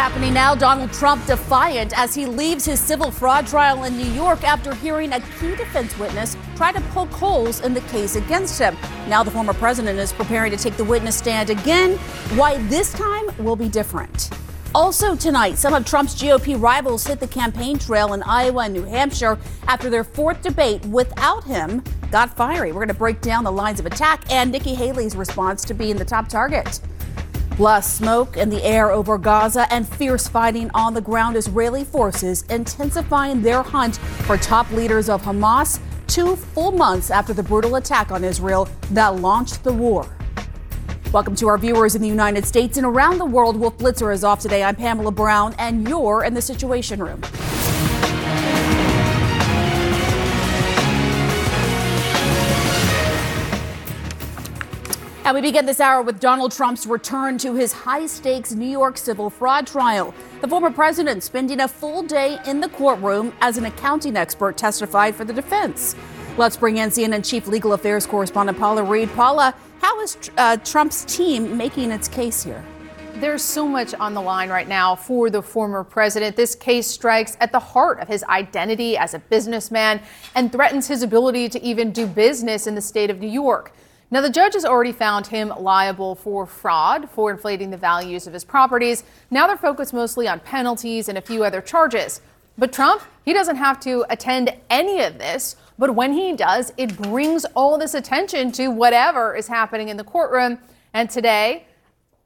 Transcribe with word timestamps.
Happening 0.00 0.32
now, 0.32 0.54
Donald 0.54 0.94
Trump 0.94 1.26
defiant 1.26 1.92
as 1.94 2.14
he 2.14 2.24
leaves 2.24 2.64
his 2.64 2.80
civil 2.80 3.10
fraud 3.10 3.46
trial 3.46 3.84
in 3.84 3.98
New 3.98 4.10
York 4.12 4.42
after 4.44 4.74
hearing 4.74 5.12
a 5.12 5.20
key 5.20 5.54
defense 5.56 5.96
witness 5.98 6.38
try 6.56 6.72
to 6.72 6.80
poke 6.92 7.10
holes 7.10 7.60
in 7.60 7.74
the 7.74 7.82
case 7.82 8.16
against 8.16 8.58
him. 8.58 8.78
Now 9.08 9.22
the 9.22 9.30
former 9.30 9.52
president 9.52 9.98
is 9.98 10.10
preparing 10.14 10.52
to 10.52 10.56
take 10.56 10.78
the 10.78 10.84
witness 10.84 11.18
stand 11.18 11.50
again. 11.50 11.98
Why 12.38 12.56
this 12.68 12.94
time 12.94 13.28
will 13.44 13.56
be 13.56 13.68
different. 13.68 14.30
Also 14.74 15.14
tonight, 15.14 15.58
some 15.58 15.74
of 15.74 15.84
Trump's 15.84 16.14
GOP 16.14 16.58
rivals 16.58 17.06
hit 17.06 17.20
the 17.20 17.28
campaign 17.28 17.78
trail 17.78 18.14
in 18.14 18.22
Iowa 18.22 18.64
and 18.64 18.72
New 18.72 18.84
Hampshire 18.84 19.38
after 19.68 19.90
their 19.90 20.02
fourth 20.02 20.40
debate 20.40 20.82
without 20.86 21.44
him 21.44 21.84
got 22.10 22.34
fiery. 22.34 22.72
We're 22.72 22.86
going 22.86 22.88
to 22.88 22.94
break 22.94 23.20
down 23.20 23.44
the 23.44 23.52
lines 23.52 23.78
of 23.78 23.84
attack 23.84 24.24
and 24.32 24.50
Nikki 24.50 24.74
Haley's 24.74 25.14
response 25.14 25.62
to 25.66 25.74
being 25.74 25.96
the 25.96 26.06
top 26.06 26.26
target. 26.26 26.80
Plus, 27.60 27.92
smoke 27.92 28.38
in 28.38 28.48
the 28.48 28.64
air 28.64 28.90
over 28.90 29.18
Gaza 29.18 29.70
and 29.70 29.86
fierce 29.86 30.26
fighting 30.26 30.70
on 30.72 30.94
the 30.94 31.00
ground. 31.02 31.36
Israeli 31.36 31.84
forces 31.84 32.40
intensifying 32.48 33.42
their 33.42 33.62
hunt 33.62 33.98
for 34.24 34.38
top 34.38 34.70
leaders 34.70 35.10
of 35.10 35.20
Hamas 35.20 35.78
two 36.06 36.36
full 36.36 36.72
months 36.72 37.10
after 37.10 37.34
the 37.34 37.42
brutal 37.42 37.76
attack 37.76 38.12
on 38.12 38.24
Israel 38.24 38.66
that 38.92 39.16
launched 39.16 39.62
the 39.62 39.74
war. 39.74 40.08
Welcome 41.12 41.34
to 41.34 41.48
our 41.48 41.58
viewers 41.58 41.94
in 41.94 42.00
the 42.00 42.08
United 42.08 42.46
States 42.46 42.78
and 42.78 42.86
around 42.86 43.18
the 43.18 43.26
world. 43.26 43.56
Wolf 43.56 43.76
Blitzer 43.76 44.10
is 44.10 44.24
off 44.24 44.40
today. 44.40 44.64
I'm 44.64 44.74
Pamela 44.74 45.12
Brown, 45.12 45.54
and 45.58 45.86
you're 45.86 46.24
in 46.24 46.32
the 46.32 46.40
Situation 46.40 47.02
Room. 47.02 47.20
And 55.30 55.36
we 55.36 55.42
begin 55.42 55.64
this 55.64 55.78
hour 55.78 56.02
with 56.02 56.18
Donald 56.18 56.50
Trump's 56.50 56.88
return 56.88 57.38
to 57.38 57.54
his 57.54 57.72
high 57.72 58.08
stakes 58.08 58.50
New 58.50 58.66
York 58.66 58.98
civil 58.98 59.30
fraud 59.30 59.64
trial. 59.64 60.12
The 60.40 60.48
former 60.48 60.72
president 60.72 61.22
spending 61.22 61.60
a 61.60 61.68
full 61.68 62.02
day 62.02 62.40
in 62.48 62.58
the 62.58 62.68
courtroom 62.68 63.32
as 63.40 63.56
an 63.56 63.66
accounting 63.66 64.16
expert 64.16 64.56
testified 64.56 65.14
for 65.14 65.24
the 65.24 65.32
defense. 65.32 65.94
Let's 66.36 66.56
bring 66.56 66.78
in 66.78 66.90
CNN 66.90 67.24
Chief 67.24 67.46
Legal 67.46 67.74
Affairs 67.74 68.08
Correspondent 68.08 68.58
Paula 68.58 68.82
Reed. 68.82 69.08
Paula, 69.10 69.54
how 69.80 70.00
is 70.00 70.18
uh, 70.36 70.56
Trump's 70.56 71.04
team 71.04 71.56
making 71.56 71.92
its 71.92 72.08
case 72.08 72.42
here? 72.42 72.64
There's 73.14 73.44
so 73.44 73.68
much 73.68 73.94
on 73.94 74.14
the 74.14 74.20
line 74.20 74.48
right 74.48 74.66
now 74.66 74.96
for 74.96 75.30
the 75.30 75.42
former 75.42 75.84
president. 75.84 76.34
This 76.34 76.56
case 76.56 76.88
strikes 76.88 77.36
at 77.38 77.52
the 77.52 77.60
heart 77.60 78.00
of 78.00 78.08
his 78.08 78.24
identity 78.24 78.96
as 78.96 79.14
a 79.14 79.20
businessman 79.20 80.02
and 80.34 80.50
threatens 80.50 80.88
his 80.88 81.04
ability 81.04 81.48
to 81.50 81.62
even 81.62 81.92
do 81.92 82.08
business 82.08 82.66
in 82.66 82.74
the 82.74 82.80
state 82.80 83.10
of 83.10 83.20
New 83.20 83.30
York. 83.30 83.72
Now, 84.12 84.20
the 84.20 84.30
judge 84.30 84.54
has 84.54 84.64
already 84.64 84.90
found 84.90 85.28
him 85.28 85.52
liable 85.56 86.16
for 86.16 86.44
fraud, 86.44 87.08
for 87.10 87.30
inflating 87.30 87.70
the 87.70 87.76
values 87.76 88.26
of 88.26 88.32
his 88.32 88.44
properties. 88.44 89.04
Now 89.30 89.46
they're 89.46 89.56
focused 89.56 89.94
mostly 89.94 90.26
on 90.26 90.40
penalties 90.40 91.08
and 91.08 91.16
a 91.16 91.20
few 91.20 91.44
other 91.44 91.60
charges. 91.60 92.20
But 92.58 92.72
Trump, 92.72 93.02
he 93.24 93.32
doesn't 93.32 93.56
have 93.56 93.78
to 93.80 94.04
attend 94.10 94.52
any 94.68 95.00
of 95.00 95.18
this. 95.18 95.54
But 95.78 95.94
when 95.94 96.12
he 96.12 96.34
does, 96.34 96.72
it 96.76 96.96
brings 96.96 97.44
all 97.54 97.78
this 97.78 97.94
attention 97.94 98.50
to 98.52 98.68
whatever 98.68 99.36
is 99.36 99.46
happening 99.46 99.88
in 99.88 99.96
the 99.96 100.04
courtroom. 100.04 100.58
And 100.92 101.08
today, 101.08 101.66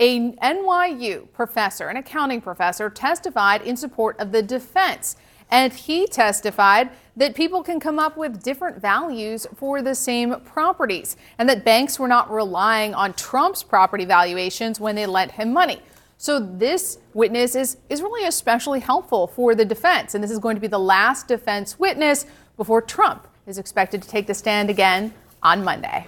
a 0.00 0.32
NYU 0.32 1.30
professor, 1.32 1.88
an 1.88 1.98
accounting 1.98 2.40
professor, 2.40 2.90
testified 2.90 3.62
in 3.62 3.76
support 3.76 4.18
of 4.18 4.32
the 4.32 4.42
defense. 4.42 5.16
And 5.50 5.72
he 5.72 6.06
testified 6.06 6.90
that 7.16 7.34
people 7.34 7.62
can 7.62 7.78
come 7.78 7.98
up 7.98 8.16
with 8.16 8.42
different 8.42 8.80
values 8.80 9.46
for 9.56 9.82
the 9.82 9.94
same 9.94 10.40
properties 10.40 11.16
and 11.38 11.48
that 11.48 11.64
banks 11.64 11.98
were 11.98 12.08
not 12.08 12.30
relying 12.30 12.94
on 12.94 13.12
Trump's 13.12 13.62
property 13.62 14.04
valuations 14.04 14.80
when 14.80 14.96
they 14.96 15.06
lent 15.06 15.32
him 15.32 15.52
money. 15.52 15.80
So 16.18 16.40
this 16.40 16.98
witness 17.12 17.54
is, 17.54 17.76
is 17.88 18.00
really 18.00 18.26
especially 18.26 18.80
helpful 18.80 19.26
for 19.26 19.54
the 19.54 19.64
defense. 19.64 20.14
And 20.14 20.24
this 20.24 20.30
is 20.30 20.38
going 20.38 20.56
to 20.56 20.60
be 20.60 20.66
the 20.66 20.78
last 20.78 21.28
defense 21.28 21.78
witness 21.78 22.26
before 22.56 22.80
Trump 22.80 23.28
is 23.46 23.58
expected 23.58 24.02
to 24.02 24.08
take 24.08 24.26
the 24.26 24.34
stand 24.34 24.70
again 24.70 25.12
on 25.42 25.62
Monday. 25.62 26.06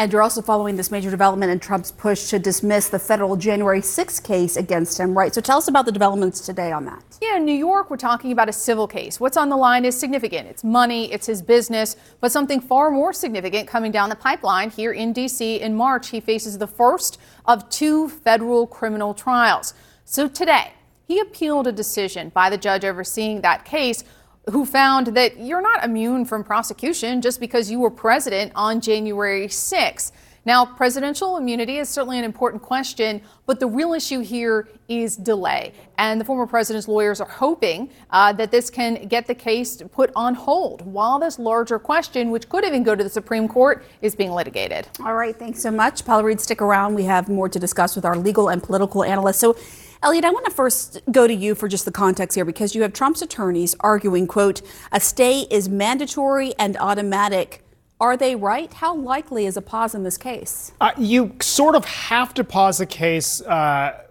And 0.00 0.10
you're 0.10 0.22
also 0.22 0.40
following 0.40 0.76
this 0.76 0.90
major 0.90 1.10
development 1.10 1.52
in 1.52 1.60
Trump's 1.60 1.92
push 1.92 2.30
to 2.30 2.38
dismiss 2.38 2.88
the 2.88 2.98
federal 2.98 3.36
January 3.36 3.82
6 3.82 4.20
case 4.20 4.56
against 4.56 4.98
him, 4.98 5.12
right? 5.12 5.34
So 5.34 5.42
tell 5.42 5.58
us 5.58 5.68
about 5.68 5.84
the 5.84 5.92
developments 5.92 6.40
today 6.40 6.72
on 6.72 6.86
that. 6.86 7.04
Yeah, 7.20 7.36
in 7.36 7.44
New 7.44 7.52
York, 7.52 7.90
we're 7.90 7.98
talking 7.98 8.32
about 8.32 8.48
a 8.48 8.52
civil 8.54 8.88
case. 8.88 9.20
What's 9.20 9.36
on 9.36 9.50
the 9.50 9.58
line 9.58 9.84
is 9.84 10.00
significant. 10.00 10.48
It's 10.48 10.64
money, 10.64 11.12
it's 11.12 11.26
his 11.26 11.42
business, 11.42 11.96
but 12.18 12.32
something 12.32 12.62
far 12.62 12.90
more 12.90 13.12
significant 13.12 13.68
coming 13.68 13.92
down 13.92 14.08
the 14.08 14.16
pipeline 14.16 14.70
here 14.70 14.92
in 14.92 15.12
D.C. 15.12 15.60
in 15.60 15.74
March. 15.74 16.08
He 16.08 16.20
faces 16.20 16.56
the 16.56 16.66
first 16.66 17.20
of 17.44 17.68
two 17.68 18.08
federal 18.08 18.66
criminal 18.66 19.12
trials. 19.12 19.74
So 20.06 20.28
today, 20.28 20.72
he 21.06 21.20
appealed 21.20 21.66
a 21.66 21.72
decision 21.72 22.30
by 22.30 22.48
the 22.48 22.56
judge 22.56 22.86
overseeing 22.86 23.42
that 23.42 23.66
case 23.66 24.02
who 24.48 24.64
found 24.64 25.08
that 25.08 25.38
you're 25.38 25.60
not 25.60 25.84
immune 25.84 26.24
from 26.24 26.44
prosecution 26.44 27.20
just 27.20 27.40
because 27.40 27.70
you 27.70 27.80
were 27.80 27.90
president 27.90 28.52
on 28.54 28.80
January 28.80 29.46
6th. 29.46 30.12
Now, 30.46 30.64
presidential 30.64 31.36
immunity 31.36 31.76
is 31.76 31.90
certainly 31.90 32.18
an 32.18 32.24
important 32.24 32.62
question, 32.62 33.20
but 33.44 33.60
the 33.60 33.66
real 33.66 33.92
issue 33.92 34.20
here 34.20 34.68
is 34.88 35.14
delay. 35.14 35.74
And 35.98 36.18
the 36.18 36.24
former 36.24 36.46
president's 36.46 36.88
lawyers 36.88 37.20
are 37.20 37.28
hoping 37.28 37.90
uh, 38.08 38.32
that 38.32 38.50
this 38.50 38.70
can 38.70 39.06
get 39.06 39.26
the 39.26 39.34
case 39.34 39.82
put 39.92 40.10
on 40.16 40.34
hold 40.34 40.80
while 40.80 41.18
this 41.18 41.38
larger 41.38 41.78
question, 41.78 42.30
which 42.30 42.48
could 42.48 42.64
even 42.64 42.82
go 42.82 42.94
to 42.94 43.04
the 43.04 43.10
Supreme 43.10 43.48
Court, 43.48 43.84
is 44.00 44.14
being 44.14 44.32
litigated. 44.32 44.88
All 45.04 45.14
right, 45.14 45.36
thanks 45.36 45.60
so 45.60 45.70
much. 45.70 46.06
Paula 46.06 46.24
Reed, 46.24 46.40
stick 46.40 46.62
around. 46.62 46.94
We 46.94 47.04
have 47.04 47.28
more 47.28 47.50
to 47.50 47.58
discuss 47.58 47.94
with 47.94 48.06
our 48.06 48.16
legal 48.16 48.48
and 48.48 48.62
political 48.62 49.04
analysts. 49.04 49.40
So, 49.40 49.56
Elliot, 50.02 50.24
I 50.24 50.30
want 50.30 50.46
to 50.46 50.50
first 50.50 50.98
go 51.12 51.26
to 51.26 51.34
you 51.34 51.54
for 51.54 51.68
just 51.68 51.84
the 51.84 51.92
context 51.92 52.34
here 52.34 52.46
because 52.46 52.74
you 52.74 52.80
have 52.82 52.94
Trump's 52.94 53.20
attorneys 53.20 53.76
arguing, 53.80 54.26
quote, 54.26 54.62
a 54.92 54.98
stay 54.98 55.40
is 55.50 55.68
mandatory 55.68 56.54
and 56.58 56.78
automatic. 56.78 57.62
Are 58.00 58.16
they 58.16 58.34
right? 58.34 58.72
How 58.72 58.94
likely 58.94 59.44
is 59.44 59.58
a 59.58 59.62
pause 59.62 59.94
in 59.94 60.02
this 60.02 60.16
case? 60.16 60.72
Uh, 60.80 60.92
you 60.96 61.36
sort 61.42 61.74
of 61.74 61.84
have 61.84 62.32
to 62.34 62.44
pause 62.44 62.80
a 62.80 62.86
case 62.86 63.42
uh, 63.42 64.04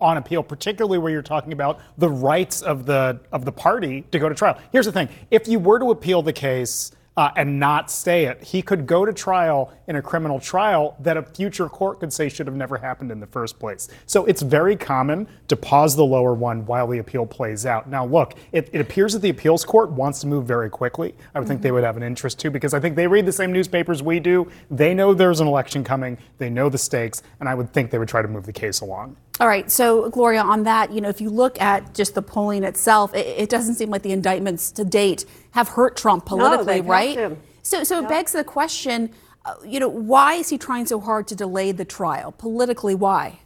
on 0.00 0.16
appeal, 0.16 0.42
particularly 0.42 0.98
where 0.98 1.12
you're 1.12 1.22
talking 1.22 1.52
about 1.52 1.78
the 1.98 2.08
rights 2.08 2.60
of 2.60 2.84
the 2.84 3.20
of 3.30 3.44
the 3.44 3.52
party 3.52 4.02
to 4.10 4.18
go 4.18 4.28
to 4.28 4.34
trial. 4.34 4.58
Here's 4.72 4.86
the 4.86 4.92
thing: 4.92 5.08
if 5.30 5.46
you 5.46 5.60
were 5.60 5.78
to 5.78 5.92
appeal 5.92 6.20
the 6.20 6.32
case 6.32 6.90
uh, 7.18 7.32
and 7.34 7.58
not 7.58 7.90
stay 7.90 8.26
it. 8.26 8.40
He 8.44 8.62
could 8.62 8.86
go 8.86 9.04
to 9.04 9.12
trial 9.12 9.72
in 9.88 9.96
a 9.96 10.02
criminal 10.02 10.38
trial 10.38 10.96
that 11.00 11.16
a 11.16 11.22
future 11.24 11.68
court 11.68 11.98
could 11.98 12.12
say 12.12 12.28
should 12.28 12.46
have 12.46 12.54
never 12.54 12.76
happened 12.76 13.10
in 13.10 13.18
the 13.18 13.26
first 13.26 13.58
place. 13.58 13.88
So 14.06 14.24
it's 14.26 14.40
very 14.40 14.76
common 14.76 15.26
to 15.48 15.56
pause 15.56 15.96
the 15.96 16.04
lower 16.04 16.32
one 16.32 16.64
while 16.64 16.86
the 16.86 16.98
appeal 16.98 17.26
plays 17.26 17.66
out. 17.66 17.88
Now, 17.88 18.06
look, 18.06 18.34
it, 18.52 18.70
it 18.72 18.80
appears 18.80 19.14
that 19.14 19.18
the 19.18 19.30
appeals 19.30 19.64
court 19.64 19.90
wants 19.90 20.20
to 20.20 20.28
move 20.28 20.46
very 20.46 20.70
quickly. 20.70 21.08
I 21.34 21.40
would 21.40 21.42
mm-hmm. 21.42 21.48
think 21.48 21.62
they 21.62 21.72
would 21.72 21.82
have 21.82 21.96
an 21.96 22.04
interest 22.04 22.38
too, 22.38 22.52
because 22.52 22.72
I 22.72 22.78
think 22.78 22.94
they 22.94 23.08
read 23.08 23.26
the 23.26 23.32
same 23.32 23.52
newspapers 23.52 24.00
we 24.00 24.20
do. 24.20 24.48
They 24.70 24.94
know 24.94 25.12
there's 25.12 25.40
an 25.40 25.48
election 25.48 25.82
coming, 25.82 26.18
they 26.38 26.50
know 26.50 26.68
the 26.68 26.78
stakes, 26.78 27.24
and 27.40 27.48
I 27.48 27.56
would 27.56 27.72
think 27.72 27.90
they 27.90 27.98
would 27.98 28.08
try 28.08 28.22
to 28.22 28.28
move 28.28 28.46
the 28.46 28.52
case 28.52 28.80
along. 28.80 29.16
All 29.40 29.46
right. 29.46 29.70
So, 29.70 30.10
Gloria, 30.10 30.42
on 30.42 30.64
that, 30.64 30.90
you 30.92 31.00
know, 31.00 31.08
if 31.08 31.20
you 31.20 31.30
look 31.30 31.60
at 31.60 31.94
just 31.94 32.16
the 32.16 32.22
polling 32.22 32.64
itself, 32.64 33.14
it, 33.14 33.26
it 33.26 33.48
doesn't 33.48 33.76
seem 33.76 33.88
like 33.88 34.02
the 34.02 34.10
indictments 34.10 34.72
to 34.72 34.84
date 34.84 35.24
have 35.58 35.68
hurt 35.70 35.96
Trump 35.96 36.24
politically, 36.24 36.80
no, 36.80 36.88
right? 36.88 37.36
So, 37.62 37.82
so 37.84 37.98
it 37.98 38.08
begs 38.08 38.32
the 38.32 38.44
question, 38.44 39.10
uh, 39.44 39.56
you 39.66 39.80
know, 39.80 39.88
why 39.88 40.34
is 40.34 40.48
he 40.48 40.56
trying 40.56 40.86
so 40.86 41.00
hard 41.00 41.26
to 41.28 41.34
delay 41.34 41.72
the 41.72 41.84
trial? 41.84 42.32
Politically, 42.32 42.94
why? 42.94 43.40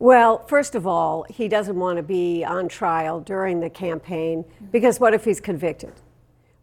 Well, 0.00 0.44
first 0.48 0.74
of 0.74 0.86
all, 0.86 1.24
he 1.30 1.46
doesn't 1.46 1.78
want 1.78 1.98
to 1.98 2.02
be 2.02 2.44
on 2.44 2.68
trial 2.68 3.20
during 3.20 3.60
the 3.60 3.70
campaign 3.70 4.44
because 4.72 4.98
what 4.98 5.14
if 5.14 5.24
he's 5.24 5.40
convicted? 5.40 5.92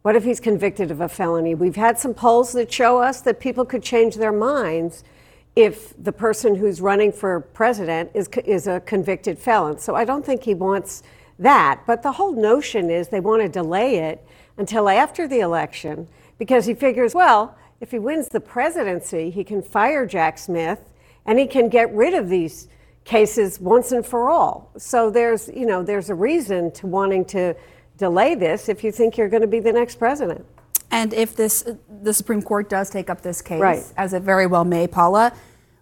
What 0.02 0.16
if 0.16 0.24
he's 0.24 0.40
convicted 0.40 0.90
of 0.90 1.00
a 1.00 1.08
felony? 1.08 1.54
We've 1.54 1.76
had 1.76 1.98
some 1.98 2.12
polls 2.12 2.52
that 2.52 2.70
show 2.70 2.98
us 2.98 3.22
that 3.22 3.40
people 3.40 3.64
could 3.64 3.82
change 3.82 4.16
their 4.16 4.32
minds 4.32 5.02
if 5.56 5.94
the 6.02 6.12
person 6.12 6.54
who's 6.54 6.82
running 6.82 7.10
for 7.10 7.40
president 7.40 8.10
is, 8.12 8.28
is 8.44 8.66
a 8.66 8.80
convicted 8.80 9.38
felon. 9.38 9.78
So 9.78 9.94
I 9.94 10.04
don't 10.04 10.24
think 10.24 10.42
he 10.42 10.54
wants 10.54 11.02
that. 11.38 11.80
But 11.86 12.02
the 12.02 12.12
whole 12.12 12.32
notion 12.32 12.90
is 12.90 13.08
they 13.08 13.20
want 13.20 13.40
to 13.42 13.48
delay 13.48 13.96
it 13.96 14.22
until 14.56 14.88
after 14.88 15.26
the 15.28 15.40
election 15.40 16.08
because 16.38 16.66
he 16.66 16.74
figures, 16.74 17.14
well, 17.14 17.56
If 17.80 17.90
he 17.90 17.98
wins 17.98 18.28
the 18.28 18.40
presidency, 18.40 19.30
he 19.30 19.42
can 19.42 19.62
fire 19.62 20.06
Jack 20.06 20.38
Smith 20.38 20.80
and 21.24 21.38
he 21.38 21.46
can 21.46 21.68
get 21.68 21.92
rid 21.94 22.14
of 22.14 22.28
these 22.28 22.68
cases 23.04 23.58
once 23.58 23.92
and 23.92 24.04
for 24.04 24.28
all. 24.28 24.70
So 24.76 25.10
there's, 25.10 25.48
you 25.48 25.66
know, 25.66 25.82
there's 25.82 26.10
a 26.10 26.14
reason 26.14 26.70
to 26.72 26.86
wanting 26.86 27.24
to 27.26 27.54
delay 27.96 28.34
this 28.34 28.68
if 28.68 28.84
you 28.84 28.92
think 28.92 29.16
you're 29.16 29.28
going 29.28 29.40
to 29.40 29.48
be 29.48 29.60
the 29.60 29.72
next 29.72 29.96
president. 29.96 30.44
And 30.90 31.14
if 31.14 31.36
this 31.36 31.66
the 32.02 32.12
Supreme 32.12 32.42
Court 32.42 32.68
does 32.68 32.90
take 32.90 33.08
up 33.08 33.22
this 33.22 33.40
case, 33.40 33.60
right. 33.60 33.84
as 33.96 34.12
it 34.12 34.22
very 34.22 34.46
well 34.46 34.64
may, 34.64 34.86
Paula, 34.88 35.32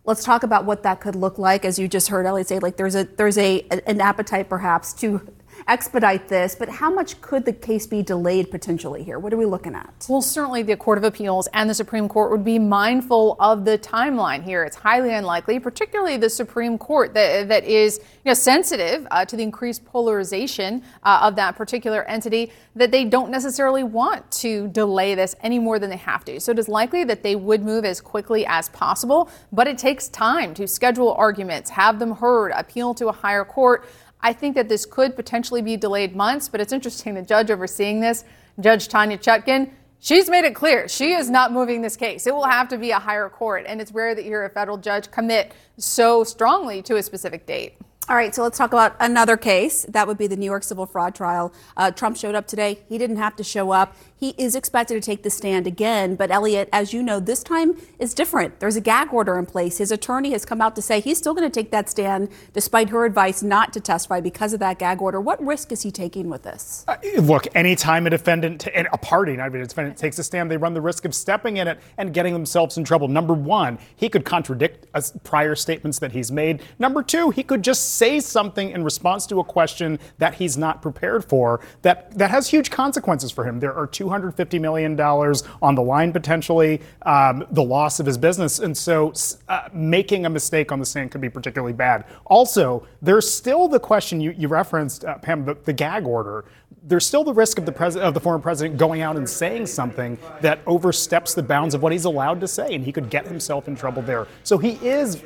let's 0.05 0.23
talk 0.23 0.43
about 0.43 0.67
what 0.67 0.82
that 0.82 1.00
could 1.00 1.17
look 1.17 1.38
like. 1.38 1.65
As 1.65 1.79
you 1.79 1.88
just 1.88 2.09
heard 2.09 2.26
Elliot 2.26 2.47
say, 2.47 2.59
like 2.59 2.76
there's 2.76 2.94
a 2.94 3.05
there's 3.05 3.38
a 3.38 3.62
an 3.87 4.00
appetite 4.00 4.49
perhaps 4.49 4.93
to 4.94 5.26
expedite 5.69 6.29
this, 6.29 6.55
but 6.55 6.69
how 6.69 6.91
much 6.91 7.20
could 7.20 7.44
the 7.44 7.53
case 7.53 7.87
be 7.87 8.03
delayed 8.03 8.50
potentially 8.50 9.05
here? 9.05 9.19
What 9.19 9.32
are 9.32 9.37
we 9.37 9.44
looking 9.44 9.75
at? 9.75 10.06
Well, 10.09 10.23
certainly 10.23 10.62
the 10.62 10.76
Court 10.76 10.99
of 10.99 11.05
Appeals 11.05 11.47
and 11.53 11.69
the 11.69 11.75
Supreme 11.75 12.09
Court 12.09 12.31
would 12.31 12.44
be 12.44 12.59
mindful 12.59 13.37
of 13.38 13.65
the 13.65 13.79
timeline 13.79 14.43
here. 14.43 14.65
It's 14.65 14.76
highly 14.76 15.12
unlikely, 15.12 15.61
particularly 15.61 16.17
the 16.17 16.31
Supreme 16.31 16.79
Court 16.79 17.12
that, 17.15 17.49
that 17.49 17.65
is 17.65 17.99
you 17.99 18.31
know, 18.31 18.35
sensitive 18.35 19.06
uh, 19.11 19.25
to 19.26 19.37
the 19.37 19.43
increased 19.43 19.85
polarization 19.85 20.82
uh, 21.03 21.20
of 21.23 21.37
that 21.37 21.55
particular 21.56 22.05
entity, 22.05 22.50
that 22.75 22.91
they 22.91 23.05
don't 23.05 23.31
necessarily 23.31 23.82
want 23.82 24.29
to 24.31 24.69
delay 24.69 25.15
this 25.15 25.37
any 25.43 25.59
more 25.59 25.79
than 25.79 25.91
they 25.91 25.97
have 25.97 26.25
to. 26.25 26.41
So 26.41 26.53
it 26.53 26.59
is 26.59 26.69
likely 26.69 27.05
that 27.05 27.23
they 27.23 27.37
would 27.37 27.62
move 27.62 27.85
as 27.85 28.00
quickly 28.00 28.47
as 28.47 28.70
possible, 28.70 29.31
but 29.53 29.67
it 29.67 29.76
takes 29.76 30.09
time 30.09 30.55
to 30.55 30.67
schedule 30.67 31.12
arguments, 31.12 31.70
have 31.70 31.99
them 31.99 32.12
heard, 32.12 32.53
appeal 32.53 32.94
to 32.94 33.09
a 33.09 33.12
higher 33.12 33.44
court. 33.44 33.87
I 34.20 34.32
think 34.32 34.55
that 34.56 34.69
this 34.69 34.85
could 34.85 35.15
potentially 35.17 35.62
be 35.62 35.76
delayed 35.76 36.17
months, 36.17 36.49
but 36.49 36.61
it's 36.61 36.73
interesting 36.73 37.15
the 37.15 37.23
judge 37.23 37.50
overseeing 37.50 38.00
this, 38.00 38.25
Judge 38.61 38.88
Tanya 38.88 39.17
Chutkan, 39.17 39.70
she's 40.00 40.29
made 40.29 40.44
it 40.44 40.55
clear 40.55 40.88
she 40.88 41.12
is 41.12 41.31
not 41.31 41.53
moving 41.53 41.82
this 41.82 41.97
case. 41.97 42.26
It 42.26 42.35
will 42.35 42.49
have 42.49 42.69
to 42.69 42.79
be 42.79 42.91
a 42.91 42.99
higher 42.99 43.29
court, 43.29 43.65
and 43.69 43.81
it's 43.81 43.93
rare 43.93 44.15
that 44.15 44.25
you 44.25 44.31
hear 44.31 44.44
a 44.44 44.50
federal 44.50 44.79
judge 44.79 45.11
commit 45.11 45.53
so 45.76 46.25
strongly 46.25 46.82
to 46.82 46.97
a 46.97 47.03
specific 47.03 47.47
date. 47.47 47.76
All 48.09 48.17
right, 48.17 48.35
so 48.35 48.43
let's 48.43 48.56
talk 48.56 48.73
about 48.73 48.97
another 49.00 49.37
case. 49.37 49.85
That 49.87 50.06
would 50.06 50.17
be 50.17 50.26
the 50.26 50.37
New 50.37 50.47
York 50.47 50.62
civil 50.62 50.87
fraud 50.87 51.15
trial. 51.15 51.53
Uh, 51.76 51.91
Trump 51.91 52.17
showed 52.17 52.35
up 52.35 52.47
today. 52.47 52.79
He 52.88 52.97
didn't 52.97 53.19
have 53.19 53.37
to 53.37 53.44
show 53.44 53.70
up. 53.70 53.94
He 54.19 54.35
is 54.37 54.56
expected 54.56 54.94
to 54.94 55.00
take 55.00 55.23
the 55.23 55.31
stand 55.31 55.67
again. 55.67 56.17
But, 56.17 56.31
Elliot, 56.31 56.69
as 56.73 56.93
you 56.93 57.03
know, 57.03 57.20
this 57.20 57.43
time 57.43 57.76
is 57.99 58.15
different. 58.15 58.59
There's 58.59 58.75
a 58.75 58.81
gag 58.81 59.12
order 59.12 59.38
in 59.38 59.47
place. 59.47 59.79
His 59.79 59.93
attorney 59.93 60.32
has 60.32 60.44
come 60.44 60.61
out 60.61 60.75
to 60.76 60.82
say 60.82 61.00
he's 61.00 61.19
still 61.19 61.35
going 61.35 61.49
to 61.49 61.61
take 61.61 61.70
that 61.70 61.88
stand 61.88 62.29
despite 62.53 62.88
her 62.88 63.05
advice 63.05 63.43
not 63.43 63.73
to 63.75 63.81
testify 63.81 64.20
because 64.20 64.53
of 64.53 64.61
that 64.61 64.79
gag 64.79 65.00
order. 65.00 65.20
What 65.20 65.44
risk 65.44 65.70
is 65.70 65.82
he 65.82 65.93
taking 65.93 66.29
with 66.29 66.43
this? 66.43 66.85
Uh, 66.88 66.97
look, 67.19 67.47
anytime 67.55 68.06
a 68.06 68.11
defendant, 68.11 68.67
a 68.67 68.99
party, 68.99 69.37
not 69.37 69.49
even 69.49 69.61
a 69.61 69.67
defendant, 69.67 69.97
takes 69.97 70.19
a 70.19 70.25
stand, 70.25 70.50
they 70.50 70.56
run 70.56 70.75
the 70.75 70.81
risk 70.81 71.05
of 71.05 71.15
stepping 71.15 71.59
in 71.59 71.69
it 71.69 71.79
and 71.97 72.12
getting 72.12 72.32
themselves 72.32 72.76
in 72.76 72.85
trouble. 72.85 73.06
Number 73.06 73.35
one, 73.35 73.79
he 73.94 74.09
could 74.09 74.25
contradict 74.25 74.87
prior 75.23 75.55
statements 75.55 76.00
that 76.00 76.12
he's 76.12 76.32
made. 76.32 76.62
Number 76.79 77.03
two, 77.03 77.31
he 77.31 77.43
could 77.44 77.62
just 77.62 77.94
say 77.94 78.19
something 78.19 78.70
in 78.70 78.82
response 78.82 79.26
to 79.26 79.38
a 79.38 79.44
question 79.44 79.99
that 80.19 80.35
he's 80.35 80.56
not 80.56 80.82
prepared 80.82 81.25
for 81.25 81.61
that, 81.82 82.17
that 82.19 82.31
has 82.31 82.49
huge 82.49 82.70
consequences 82.70 83.31
for 83.31 83.44
him. 83.44 83.61
There 83.61 83.75
are 83.75 83.87
$250 84.08 84.60
million 84.60 84.99
on 85.00 85.75
the 85.75 85.82
line 85.82 86.12
potentially, 86.12 86.81
um, 87.02 87.46
the 87.50 87.62
loss 87.62 88.00
of 88.00 88.06
his 88.06 88.19
business. 88.19 88.58
And 88.58 88.76
so 88.76 89.12
uh, 89.49 89.69
making 89.72 90.26
a 90.26 90.31
mistake 90.31 90.72
on 90.72 90.78
the 90.78 90.87
stand 90.87 91.10
could 91.10 91.20
be 91.20 91.31
particularly 91.31 91.72
bad. 91.72 92.05
Also, 92.26 92.87
there's 93.02 93.32
still 93.32 93.69
the 93.69 93.81
question 93.81 94.20
you, 94.20 94.34
you 94.37 94.49
referenced, 94.49 95.05
uh, 95.05 95.19
Pam, 95.19 95.44
the, 95.44 95.55
the 95.64 95.72
gag 95.72 96.06
order 96.06 96.44
there's 96.82 97.06
still 97.06 97.25
the 97.25 97.32
risk 97.32 97.58
of 97.58 97.66
the 97.66 97.72
president 97.72 98.08
of 98.08 98.14
the 98.14 98.20
former 98.20 98.38
president 98.38 98.78
going 98.78 99.02
out 99.02 99.16
and 99.16 99.28
saying 99.28 99.66
something 99.66 100.16
that 100.40 100.60
oversteps 100.66 101.34
the 101.34 101.43
bounds 101.43 101.75
of 101.75 101.82
what 101.82 101.93
he's 101.93 102.06
allowed 102.06 102.40
to 102.40 102.49
say, 102.49 102.75
and 102.75 102.84
he 102.84 102.93
could 102.93 103.10
get 103.10 103.26
himself 103.26 103.69
in 103.69 103.76
trouble 103.76 104.00
there. 104.00 104.26
So 104.43 104.56
he 104.56 104.72
is. 104.87 105.22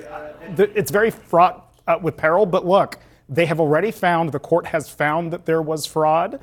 It's 0.57 0.91
very 0.91 1.11
fraught 1.11 1.73
uh, 1.87 1.99
with 2.01 2.17
peril. 2.17 2.47
But 2.47 2.67
look, 2.67 2.99
they 3.29 3.47
have 3.47 3.61
already 3.61 3.91
found, 3.91 4.33
the 4.33 4.39
court 4.39 4.67
has 4.67 4.89
found 4.89 5.33
that 5.33 5.47
there 5.47 5.63
was 5.63 5.87
fraud. 5.87 6.41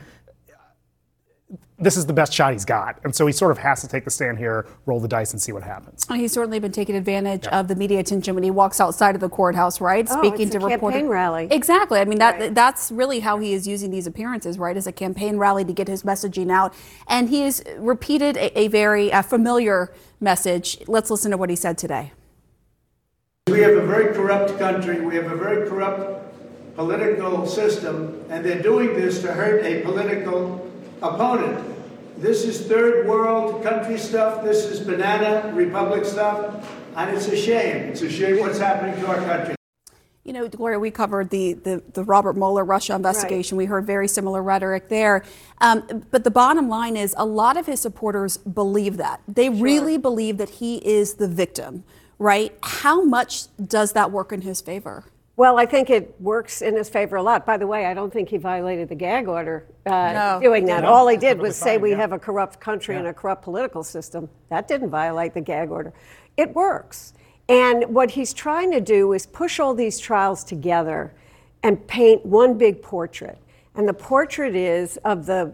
This 1.81 1.95
is 1.95 2.05
the 2.05 2.13
best 2.13 2.33
shot 2.33 2.51
he's 2.51 2.65
got. 2.65 2.99
And 3.03 3.15
so 3.15 3.25
he 3.25 3.31
sort 3.31 3.51
of 3.51 3.57
has 3.59 3.81
to 3.81 3.87
take 3.87 4.03
the 4.03 4.11
stand 4.11 4.37
here, 4.37 4.67
roll 4.85 4.99
the 4.99 5.07
dice, 5.07 5.31
and 5.31 5.41
see 5.41 5.51
what 5.51 5.63
happens. 5.63 6.05
He's 6.09 6.33
certainly 6.33 6.59
been 6.59 6.71
taking 6.71 6.95
advantage 6.95 7.45
yeah. 7.45 7.59
of 7.59 7.67
the 7.67 7.75
media 7.75 7.99
attention 7.99 8.35
when 8.35 8.43
he 8.43 8.51
walks 8.51 8.81
outside 8.81 9.15
of 9.15 9.21
the 9.21 9.29
courthouse, 9.29 9.79
right? 9.79 10.05
Oh, 10.09 10.17
Speaking 10.17 10.49
to 10.49 10.59
reporters. 10.59 10.95
campaign 10.95 11.07
rally. 11.07 11.47
Exactly. 11.49 11.99
I 11.99 12.05
mean, 12.05 12.19
that 12.19 12.39
right. 12.39 12.53
that's 12.53 12.91
really 12.91 13.21
how 13.21 13.39
he 13.39 13.53
is 13.53 13.67
using 13.67 13.91
these 13.91 14.07
appearances, 14.07 14.57
right? 14.57 14.75
As 14.75 14.87
a 14.87 14.91
campaign 14.91 15.37
rally 15.37 15.63
to 15.63 15.73
get 15.73 15.87
his 15.87 16.03
messaging 16.03 16.51
out. 16.51 16.73
And 17.07 17.29
he 17.29 17.41
has 17.43 17.63
repeated 17.77 18.35
a, 18.37 18.59
a 18.59 18.67
very 18.67 19.11
uh, 19.11 19.21
familiar 19.21 19.93
message. 20.19 20.79
Let's 20.87 21.09
listen 21.09 21.31
to 21.31 21.37
what 21.37 21.49
he 21.49 21.55
said 21.55 21.77
today. 21.77 22.11
We 23.47 23.61
have 23.61 23.77
a 23.77 23.85
very 23.85 24.13
corrupt 24.13 24.59
country. 24.59 24.99
We 25.01 25.15
have 25.15 25.31
a 25.31 25.35
very 25.35 25.67
corrupt 25.67 26.25
political 26.75 27.45
system, 27.45 28.23
and 28.29 28.45
they're 28.45 28.61
doing 28.61 28.93
this 28.93 29.21
to 29.21 29.33
hurt 29.33 29.65
a 29.65 29.81
political 29.81 30.68
opponent. 31.01 31.75
This 32.17 32.43
is 32.43 32.67
third 32.67 33.07
world 33.07 33.63
country 33.63 33.97
stuff. 33.97 34.43
This 34.43 34.65
is 34.65 34.79
banana 34.79 35.53
republic 35.53 36.05
stuff, 36.05 36.69
and 36.95 37.15
it's 37.15 37.27
a 37.27 37.35
shame. 37.35 37.89
It's 37.89 38.01
a 38.01 38.09
shame 38.09 38.39
what's 38.39 38.59
happening 38.59 38.99
to 39.01 39.07
our 39.07 39.17
country. 39.17 39.55
You 40.25 40.33
know, 40.33 40.47
Gloria, 40.47 40.79
we 40.79 40.91
covered 40.91 41.29
the, 41.29 41.53
the, 41.53 41.81
the 41.93 42.03
Robert 42.03 42.35
Mueller 42.35 42.63
Russia 42.63 42.93
investigation. 42.93 43.57
Right. 43.57 43.63
We 43.63 43.65
heard 43.65 43.85
very 43.85 44.07
similar 44.07 44.43
rhetoric 44.43 44.89
there. 44.89 45.23
Um, 45.59 46.05
but 46.11 46.23
the 46.23 46.29
bottom 46.29 46.69
line 46.69 46.97
is 46.97 47.15
a 47.17 47.25
lot 47.25 47.57
of 47.57 47.65
his 47.65 47.79
supporters 47.79 48.37
believe 48.37 48.97
that. 48.97 49.21
They 49.27 49.45
sure. 49.45 49.55
really 49.55 49.97
believe 49.97 50.37
that 50.37 50.49
he 50.49 50.77
is 50.85 51.15
the 51.15 51.27
victim 51.27 51.83
right? 52.19 52.53
How 52.61 53.03
much 53.03 53.45
does 53.65 53.93
that 53.93 54.11
work 54.11 54.31
in 54.31 54.41
his 54.41 54.61
favor? 54.61 55.05
Well, 55.39 55.57
I 55.57 55.65
think 55.65 55.89
it 55.89 56.13
works 56.19 56.61
in 56.61 56.75
his 56.75 56.89
favor 56.89 57.15
a 57.15 57.23
lot. 57.23 57.45
By 57.45 57.55
the 57.55 57.65
way, 57.65 57.85
I 57.85 57.93
don't 57.93 58.11
think 58.11 58.27
he 58.27 58.35
violated 58.35 58.89
the 58.89 58.95
gag 58.95 59.29
order 59.29 59.65
uh, 59.85 60.11
no. 60.11 60.39
doing 60.41 60.65
that. 60.65 60.83
No, 60.83 60.89
All 60.89 61.07
he 61.07 61.15
did 61.15 61.39
was 61.39 61.55
say 61.55 61.77
we 61.77 61.91
yeah. 61.91 61.95
have 61.95 62.11
a 62.11 62.19
corrupt 62.19 62.59
country 62.59 62.95
yeah. 62.95 62.99
and 62.99 63.07
a 63.07 63.13
corrupt 63.13 63.43
political 63.43 63.81
system. 63.81 64.27
That 64.49 64.67
didn't 64.67 64.89
violate 64.89 65.33
the 65.33 65.39
gag 65.39 65.71
order. 65.71 65.93
It 66.35 66.53
works. 66.53 67.13
And 67.47 67.85
what 67.85 68.11
he's 68.11 68.33
trying 68.33 68.69
to 68.71 68.81
do 68.81 69.13
is 69.13 69.25
push 69.25 69.61
all 69.61 69.73
these 69.73 69.97
trials 69.97 70.43
together 70.43 71.13
and 71.63 71.87
paint 71.87 72.25
one 72.25 72.57
big 72.57 72.81
portrait. 72.81 73.37
And 73.75 73.87
the 73.87 73.93
portrait 73.93 74.57
is 74.57 74.97
of 75.05 75.25
the, 75.25 75.53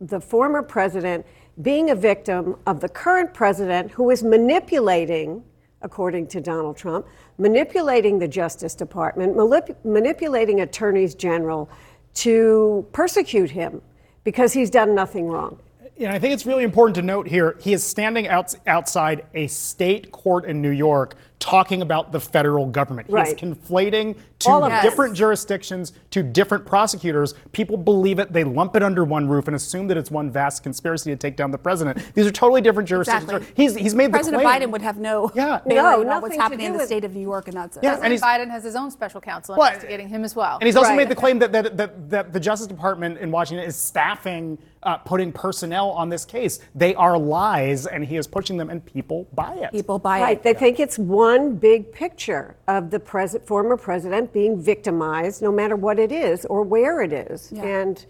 the 0.00 0.18
former 0.18 0.62
president 0.62 1.26
being 1.60 1.90
a 1.90 1.94
victim 1.94 2.56
of 2.66 2.80
the 2.80 2.88
current 2.88 3.34
president 3.34 3.90
who 3.90 4.08
is 4.08 4.22
manipulating 4.22 5.44
according 5.86 6.26
to 6.26 6.40
Donald 6.40 6.76
Trump, 6.76 7.06
manipulating 7.38 8.18
the 8.18 8.28
Justice 8.28 8.74
Department, 8.74 9.36
manip- 9.36 9.76
manipulating 9.84 10.60
attorneys 10.60 11.14
general 11.14 11.70
to 12.12 12.84
persecute 12.92 13.50
him 13.50 13.80
because 14.24 14.52
he's 14.52 14.68
done 14.68 14.94
nothing 14.94 15.28
wrong. 15.28 15.58
Yeah, 15.96 16.12
I 16.12 16.18
think 16.18 16.34
it's 16.34 16.44
really 16.44 16.64
important 16.64 16.96
to 16.96 17.02
note 17.02 17.28
here 17.28 17.56
he 17.60 17.72
is 17.72 17.82
standing 17.82 18.28
out, 18.28 18.54
outside 18.66 19.24
a 19.32 19.46
state 19.46 20.10
court 20.10 20.44
in 20.44 20.60
New 20.60 20.70
York 20.70 21.14
talking 21.38 21.82
about 21.82 22.12
the 22.12 22.18
federal 22.20 22.66
government. 22.66 23.08
Right. 23.10 23.26
He's 23.28 23.36
conflating 23.36 24.16
two 24.38 24.50
Yes. 24.50 24.82
different 24.82 25.14
jurisdictions 25.14 25.92
to 26.10 26.22
different 26.22 26.64
prosecutors. 26.66 27.34
People 27.52 27.76
believe 27.76 28.18
it, 28.18 28.32
they 28.32 28.42
lump 28.42 28.74
it 28.74 28.82
under 28.82 29.04
one 29.04 29.28
roof 29.28 29.46
and 29.46 29.54
assume 29.54 29.86
that 29.88 29.96
it's 29.96 30.10
one 30.10 30.30
vast 30.30 30.62
conspiracy 30.62 31.10
to 31.10 31.16
take 31.16 31.36
down 31.36 31.50
the 31.50 31.58
president. 31.58 31.98
These 32.14 32.26
are 32.26 32.30
totally 32.30 32.60
different 32.62 32.88
jurisdictions. 32.88 33.30
Exactly. 33.30 33.52
He's, 33.54 33.74
he's 33.76 33.94
made 33.94 34.10
President 34.10 34.42
the 34.42 34.48
claim. 34.48 34.62
Biden 34.62 34.70
would 34.72 34.82
have 34.82 34.96
no 34.98 35.30
Yeah. 35.34 35.60
No, 35.66 36.02
nothing 36.02 36.22
what's 36.22 36.34
to 36.36 36.40
happening 36.40 36.58
do 36.60 36.66
in 36.66 36.72
the 36.72 36.78
with- 36.78 36.86
state 36.86 37.04
of 37.04 37.14
New 37.14 37.20
York 37.20 37.48
and 37.48 37.56
that's 37.56 37.76
it. 37.76 37.82
Yeah, 37.82 37.92
and 37.92 38.00
President 38.00 38.20
he's- 38.22 38.48
Biden 38.48 38.50
has 38.50 38.64
his 38.64 38.76
own 38.76 38.90
special 38.90 39.20
counsel 39.20 39.56
Well, 39.56 39.68
investigating 39.68 40.08
him 40.08 40.24
as 40.24 40.34
well. 40.34 40.56
And 40.60 40.66
he's 40.66 40.76
also 40.76 40.90
Right. 40.90 40.96
made 40.96 41.08
the 41.10 41.14
claim 41.16 41.38
that, 41.40 41.52
that, 41.52 41.76
that, 41.76 42.10
that 42.10 42.32
the 42.32 42.40
Justice 42.40 42.66
Department 42.66 43.18
in 43.18 43.30
Washington 43.30 43.66
is 43.66 43.76
staffing, 43.76 44.58
uh, 44.82 44.96
putting 44.98 45.32
personnel 45.32 45.90
on 45.90 46.08
this 46.08 46.24
case. 46.24 46.60
They 46.74 46.94
are 46.94 47.18
lies, 47.18 47.86
and 47.86 48.04
he 48.04 48.16
is 48.16 48.26
pushing 48.26 48.56
them, 48.56 48.70
and 48.70 48.84
people 48.84 49.26
buy 49.34 49.54
it. 49.54 49.72
People 49.72 49.98
buy 49.98 50.20
Right. 50.20 50.36
it. 50.38 50.42
They 50.42 50.54
think 50.54 50.78
it's 50.80 50.98
one 50.98 51.25
big 51.56 51.92
picture 51.92 52.56
of 52.68 52.90
the 52.90 53.00
pres- 53.00 53.36
former 53.44 53.76
president 53.76 54.32
being 54.32 54.60
victimized, 54.60 55.42
no 55.42 55.52
matter 55.52 55.76
what 55.76 55.98
it 55.98 56.12
is 56.12 56.44
or 56.46 56.62
where 56.62 57.02
it 57.02 57.12
is. 57.12 57.52
Yeah. 57.52 57.62
And 57.62 58.06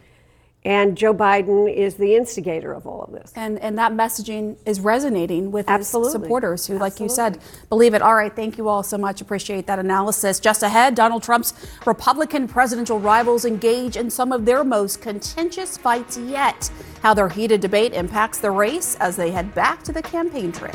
and 0.66 0.98
Joe 0.98 1.14
Biden 1.14 1.72
is 1.72 1.94
the 1.94 2.16
instigator 2.16 2.72
of 2.72 2.88
all 2.88 3.04
of 3.04 3.12
this. 3.12 3.32
And, 3.36 3.56
and 3.60 3.78
that 3.78 3.92
messaging 3.92 4.56
is 4.66 4.80
resonating 4.80 5.52
with 5.52 5.70
Absolutely. 5.70 6.12
his 6.12 6.20
supporters 6.20 6.66
who, 6.66 6.76
like 6.76 6.98
you 6.98 7.08
said, 7.08 7.38
believe 7.68 7.94
it. 7.94 8.02
All 8.02 8.16
right, 8.16 8.34
thank 8.34 8.58
you 8.58 8.68
all 8.68 8.82
so 8.82 8.98
much. 8.98 9.20
Appreciate 9.20 9.68
that 9.68 9.78
analysis. 9.78 10.40
Just 10.40 10.64
ahead, 10.64 10.96
Donald 10.96 11.22
Trump's 11.22 11.54
Republican 11.86 12.48
presidential 12.48 12.98
rivals 12.98 13.44
engage 13.44 13.96
in 13.96 14.10
some 14.10 14.32
of 14.32 14.44
their 14.44 14.64
most 14.64 15.00
contentious 15.00 15.76
fights 15.76 16.18
yet. 16.18 16.68
How 17.00 17.14
their 17.14 17.28
heated 17.28 17.60
debate 17.60 17.94
impacts 17.94 18.38
the 18.38 18.50
race 18.50 18.96
as 18.98 19.14
they 19.14 19.30
head 19.30 19.54
back 19.54 19.84
to 19.84 19.92
the 19.92 20.02
campaign 20.02 20.50
trail. 20.50 20.74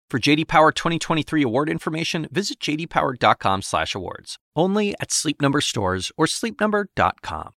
For 0.11 0.19
JD 0.19 0.49
Power 0.49 0.73
2023 0.73 1.41
award 1.41 1.69
information, 1.69 2.27
visit 2.33 2.59
jdpower.com/awards. 2.59 4.37
Only 4.57 4.93
at 4.99 5.09
Sleep 5.09 5.41
Number 5.41 5.61
stores 5.61 6.11
or 6.17 6.25
sleepnumber.com. 6.25 7.51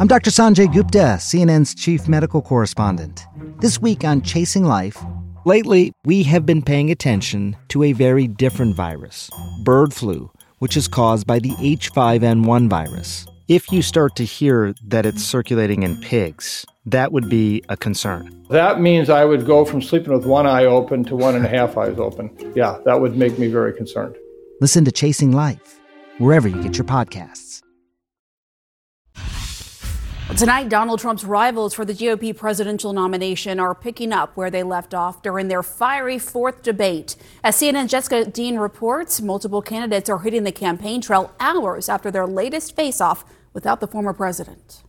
I'm 0.00 0.08
Dr. 0.08 0.32
Sanjay 0.32 0.66
Gupta, 0.72 1.18
CNN's 1.20 1.72
chief 1.72 2.08
medical 2.08 2.42
correspondent. 2.42 3.24
This 3.60 3.80
week 3.80 4.02
on 4.02 4.22
Chasing 4.22 4.64
Life, 4.64 4.98
lately 5.44 5.92
we 6.04 6.24
have 6.24 6.44
been 6.44 6.62
paying 6.62 6.90
attention 6.90 7.56
to 7.68 7.84
a 7.84 7.92
very 7.92 8.26
different 8.26 8.74
virus, 8.74 9.30
bird 9.62 9.94
flu, 9.94 10.32
which 10.58 10.76
is 10.76 10.88
caused 10.88 11.28
by 11.28 11.38
the 11.38 11.50
H5N1 11.60 12.68
virus. 12.68 13.24
If 13.50 13.72
you 13.72 13.82
start 13.82 14.14
to 14.14 14.24
hear 14.24 14.76
that 14.86 15.04
it's 15.04 15.24
circulating 15.24 15.82
in 15.82 16.00
pigs, 16.00 16.64
that 16.86 17.10
would 17.10 17.28
be 17.28 17.64
a 17.68 17.76
concern. 17.76 18.46
That 18.48 18.80
means 18.80 19.10
I 19.10 19.24
would 19.24 19.44
go 19.44 19.64
from 19.64 19.82
sleeping 19.82 20.12
with 20.12 20.24
one 20.24 20.46
eye 20.46 20.66
open 20.66 21.02
to 21.06 21.16
one 21.16 21.34
and 21.34 21.44
a 21.44 21.48
half 21.58 21.76
eyes 21.76 21.98
open. 21.98 22.30
Yeah, 22.54 22.78
that 22.84 23.00
would 23.00 23.16
make 23.16 23.40
me 23.40 23.48
very 23.48 23.72
concerned. 23.72 24.14
Listen 24.60 24.84
to 24.84 24.92
Chasing 24.92 25.32
Life, 25.32 25.80
wherever 26.18 26.46
you 26.46 26.62
get 26.62 26.78
your 26.78 26.84
podcasts. 26.84 27.60
Tonight, 30.36 30.68
Donald 30.68 31.00
Trump's 31.00 31.24
rivals 31.24 31.74
for 31.74 31.84
the 31.84 31.92
GOP 31.92 32.36
presidential 32.36 32.92
nomination 32.92 33.58
are 33.58 33.74
picking 33.74 34.12
up 34.12 34.36
where 34.36 34.48
they 34.48 34.62
left 34.62 34.94
off 34.94 35.22
during 35.22 35.48
their 35.48 35.64
fiery 35.64 36.20
fourth 36.20 36.62
debate. 36.62 37.16
As 37.42 37.56
CNN's 37.56 37.90
Jessica 37.90 38.24
Dean 38.24 38.58
reports, 38.58 39.20
multiple 39.20 39.60
candidates 39.60 40.08
are 40.08 40.20
hitting 40.20 40.44
the 40.44 40.52
campaign 40.52 41.00
trail 41.00 41.34
hours 41.40 41.88
after 41.88 42.12
their 42.12 42.28
latest 42.28 42.76
face-off 42.76 43.24
without 43.52 43.80
the 43.80 43.86
former 43.86 44.12
president. 44.12 44.82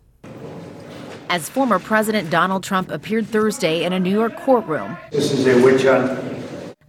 As 1.30 1.48
former 1.48 1.80
President 1.80 2.30
Donald 2.30 2.64
Trump 2.64 2.92
appeared 2.92 3.26
Thursday 3.26 3.84
in 3.86 3.94
a 3.94 4.00
New 4.00 4.12
York 4.12 4.36
courtroom, 4.36 4.98
This 5.12 5.32
is 5.32 5.48
a 5.48 5.64
witch 5.64 5.84
hunt. 5.84 6.20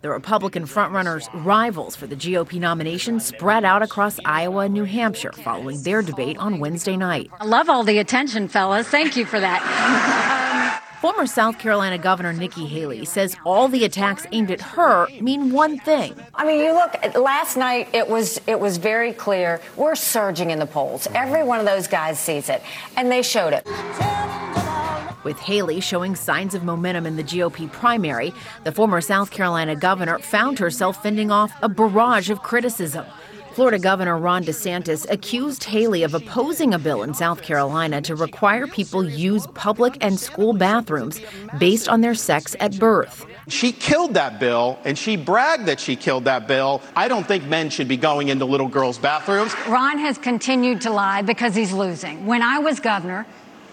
the 0.00 0.10
Republican 0.10 0.64
frontrunners' 0.64 1.28
rivals 1.44 1.94
for 1.94 2.08
the 2.08 2.16
GOP 2.16 2.58
nomination 2.58 3.20
spread 3.20 3.64
out 3.64 3.82
across 3.82 4.18
Iowa 4.24 4.64
and 4.64 4.74
New 4.74 4.82
Hampshire 4.84 5.30
following 5.32 5.80
their 5.82 6.02
debate 6.02 6.36
on 6.38 6.58
Wednesday 6.58 6.96
night. 6.96 7.30
I 7.38 7.44
love 7.44 7.68
all 7.68 7.84
the 7.84 7.98
attention, 7.98 8.48
fellas. 8.48 8.88
Thank 8.88 9.16
you 9.16 9.24
for 9.24 9.38
that. 9.38 10.48
Former 11.02 11.26
South 11.26 11.58
Carolina 11.58 11.98
Governor 11.98 12.32
Nikki 12.32 12.64
Haley 12.64 13.04
says 13.04 13.36
all 13.44 13.66
the 13.66 13.84
attacks 13.84 14.24
aimed 14.30 14.52
at 14.52 14.60
her 14.60 15.08
mean 15.20 15.52
one 15.52 15.76
thing. 15.80 16.14
I 16.32 16.46
mean, 16.46 16.60
you 16.60 16.72
look 16.72 16.94
last 17.16 17.56
night. 17.56 17.88
It 17.92 18.08
was 18.08 18.40
it 18.46 18.60
was 18.60 18.76
very 18.76 19.12
clear. 19.12 19.60
We're 19.74 19.96
surging 19.96 20.52
in 20.52 20.60
the 20.60 20.66
polls. 20.66 21.08
Every 21.12 21.42
one 21.42 21.58
of 21.58 21.66
those 21.66 21.88
guys 21.88 22.20
sees 22.20 22.48
it, 22.48 22.62
and 22.96 23.10
they 23.10 23.22
showed 23.22 23.52
it. 23.52 23.66
With 25.24 25.40
Haley 25.40 25.80
showing 25.80 26.14
signs 26.14 26.54
of 26.54 26.62
momentum 26.62 27.04
in 27.04 27.16
the 27.16 27.24
GOP 27.24 27.70
primary, 27.72 28.32
the 28.62 28.70
former 28.70 29.00
South 29.00 29.32
Carolina 29.32 29.74
governor 29.74 30.20
found 30.20 30.60
herself 30.60 31.02
fending 31.02 31.32
off 31.32 31.52
a 31.62 31.68
barrage 31.68 32.30
of 32.30 32.44
criticism. 32.44 33.04
Florida 33.54 33.78
Governor 33.78 34.16
Ron 34.16 34.44
DeSantis 34.44 35.06
accused 35.10 35.64
Haley 35.64 36.04
of 36.04 36.14
opposing 36.14 36.72
a 36.72 36.78
bill 36.78 37.02
in 37.02 37.12
South 37.12 37.42
Carolina 37.42 38.00
to 38.00 38.16
require 38.16 38.66
people 38.66 39.04
use 39.04 39.46
public 39.48 39.98
and 40.00 40.18
school 40.18 40.54
bathrooms 40.54 41.20
based 41.58 41.86
on 41.86 42.00
their 42.00 42.14
sex 42.14 42.56
at 42.60 42.78
birth. 42.78 43.26
She 43.48 43.70
killed 43.72 44.14
that 44.14 44.40
bill 44.40 44.78
and 44.84 44.96
she 44.96 45.16
bragged 45.16 45.66
that 45.66 45.80
she 45.80 45.96
killed 45.96 46.24
that 46.24 46.48
bill. 46.48 46.80
I 46.96 47.08
don't 47.08 47.28
think 47.28 47.44
men 47.44 47.68
should 47.68 47.88
be 47.88 47.98
going 47.98 48.28
into 48.28 48.46
little 48.46 48.68
girls' 48.68 48.96
bathrooms. 48.96 49.54
Ron 49.68 49.98
has 49.98 50.16
continued 50.16 50.80
to 50.82 50.90
lie 50.90 51.20
because 51.20 51.54
he's 51.54 51.72
losing. 51.72 52.24
When 52.24 52.40
I 52.40 52.58
was 52.58 52.80
governor, 52.80 53.26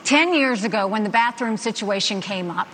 10 0.03 0.33
years 0.33 0.65
ago, 0.65 0.87
when 0.87 1.03
the 1.03 1.09
bathroom 1.09 1.55
situation 1.55 2.19
came 2.19 2.51
up, 2.51 2.67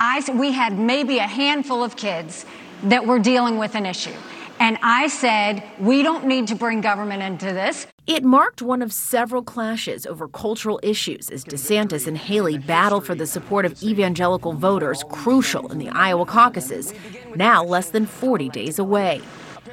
I, 0.00 0.22
we 0.32 0.52
had 0.52 0.78
maybe 0.78 1.18
a 1.18 1.26
handful 1.26 1.84
of 1.84 1.94
kids 1.94 2.46
that 2.84 3.06
were 3.06 3.18
dealing 3.18 3.58
with 3.58 3.74
an 3.74 3.84
issue. 3.84 4.14
And 4.62 4.78
I 4.80 5.08
said, 5.08 5.64
we 5.80 6.04
don't 6.04 6.24
need 6.24 6.46
to 6.46 6.54
bring 6.54 6.82
government 6.82 7.20
into 7.20 7.46
this. 7.46 7.88
It 8.06 8.22
marked 8.22 8.62
one 8.62 8.80
of 8.80 8.92
several 8.92 9.42
clashes 9.42 10.06
over 10.06 10.28
cultural 10.28 10.78
issues 10.84 11.30
as 11.30 11.44
DeSantis 11.44 12.06
and 12.06 12.16
Haley 12.16 12.58
battle 12.58 13.00
for 13.00 13.16
the 13.16 13.26
support 13.26 13.64
of 13.64 13.82
evangelical 13.82 14.52
voters 14.52 15.02
crucial 15.10 15.72
in 15.72 15.78
the 15.78 15.88
Iowa 15.88 16.26
caucuses, 16.26 16.94
now 17.34 17.64
less 17.64 17.90
than 17.90 18.06
40 18.06 18.50
days 18.50 18.78
away. 18.78 19.20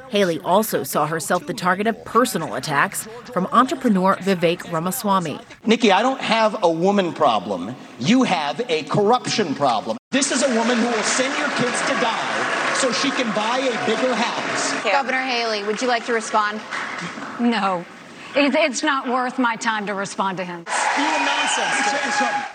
Haley 0.10 0.40
also 0.40 0.82
saw 0.82 1.06
herself 1.06 1.46
the 1.46 1.54
target 1.54 1.86
of 1.86 2.04
personal 2.04 2.56
attacks 2.56 3.08
from 3.32 3.48
entrepreneur 3.52 4.16
Vivek 4.16 4.72
Ramaswamy. 4.72 5.40
Nikki, 5.68 5.92
I 5.92 6.02
don't 6.02 6.20
have 6.20 6.64
a 6.64 6.72
woman 6.72 7.14
problem. 7.14 7.76
You 8.00 8.24
have 8.24 8.60
a 8.68 8.82
corruption 8.86 9.54
problem. 9.54 10.00
This 10.10 10.32
is 10.32 10.42
a 10.42 10.50
woman 10.56 10.80
who 10.80 10.88
will 10.88 11.04
send 11.04 11.38
your 11.38 11.50
kids 11.50 11.80
to 11.82 11.94
die 12.02 12.49
so 12.80 12.92
she 12.94 13.12
can 13.12 13.34
buy 13.36 13.60
a 13.60 13.86
bigger 13.86 14.16
house. 14.16 14.84
Governor 14.84 15.22
Haley, 15.22 15.64
would 15.64 15.82
you 15.82 15.88
like 15.88 16.06
to 16.06 16.14
respond? 16.14 16.62
No. 17.40 17.86
It, 18.36 18.54
it's 18.54 18.84
not 18.84 19.08
worth 19.08 19.40
my 19.40 19.56
time 19.56 19.88
to 19.88 19.94
respond 19.94 20.38
to 20.38 20.46
him. 20.46 20.66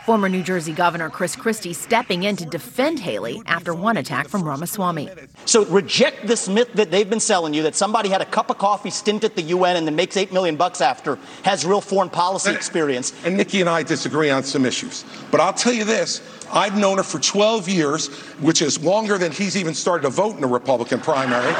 Former 0.04 0.28
New 0.28 0.42
Jersey 0.42 0.72
Governor 0.72 1.10
Chris 1.10 1.34
Christie 1.34 1.72
stepping 1.72 2.22
in 2.22 2.36
to 2.36 2.46
defend 2.46 3.00
Haley 3.00 3.42
after 3.46 3.74
one 3.74 3.96
attack 3.96 4.28
from 4.28 4.44
Ramaswamy. 4.44 5.08
So 5.46 5.64
reject 5.64 6.28
this 6.28 6.48
myth 6.48 6.72
that 6.74 6.92
they've 6.92 7.08
been 7.08 7.18
selling 7.18 7.54
you 7.54 7.62
that 7.64 7.74
somebody 7.74 8.08
had 8.08 8.22
a 8.22 8.26
cup 8.26 8.50
of 8.50 8.58
coffee 8.58 8.90
stint 8.90 9.24
at 9.24 9.34
the 9.34 9.42
UN 9.42 9.76
and 9.76 9.86
then 9.86 9.96
makes 9.96 10.16
8 10.16 10.32
million 10.32 10.54
bucks 10.54 10.80
after 10.80 11.18
has 11.42 11.66
real 11.66 11.80
foreign 11.80 12.10
policy 12.10 12.52
experience. 12.52 13.12
And 13.24 13.36
Nikki 13.36 13.60
and 13.60 13.68
I 13.68 13.82
disagree 13.82 14.30
on 14.30 14.44
some 14.44 14.64
issues. 14.64 15.04
But 15.32 15.40
I'll 15.40 15.52
tell 15.52 15.72
you 15.72 15.84
this 15.84 16.22
I've 16.52 16.78
known 16.78 16.98
her 16.98 17.02
for 17.02 17.18
12 17.18 17.68
years, 17.68 18.08
which 18.40 18.62
is 18.62 18.80
longer 18.80 19.18
than 19.18 19.32
he's 19.32 19.56
even 19.56 19.74
started 19.74 20.02
to 20.02 20.10
vote 20.10 20.36
in 20.36 20.44
a 20.44 20.48
Republican 20.48 21.00
primary. 21.00 21.52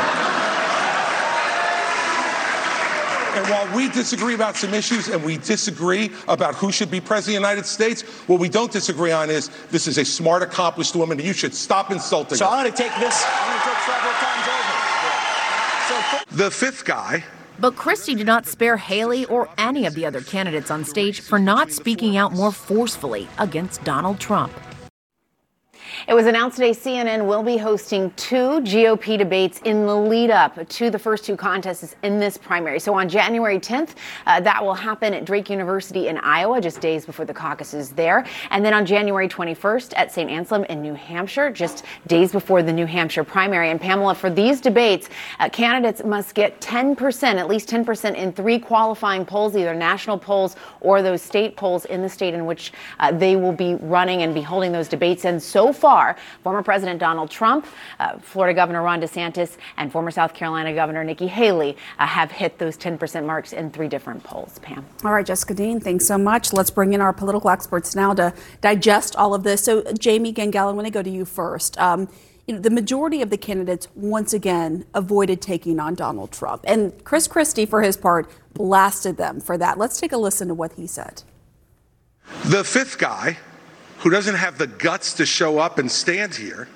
And 3.34 3.46
while 3.48 3.76
we 3.76 3.88
disagree 3.88 4.34
about 4.34 4.54
some 4.56 4.72
issues 4.72 5.08
and 5.08 5.22
we 5.24 5.38
disagree 5.38 6.12
about 6.28 6.54
who 6.54 6.70
should 6.70 6.90
be 6.90 7.00
president 7.00 7.36
of 7.36 7.42
the 7.42 7.48
United 7.48 7.66
States, 7.66 8.02
what 8.28 8.38
we 8.38 8.48
don't 8.48 8.70
disagree 8.70 9.10
on 9.10 9.28
is 9.28 9.50
this 9.70 9.88
is 9.88 9.98
a 9.98 10.04
smart, 10.04 10.42
accomplished 10.42 10.94
woman. 10.94 11.18
and 11.18 11.26
You 11.26 11.32
should 11.32 11.54
stop 11.54 11.90
insulting 11.90 12.38
So 12.38 12.44
her. 12.44 12.50
So 12.50 12.56
I'm 12.56 12.62
going 12.62 12.72
to 12.72 12.82
take 12.82 12.92
this. 13.00 13.24
I'm 13.26 13.48
going 13.48 13.58
to 13.58 13.64
take 13.66 13.78
several 13.82 14.12
times 14.22 14.46
over. 14.48 14.74
So 15.88 16.36
The 16.36 16.50
fifth 16.50 16.84
guy. 16.84 17.24
But 17.58 17.76
Christie 17.76 18.14
did 18.14 18.26
not 18.26 18.46
spare 18.46 18.76
Haley 18.76 19.24
or 19.26 19.48
any 19.58 19.86
of 19.86 19.94
the 19.94 20.06
other 20.06 20.20
candidates 20.20 20.70
on 20.70 20.84
stage 20.84 21.20
for 21.20 21.38
not 21.38 21.70
speaking 21.70 22.16
out 22.16 22.32
more 22.32 22.52
forcefully 22.52 23.28
against 23.38 23.82
Donald 23.84 24.18
Trump. 24.18 24.52
It 26.06 26.12
was 26.12 26.26
announced 26.26 26.58
today 26.58 26.72
CNN 26.72 27.24
will 27.24 27.42
be 27.42 27.56
hosting 27.56 28.10
two 28.10 28.60
GOP 28.60 29.16
debates 29.16 29.60
in 29.64 29.86
the 29.86 29.96
lead 29.96 30.30
up 30.30 30.68
to 30.68 30.90
the 30.90 30.98
first 30.98 31.24
two 31.24 31.34
contests 31.34 31.96
in 32.02 32.18
this 32.18 32.36
primary. 32.36 32.78
So 32.78 32.92
on 32.92 33.08
January 33.08 33.58
10th, 33.58 33.94
uh, 34.26 34.38
that 34.40 34.62
will 34.62 34.74
happen 34.74 35.14
at 35.14 35.24
Drake 35.24 35.48
University 35.48 36.08
in 36.08 36.18
Iowa, 36.18 36.60
just 36.60 36.82
days 36.82 37.06
before 37.06 37.24
the 37.24 37.32
caucuses 37.32 37.88
there. 37.88 38.26
And 38.50 38.62
then 38.62 38.74
on 38.74 38.84
January 38.84 39.26
21st 39.28 39.94
at 39.96 40.12
St. 40.12 40.30
Anselm 40.30 40.64
in 40.64 40.82
New 40.82 40.92
Hampshire, 40.92 41.50
just 41.50 41.84
days 42.06 42.32
before 42.32 42.62
the 42.62 42.72
New 42.72 42.84
Hampshire 42.84 43.24
primary. 43.24 43.70
And 43.70 43.80
Pamela, 43.80 44.14
for 44.14 44.28
these 44.28 44.60
debates, 44.60 45.08
uh, 45.40 45.48
candidates 45.48 46.04
must 46.04 46.34
get 46.34 46.60
10%, 46.60 47.36
at 47.36 47.48
least 47.48 47.66
10% 47.70 48.14
in 48.14 48.30
three 48.30 48.58
qualifying 48.58 49.24
polls, 49.24 49.56
either 49.56 49.74
national 49.74 50.18
polls 50.18 50.56
or 50.82 51.00
those 51.00 51.22
state 51.22 51.56
polls 51.56 51.86
in 51.86 52.02
the 52.02 52.10
state 52.10 52.34
in 52.34 52.44
which 52.44 52.74
uh, 53.00 53.10
they 53.10 53.36
will 53.36 53.52
be 53.52 53.76
running 53.76 54.20
and 54.20 54.34
be 54.34 54.42
holding 54.42 54.70
those 54.70 54.86
debates. 54.86 55.24
And 55.24 55.42
so 55.42 55.72
far, 55.72 55.93
former 56.42 56.62
President 56.62 57.00
Donald 57.00 57.30
Trump, 57.30 57.66
uh, 57.98 58.18
Florida 58.18 58.54
Governor 58.54 58.82
Ron 58.82 59.00
DeSantis, 59.00 59.56
and 59.76 59.90
former 59.90 60.10
South 60.10 60.34
Carolina 60.34 60.74
Governor 60.74 61.04
Nikki 61.04 61.26
Haley 61.26 61.76
uh, 61.98 62.06
have 62.06 62.30
hit 62.30 62.58
those 62.58 62.76
10% 62.76 63.24
marks 63.24 63.52
in 63.52 63.70
three 63.70 63.88
different 63.88 64.22
polls. 64.22 64.58
Pam. 64.60 64.84
All 65.04 65.12
right, 65.12 65.26
Jessica 65.26 65.54
Dean, 65.54 65.80
thanks 65.80 66.06
so 66.06 66.18
much. 66.18 66.52
Let's 66.52 66.70
bring 66.70 66.92
in 66.92 67.00
our 67.00 67.12
political 67.12 67.50
experts 67.50 67.94
now 67.94 68.14
to 68.14 68.34
digest 68.60 69.16
all 69.16 69.34
of 69.34 69.42
this. 69.42 69.64
So, 69.64 69.82
Jamie 69.98 70.32
Gangel, 70.32 70.68
I'm 70.68 70.74
going 70.74 70.84
to 70.84 70.90
go 70.90 71.02
to 71.02 71.10
you 71.10 71.24
first. 71.24 71.78
Um, 71.78 72.08
you 72.46 72.54
know, 72.54 72.60
the 72.60 72.70
majority 72.70 73.22
of 73.22 73.30
the 73.30 73.38
candidates 73.38 73.88
once 73.94 74.32
again 74.32 74.84
avoided 74.94 75.40
taking 75.40 75.80
on 75.80 75.94
Donald 75.94 76.30
Trump. 76.30 76.62
And 76.66 76.92
Chris 77.04 77.26
Christie, 77.26 77.64
for 77.64 77.82
his 77.82 77.96
part, 77.96 78.30
blasted 78.52 79.16
them 79.16 79.40
for 79.40 79.56
that. 79.56 79.78
Let's 79.78 79.98
take 79.98 80.12
a 80.12 80.18
listen 80.18 80.48
to 80.48 80.54
what 80.54 80.72
he 80.72 80.86
said. 80.86 81.22
The 82.46 82.64
fifth 82.64 82.98
guy, 82.98 83.38
who 83.98 84.10
doesn't 84.10 84.34
have 84.34 84.58
the 84.58 84.66
guts 84.66 85.14
to 85.14 85.26
show 85.26 85.58
up 85.58 85.78
and 85.78 85.90
stand 85.90 86.34
here, 86.34 86.68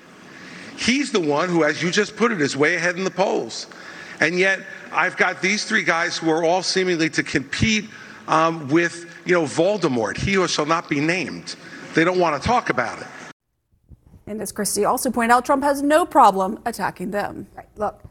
he's 0.77 1.11
the 1.11 1.19
one 1.19 1.49
who, 1.49 1.63
as 1.63 1.81
you 1.83 1.91
just 1.91 2.15
put 2.15 2.31
it, 2.31 2.41
is 2.41 2.55
way 2.55 2.75
ahead 2.75 2.95
in 2.95 3.03
the 3.03 3.11
polls. 3.11 3.67
And 4.19 4.37
yet, 4.37 4.59
I've 4.91 5.15
got 5.17 5.41
these 5.41 5.63
three 5.65 5.83
guys 5.83 6.17
who 6.17 6.29
are 6.29 6.43
all 6.43 6.63
seemingly 6.63 7.09
to 7.11 7.23
compete 7.23 7.89
um, 8.27 8.67
with, 8.67 9.15
you 9.25 9.33
know, 9.33 9.43
Voldemort, 9.43 10.17
he 10.17 10.33
who 10.33 10.47
shall 10.47 10.65
not 10.65 10.89
be 10.89 10.99
named. 10.99 11.55
They 11.93 12.03
don't 12.03 12.19
want 12.19 12.41
to 12.41 12.47
talk 12.47 12.69
about 12.69 12.99
it. 13.01 13.07
And 14.27 14.41
as 14.41 14.51
Christie 14.51 14.85
also 14.85 15.09
pointed 15.09 15.33
out, 15.33 15.45
Trump 15.45 15.63
has 15.63 15.81
no 15.81 16.05
problem 16.05 16.59
attacking 16.65 17.11
them. 17.11 17.47
Right. 17.55 17.65
Look, 17.77 18.03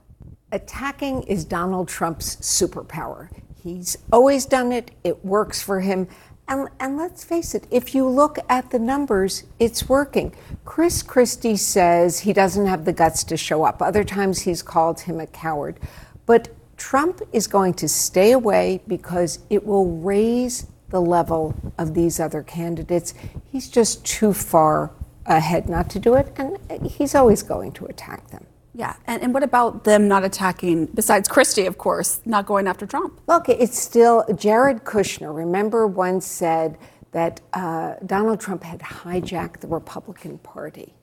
attacking 0.51 1.23
is 1.25 1.45
Donald 1.45 1.89
Trump's 1.89 2.37
superpower. 2.37 3.29
He's 3.63 3.97
always 4.13 4.47
done 4.47 4.73
it, 4.73 4.91
it 5.05 5.25
works 5.25 5.63
for 5.63 5.81
him. 5.81 6.09
And, 6.49 6.69
and 6.81 6.97
let's 6.97 7.25
face 7.25 7.55
it, 7.55 7.67
if 7.71 7.95
you 7.95 8.09
look 8.09 8.39
at 8.49 8.71
the 8.71 8.79
numbers, 8.79 9.45
it's 9.59 9.89
working. 9.89 10.35
Chris 10.65 11.03
Christie 11.03 11.57
says 11.57 12.21
he 12.21 12.33
doesn't 12.33 12.67
have 12.67 12.87
the 12.87 12.93
guts 12.93 13.23
to 13.25 13.37
show 13.37 13.65
up. 13.65 13.83
Other 13.83 14.03
times 14.03 14.41
he's 14.41 14.63
called 14.63 15.01
him 15.01 15.21
a 15.21 15.27
coward. 15.27 15.79
But 16.25 16.49
Trump 16.79 17.21
is 17.33 17.47
going 17.47 17.75
to 17.75 17.89
stay 17.89 18.33
away 18.33 18.81
because 18.89 19.41
it 19.51 19.67
will 19.67 19.99
raise 19.99 20.67
the 20.89 21.01
level 21.01 21.55
of 21.77 21.93
these 21.93 22.19
other 22.19 22.43
candidates. 22.43 23.13
He's 23.53 23.69
just 23.69 24.05
too 24.07 24.33
far 24.33 24.93
ahead 25.27 25.69
not 25.69 25.91
to 25.91 25.99
do 25.99 26.15
it, 26.15 26.33
and 26.37 26.57
he's 26.87 27.15
always 27.15 27.43
going 27.43 27.73
to 27.73 27.85
attack 27.87 28.31
them. 28.31 28.47
Yeah, 28.79 28.95
and, 29.09 29.21
and 29.25 29.35
what 29.35 29.43
about 29.43 29.83
them 29.83 30.07
not 30.07 30.23
attacking, 30.23 30.87
besides 30.87 31.27
Christie, 31.27 31.67
of 31.67 31.79
course, 31.79 32.21
not 32.25 32.47
going 32.47 32.69
after 32.69 32.87
Trump? 32.87 33.21
Look, 33.27 33.49
it's 33.49 33.77
still, 33.77 34.25
Jared 34.37 34.85
Kushner, 34.85 35.35
remember, 35.35 35.89
once 35.89 36.25
said 36.25 36.79
that 37.11 37.41
uh, 37.55 37.95
Donald 38.07 38.39
Trump 38.39 38.63
had 38.63 38.79
hijacked 38.79 39.59
the 39.59 39.67
Republican 39.67 40.39
Party. 40.39 40.95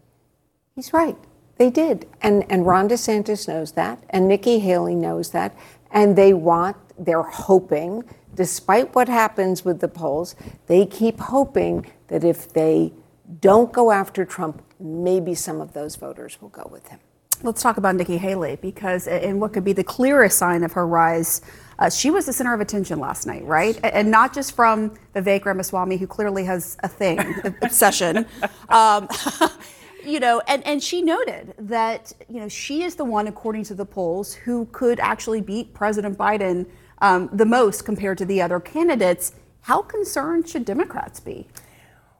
He's 0.73 0.93
right. 0.93 1.17
They 1.57 1.69
did. 1.69 2.07
And, 2.21 2.49
and 2.49 2.65
Ron 2.65 2.87
DeSantis 2.87 3.45
knows 3.45 3.73
that, 3.73 4.01
and 4.09 4.25
Nikki 4.25 4.59
Haley 4.59 4.95
knows 4.95 5.31
that, 5.31 5.53
and 5.91 6.15
they 6.15 6.33
want, 6.33 6.77
they're 6.97 7.23
hoping, 7.23 8.05
despite 8.35 8.95
what 8.95 9.09
happens 9.09 9.65
with 9.65 9.81
the 9.81 9.89
polls, 9.89 10.37
they 10.67 10.85
keep 10.85 11.19
hoping 11.19 11.91
that 12.07 12.23
if 12.23 12.53
they 12.53 12.93
don't 13.41 13.73
go 13.73 13.91
after 13.91 14.23
Trump, 14.23 14.63
maybe 14.79 15.35
some 15.35 15.59
of 15.59 15.73
those 15.73 15.97
voters 15.97 16.41
will 16.41 16.47
go 16.47 16.69
with 16.71 16.87
him. 16.87 16.99
Let's 17.43 17.61
talk 17.61 17.77
about 17.77 17.95
Nikki 17.95 18.17
Haley 18.17 18.57
because, 18.61 19.07
in 19.07 19.39
what 19.39 19.53
could 19.53 19.63
be 19.63 19.73
the 19.73 19.83
clearest 19.83 20.37
sign 20.37 20.63
of 20.63 20.73
her 20.73 20.87
rise, 20.87 21.41
uh, 21.79 21.89
she 21.89 22.09
was 22.09 22.25
the 22.25 22.33
center 22.33 22.53
of 22.53 22.61
attention 22.61 22.99
last 22.99 23.27
night, 23.27 23.43
right? 23.45 23.79
And 23.83 24.09
not 24.09 24.33
just 24.33 24.55
from 24.55 24.91
Vivek 25.15 25.45
Ramaswamy, 25.45 25.97
who 25.97 26.07
clearly 26.07 26.45
has 26.45 26.77
a 26.83 26.87
thing, 26.87 27.19
obsession. 27.61 28.25
Um, 28.69 29.07
you 30.05 30.19
know, 30.19 30.41
and, 30.47 30.65
and 30.65 30.81
she 30.81 31.01
noted 31.01 31.53
that, 31.57 32.13
you 32.29 32.39
know, 32.39 32.47
she 32.47 32.83
is 32.83 32.95
the 32.95 33.05
one, 33.05 33.27
according 33.27 33.63
to 33.65 33.75
the 33.75 33.85
polls, 33.85 34.33
who 34.33 34.67
could 34.71 34.99
actually 34.99 35.41
beat 35.41 35.73
President 35.73 36.17
Biden 36.17 36.65
um, 37.01 37.29
the 37.33 37.45
most 37.45 37.85
compared 37.85 38.17
to 38.19 38.25
the 38.25 38.41
other 38.41 38.59
candidates. 38.59 39.33
How 39.61 39.81
concerned 39.81 40.47
should 40.47 40.63
Democrats 40.63 41.19
be? 41.19 41.47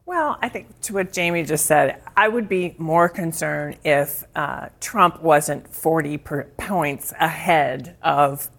Well, 0.08 0.38
I 0.40 0.50
think 0.50 0.82
to 0.82 0.94
what 0.94 1.14
Jamie 1.14 1.44
just 1.44 1.66
said, 1.66 2.00
I 2.16 2.28
would 2.28 2.48
be 2.48 2.76
more 2.78 3.10
concerned 3.10 3.78
if 3.84 4.24
uh, 4.36 4.70
Trump 4.80 5.24
wasn't 5.24 5.68
40 5.74 6.20
points 6.20 7.12
ahead 7.20 7.98
of 8.04 8.50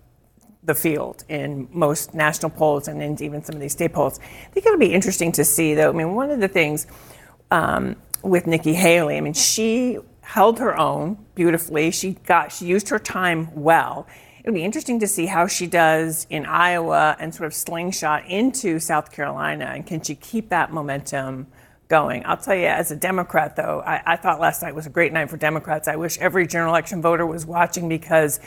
the 0.64 0.74
field 0.74 1.22
in 1.28 1.68
most 1.70 2.14
national 2.14 2.50
polls 2.50 2.88
and 2.88 3.00
in 3.00 3.22
even 3.22 3.44
some 3.44 3.54
of 3.54 3.60
these 3.60 3.72
state 3.72 3.92
polls. 3.92 4.18
I 4.18 4.50
think 4.50 4.66
it'll 4.66 4.76
be 4.76 4.92
interesting 4.92 5.30
to 5.32 5.44
see, 5.44 5.74
though. 5.74 5.90
I 5.90 5.92
mean, 5.92 6.14
one 6.16 6.32
of 6.32 6.40
the 6.40 6.48
things 6.48 6.88
um, 7.52 7.94
with 8.22 8.48
Nikki 8.48 8.74
Haley, 8.74 9.16
I 9.16 9.20
mean, 9.20 9.32
she 9.32 9.98
held 10.22 10.58
her 10.58 10.76
own 10.76 11.24
beautifully. 11.36 11.92
She 11.92 12.14
got 12.26 12.50
she 12.50 12.66
used 12.66 12.88
her 12.88 12.98
time 12.98 13.54
well. 13.54 14.08
It'll 14.46 14.54
be 14.54 14.64
interesting 14.64 15.00
to 15.00 15.08
see 15.08 15.26
how 15.26 15.48
she 15.48 15.66
does 15.66 16.24
in 16.30 16.46
Iowa 16.46 17.16
and 17.18 17.34
sort 17.34 17.48
of 17.48 17.52
slingshot 17.52 18.26
into 18.26 18.78
South 18.78 19.10
Carolina. 19.10 19.64
And 19.74 19.84
can 19.84 20.00
she 20.00 20.14
keep 20.14 20.50
that 20.50 20.72
momentum 20.72 21.48
going? 21.88 22.24
I'll 22.24 22.36
tell 22.36 22.54
you, 22.54 22.66
as 22.66 22.92
a 22.92 22.96
Democrat, 22.96 23.56
though, 23.56 23.82
I, 23.84 24.00
I 24.06 24.16
thought 24.16 24.38
last 24.38 24.62
night 24.62 24.72
was 24.72 24.86
a 24.86 24.90
great 24.90 25.12
night 25.12 25.30
for 25.30 25.36
Democrats. 25.36 25.88
I 25.88 25.96
wish 25.96 26.16
every 26.18 26.46
general 26.46 26.72
election 26.72 27.02
voter 27.02 27.26
was 27.26 27.44
watching 27.44 27.88
because 27.88 28.38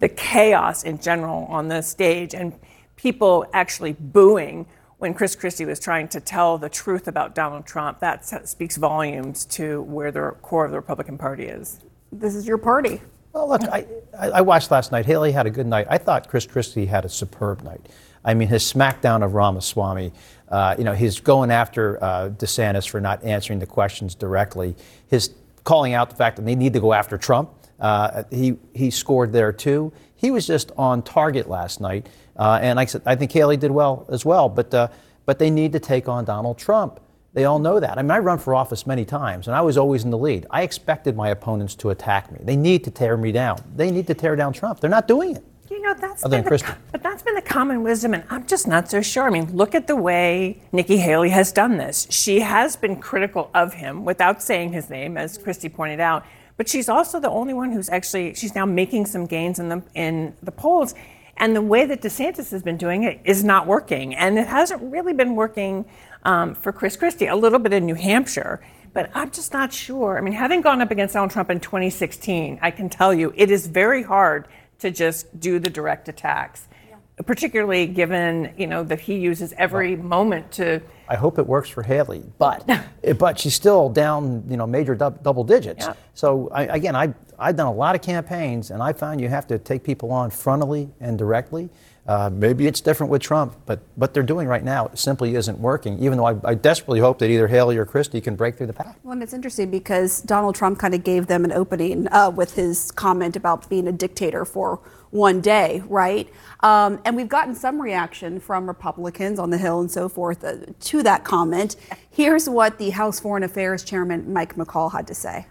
the 0.00 0.10
chaos 0.10 0.82
in 0.82 1.00
general 1.00 1.46
on 1.46 1.68
the 1.68 1.80
stage 1.80 2.34
and 2.34 2.52
people 2.96 3.46
actually 3.54 3.94
booing 3.94 4.66
when 4.98 5.14
Chris 5.14 5.34
Christie 5.34 5.64
was 5.64 5.80
trying 5.80 6.08
to 6.08 6.20
tell 6.20 6.58
the 6.58 6.68
truth 6.68 7.08
about 7.08 7.34
Donald 7.34 7.64
Trump, 7.64 8.00
that 8.00 8.26
speaks 8.46 8.76
volumes 8.76 9.46
to 9.46 9.80
where 9.84 10.12
the 10.12 10.36
core 10.42 10.66
of 10.66 10.72
the 10.72 10.76
Republican 10.76 11.16
Party 11.16 11.44
is. 11.44 11.80
This 12.12 12.34
is 12.34 12.46
your 12.46 12.58
party. 12.58 13.00
Well, 13.32 13.48
look, 13.48 13.62
I, 13.62 13.86
I 14.18 14.40
watched 14.40 14.70
last 14.70 14.92
night. 14.92 15.06
Haley 15.06 15.32
had 15.32 15.46
a 15.46 15.50
good 15.50 15.66
night. 15.66 15.86
I 15.88 15.98
thought 15.98 16.28
Chris 16.28 16.46
Christie 16.46 16.86
had 16.86 17.04
a 17.04 17.08
superb 17.08 17.62
night. 17.62 17.88
I 18.24 18.34
mean, 18.34 18.48
his 18.48 18.62
smackdown 18.62 19.24
of 19.24 19.34
Ramaswamy, 19.34 20.12
uh, 20.48 20.74
you 20.76 20.84
know, 20.84 20.92
his 20.92 21.20
going 21.20 21.50
after 21.50 22.02
uh, 22.02 22.30
DeSantis 22.30 22.88
for 22.88 23.00
not 23.00 23.22
answering 23.22 23.58
the 23.58 23.66
questions 23.66 24.14
directly, 24.14 24.74
his 25.06 25.30
calling 25.64 25.94
out 25.94 26.10
the 26.10 26.16
fact 26.16 26.36
that 26.36 26.44
they 26.44 26.54
need 26.54 26.72
to 26.72 26.80
go 26.80 26.92
after 26.92 27.16
Trump. 27.16 27.50
Uh, 27.78 28.24
he, 28.30 28.56
he 28.74 28.90
scored 28.90 29.32
there 29.32 29.52
too. 29.52 29.92
He 30.16 30.30
was 30.30 30.46
just 30.46 30.72
on 30.76 31.02
target 31.02 31.48
last 31.48 31.80
night. 31.80 32.08
Uh, 32.36 32.58
and 32.60 32.80
I 32.80 32.86
said, 32.86 33.02
I 33.06 33.14
think 33.14 33.30
Haley 33.30 33.56
did 33.56 33.70
well 33.70 34.04
as 34.10 34.24
well. 34.24 34.48
But, 34.48 34.74
uh, 34.74 34.88
but 35.26 35.38
they 35.38 35.50
need 35.50 35.72
to 35.72 35.80
take 35.80 36.08
on 36.08 36.24
Donald 36.24 36.58
Trump. 36.58 37.00
They 37.38 37.44
all 37.44 37.60
know 37.60 37.78
that. 37.78 37.98
I 37.98 38.02
mean, 38.02 38.10
I 38.10 38.18
run 38.18 38.38
for 38.38 38.52
office 38.52 38.84
many 38.84 39.04
times, 39.04 39.46
and 39.46 39.54
I 39.54 39.60
was 39.60 39.78
always 39.78 40.02
in 40.02 40.10
the 40.10 40.18
lead. 40.18 40.44
I 40.50 40.62
expected 40.62 41.14
my 41.14 41.28
opponents 41.28 41.76
to 41.76 41.90
attack 41.90 42.32
me. 42.32 42.40
They 42.42 42.56
need 42.56 42.82
to 42.82 42.90
tear 42.90 43.16
me 43.16 43.30
down. 43.30 43.62
They 43.76 43.92
need 43.92 44.08
to 44.08 44.14
tear 44.14 44.34
down 44.34 44.52
Trump. 44.52 44.80
They're 44.80 44.90
not 44.90 45.06
doing 45.06 45.36
it. 45.36 45.44
You 45.70 45.80
know, 45.80 45.94
that's 45.94 46.26
been 46.26 46.42
the, 46.42 46.76
but 46.90 47.00
that's 47.00 47.22
been 47.22 47.36
the 47.36 47.42
common 47.42 47.84
wisdom, 47.84 48.12
and 48.12 48.24
I'm 48.28 48.44
just 48.44 48.66
not 48.66 48.90
so 48.90 49.00
sure. 49.00 49.22
I 49.22 49.30
mean, 49.30 49.54
look 49.54 49.76
at 49.76 49.86
the 49.86 49.94
way 49.94 50.60
Nikki 50.72 50.96
Haley 50.96 51.30
has 51.30 51.52
done 51.52 51.76
this. 51.76 52.08
She 52.10 52.40
has 52.40 52.74
been 52.74 52.96
critical 52.96 53.52
of 53.54 53.74
him 53.74 54.04
without 54.04 54.42
saying 54.42 54.72
his 54.72 54.90
name, 54.90 55.16
as 55.16 55.38
Christie 55.38 55.68
pointed 55.68 56.00
out. 56.00 56.26
But 56.56 56.68
she's 56.68 56.88
also 56.88 57.20
the 57.20 57.30
only 57.30 57.54
one 57.54 57.70
who's 57.70 57.88
actually 57.88 58.34
she's 58.34 58.56
now 58.56 58.66
making 58.66 59.06
some 59.06 59.26
gains 59.26 59.60
in 59.60 59.68
the 59.68 59.80
in 59.94 60.34
the 60.42 60.50
polls. 60.50 60.96
And 61.36 61.54
the 61.54 61.62
way 61.62 61.86
that 61.86 62.02
DeSantis 62.02 62.50
has 62.50 62.64
been 62.64 62.76
doing 62.76 63.04
it 63.04 63.20
is 63.24 63.44
not 63.44 63.68
working, 63.68 64.16
and 64.16 64.40
it 64.40 64.48
hasn't 64.48 64.82
really 64.82 65.12
been 65.12 65.36
working 65.36 65.84
um, 66.24 66.54
for 66.54 66.72
Chris 66.72 66.96
Christie, 66.96 67.26
a 67.26 67.36
little 67.36 67.58
bit 67.58 67.72
in 67.72 67.86
New 67.86 67.94
Hampshire. 67.94 68.60
But 68.92 69.10
I'm 69.14 69.30
just 69.30 69.52
not 69.52 69.72
sure. 69.72 70.18
I 70.18 70.20
mean, 70.20 70.34
having 70.34 70.60
gone 70.60 70.80
up 70.80 70.90
against 70.90 71.14
Donald 71.14 71.30
Trump 71.30 71.50
in 71.50 71.60
2016, 71.60 72.58
I 72.62 72.70
can 72.70 72.88
tell 72.88 73.12
you 73.12 73.32
it 73.36 73.50
is 73.50 73.66
very 73.66 74.02
hard 74.02 74.48
to 74.78 74.90
just 74.90 75.38
do 75.38 75.58
the 75.58 75.70
direct 75.70 76.08
attacks, 76.08 76.66
yeah. 76.88 76.96
particularly 77.26 77.86
given 77.86 78.54
you 78.56 78.66
know 78.66 78.82
that 78.84 79.00
he 79.00 79.16
uses 79.16 79.52
every 79.56 79.96
well, 79.96 80.06
moment 80.06 80.52
to. 80.52 80.80
I 81.08 81.16
hope 81.16 81.38
it 81.38 81.46
works 81.46 81.68
for 81.68 81.82
Haley, 81.82 82.24
but 82.38 82.68
but 83.18 83.38
she's 83.38 83.54
still 83.54 83.88
down 83.88 84.44
you 84.48 84.56
know 84.56 84.66
major 84.66 84.94
du- 84.94 85.18
double 85.22 85.44
digits. 85.44 85.86
Yeah. 85.86 85.94
So 86.14 86.48
I, 86.52 86.64
again, 86.64 86.96
I 86.96 87.14
I've 87.38 87.56
done 87.56 87.66
a 87.66 87.72
lot 87.72 87.94
of 87.94 88.02
campaigns, 88.02 88.70
and 88.70 88.82
I 88.82 88.92
found 88.92 89.20
you 89.20 89.28
have 89.28 89.46
to 89.48 89.58
take 89.58 89.84
people 89.84 90.10
on 90.10 90.30
frontally 90.30 90.90
and 91.00 91.18
directly. 91.18 91.70
Uh, 92.08 92.30
maybe 92.32 92.66
it's 92.66 92.80
different 92.80 93.12
with 93.12 93.20
Trump, 93.20 93.54
but 93.66 93.80
what 93.96 94.14
they're 94.14 94.22
doing 94.22 94.48
right 94.48 94.64
now 94.64 94.90
simply 94.94 95.34
isn't 95.34 95.58
working, 95.58 95.98
even 95.98 96.16
though 96.16 96.24
I, 96.24 96.36
I, 96.42 96.54
desperately 96.54 97.00
hope 97.00 97.18
that 97.18 97.28
either 97.28 97.46
Haley 97.46 97.76
or 97.76 97.84
Christie 97.84 98.22
can 98.22 98.34
break 98.34 98.56
through 98.56 98.68
the 98.68 98.72
pack. 98.72 98.98
Well, 99.02 99.12
and 99.12 99.22
it's 99.22 99.34
interesting 99.34 99.70
because 99.70 100.22
Donald 100.22 100.54
Trump 100.54 100.78
kind 100.78 100.94
of 100.94 101.04
gave 101.04 101.26
them 101.26 101.44
an 101.44 101.52
opening 101.52 102.10
uh, 102.10 102.30
with 102.30 102.54
his 102.54 102.90
comment 102.90 103.36
about 103.36 103.68
being 103.68 103.86
a 103.86 103.92
dictator 103.92 104.46
for 104.46 104.80
one 105.10 105.42
day, 105.42 105.82
right? 105.86 106.32
Um, 106.60 106.98
and 107.04 107.14
we've 107.14 107.28
gotten 107.28 107.54
some 107.54 107.80
reaction 107.80 108.40
from 108.40 108.66
Republicans 108.66 109.38
on 109.38 109.50
the 109.50 109.58
Hill 109.58 109.78
and 109.78 109.90
so 109.90 110.08
forth 110.08 110.42
uh, 110.44 110.56
to 110.80 111.02
that 111.02 111.24
comment. 111.24 111.76
Here's 112.10 112.48
what 112.48 112.78
the 112.78 112.88
House 112.88 113.20
Foreign 113.20 113.42
Affairs 113.42 113.84
Chairman 113.84 114.32
Mike 114.32 114.54
McCaul 114.54 114.90
had 114.92 115.06
to 115.08 115.14
say. 115.14 115.46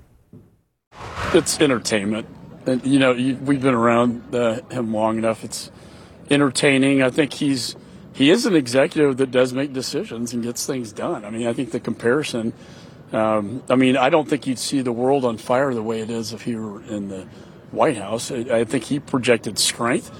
It's 1.35 1.61
entertainment. 1.61 2.25
And, 2.65 2.83
you 2.83 2.97
know, 2.97 3.13
you, 3.13 3.35
we've 3.35 3.61
been 3.61 3.75
around 3.75 4.33
uh, 4.33 4.61
him 4.71 4.91
long 4.91 5.19
enough. 5.19 5.43
It's 5.43 5.71
entertaining. 6.29 7.01
I 7.01 7.09
think 7.09 7.33
he's 7.33 7.75
he 8.13 8.31
is 8.31 8.45
an 8.45 8.55
executive 8.55 9.17
that 9.17 9.31
does 9.31 9.53
make 9.53 9.73
decisions 9.73 10.33
and 10.33 10.41
gets 10.41 10.65
things 10.65 10.91
done. 10.91 11.23
I 11.23 11.29
mean, 11.29 11.47
I 11.47 11.53
think 11.53 11.71
the 11.71 11.79
comparison. 11.79 12.53
Um, 13.13 13.63
I 13.69 13.75
mean, 13.75 13.95
I 13.95 14.09
don't 14.09 14.27
think 14.27 14.47
you'd 14.47 14.59
see 14.59 14.81
the 14.81 14.91
world 14.91 15.23
on 15.23 15.37
fire 15.37 15.73
the 15.73 15.83
way 15.83 16.01
it 16.01 16.09
is 16.09 16.33
if 16.33 16.41
he 16.41 16.55
were 16.55 16.81
in 16.83 17.07
the 17.09 17.27
White 17.71 17.97
House. 17.97 18.31
I, 18.31 18.37
I 18.51 18.63
think 18.65 18.85
he 18.85 18.99
projected 18.99 19.59
strength. 19.59 20.11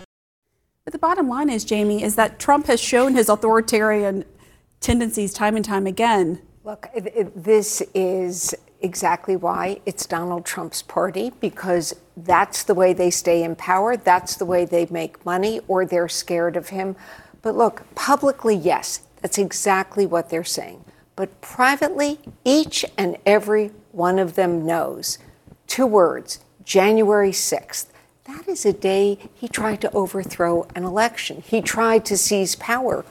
But 0.86 0.93
the 0.93 1.00
bottom 1.00 1.28
line 1.28 1.50
is, 1.50 1.65
Jamie, 1.65 2.02
is 2.02 2.15
that 2.15 2.39
Trump 2.39 2.67
has 2.67 2.80
shown 2.80 3.13
his 3.13 3.28
authoritarian 3.28 4.24
tendencies 4.80 5.34
time 5.34 5.56
and 5.56 5.65
time 5.65 5.86
again. 5.86 6.41
Look, 6.63 6.88
it, 6.96 7.08
it, 7.08 7.43
this 7.43 7.82
is 7.93 8.56
exactly 8.81 9.35
why 9.35 9.79
it's 9.85 10.05
Donald 10.05 10.45
Trump's 10.45 10.81
party, 10.81 11.31
because 11.39 11.95
that's 12.15 12.63
the 12.63 12.73
way 12.73 12.93
they 12.93 13.09
stay 13.09 13.43
in 13.43 13.55
power, 13.55 13.97
that's 13.97 14.35
the 14.35 14.45
way 14.45 14.65
they 14.65 14.87
make 14.89 15.25
money, 15.25 15.61
or 15.67 15.85
they're 15.85 16.09
scared 16.09 16.55
of 16.55 16.69
him. 16.69 16.95
But 17.41 17.55
look, 17.55 17.83
publicly, 17.95 18.55
yes, 18.55 19.01
that's 19.21 19.37
exactly 19.37 20.05
what 20.05 20.29
they're 20.29 20.43
saying. 20.43 20.83
But 21.15 21.41
privately, 21.41 22.19
each 22.45 22.85
and 22.97 23.17
every 23.25 23.71
one 23.91 24.19
of 24.19 24.35
them 24.35 24.65
knows 24.65 25.17
two 25.65 25.85
words 25.85 26.39
January 26.63 27.31
6th. 27.31 27.87
That 28.25 28.47
is 28.47 28.65
a 28.65 28.73
day 28.73 29.17
he 29.33 29.47
tried 29.47 29.81
to 29.81 29.91
overthrow 29.93 30.67
an 30.75 30.83
election. 30.83 31.41
He 31.41 31.61
tried 31.61 32.05
to 32.05 32.17
seize 32.17 32.55
power. 32.55 33.05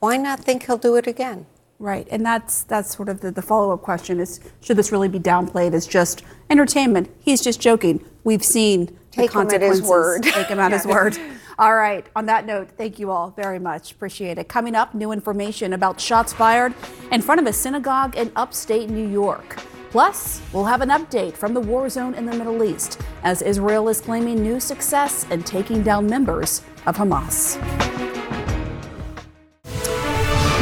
Why 0.00 0.16
not 0.16 0.40
think 0.40 0.66
he'll 0.66 0.78
do 0.78 0.96
it 0.96 1.06
again? 1.06 1.46
Right, 1.82 2.06
and 2.12 2.24
that's 2.24 2.62
that's 2.62 2.94
sort 2.94 3.08
of 3.08 3.22
the, 3.22 3.32
the 3.32 3.42
follow 3.42 3.72
up 3.72 3.82
question: 3.82 4.20
is 4.20 4.38
should 4.60 4.76
this 4.76 4.92
really 4.92 5.08
be 5.08 5.18
downplayed 5.18 5.74
as 5.74 5.84
just 5.84 6.22
entertainment? 6.48 7.10
He's 7.18 7.42
just 7.42 7.60
joking. 7.60 8.04
We've 8.22 8.44
seen 8.44 8.96
Take 9.10 9.32
the 9.32 9.40
him 9.40 9.50
at 9.50 9.62
his 9.62 9.82
word. 9.82 10.22
Take 10.22 10.46
him 10.46 10.60
at 10.60 10.70
his 10.70 10.86
word. 10.86 11.18
All 11.58 11.74
right. 11.74 12.06
On 12.14 12.26
that 12.26 12.46
note, 12.46 12.70
thank 12.76 13.00
you 13.00 13.10
all 13.10 13.30
very 13.32 13.58
much. 13.58 13.90
Appreciate 13.90 14.38
it. 14.38 14.48
Coming 14.48 14.76
up, 14.76 14.94
new 14.94 15.10
information 15.10 15.72
about 15.72 16.00
shots 16.00 16.32
fired 16.32 16.72
in 17.10 17.20
front 17.20 17.40
of 17.40 17.48
a 17.48 17.52
synagogue 17.52 18.16
in 18.16 18.30
upstate 18.36 18.88
New 18.88 19.08
York. 19.08 19.56
Plus, 19.90 20.40
we'll 20.52 20.64
have 20.64 20.82
an 20.82 20.90
update 20.90 21.32
from 21.32 21.52
the 21.52 21.60
war 21.60 21.88
zone 21.88 22.14
in 22.14 22.26
the 22.26 22.32
Middle 22.32 22.62
East 22.62 23.00
as 23.24 23.42
Israel 23.42 23.88
is 23.88 24.00
claiming 24.00 24.40
new 24.40 24.60
success 24.60 25.26
in 25.32 25.42
taking 25.42 25.82
down 25.82 26.06
members 26.06 26.62
of 26.86 26.96
Hamas. 26.96 27.91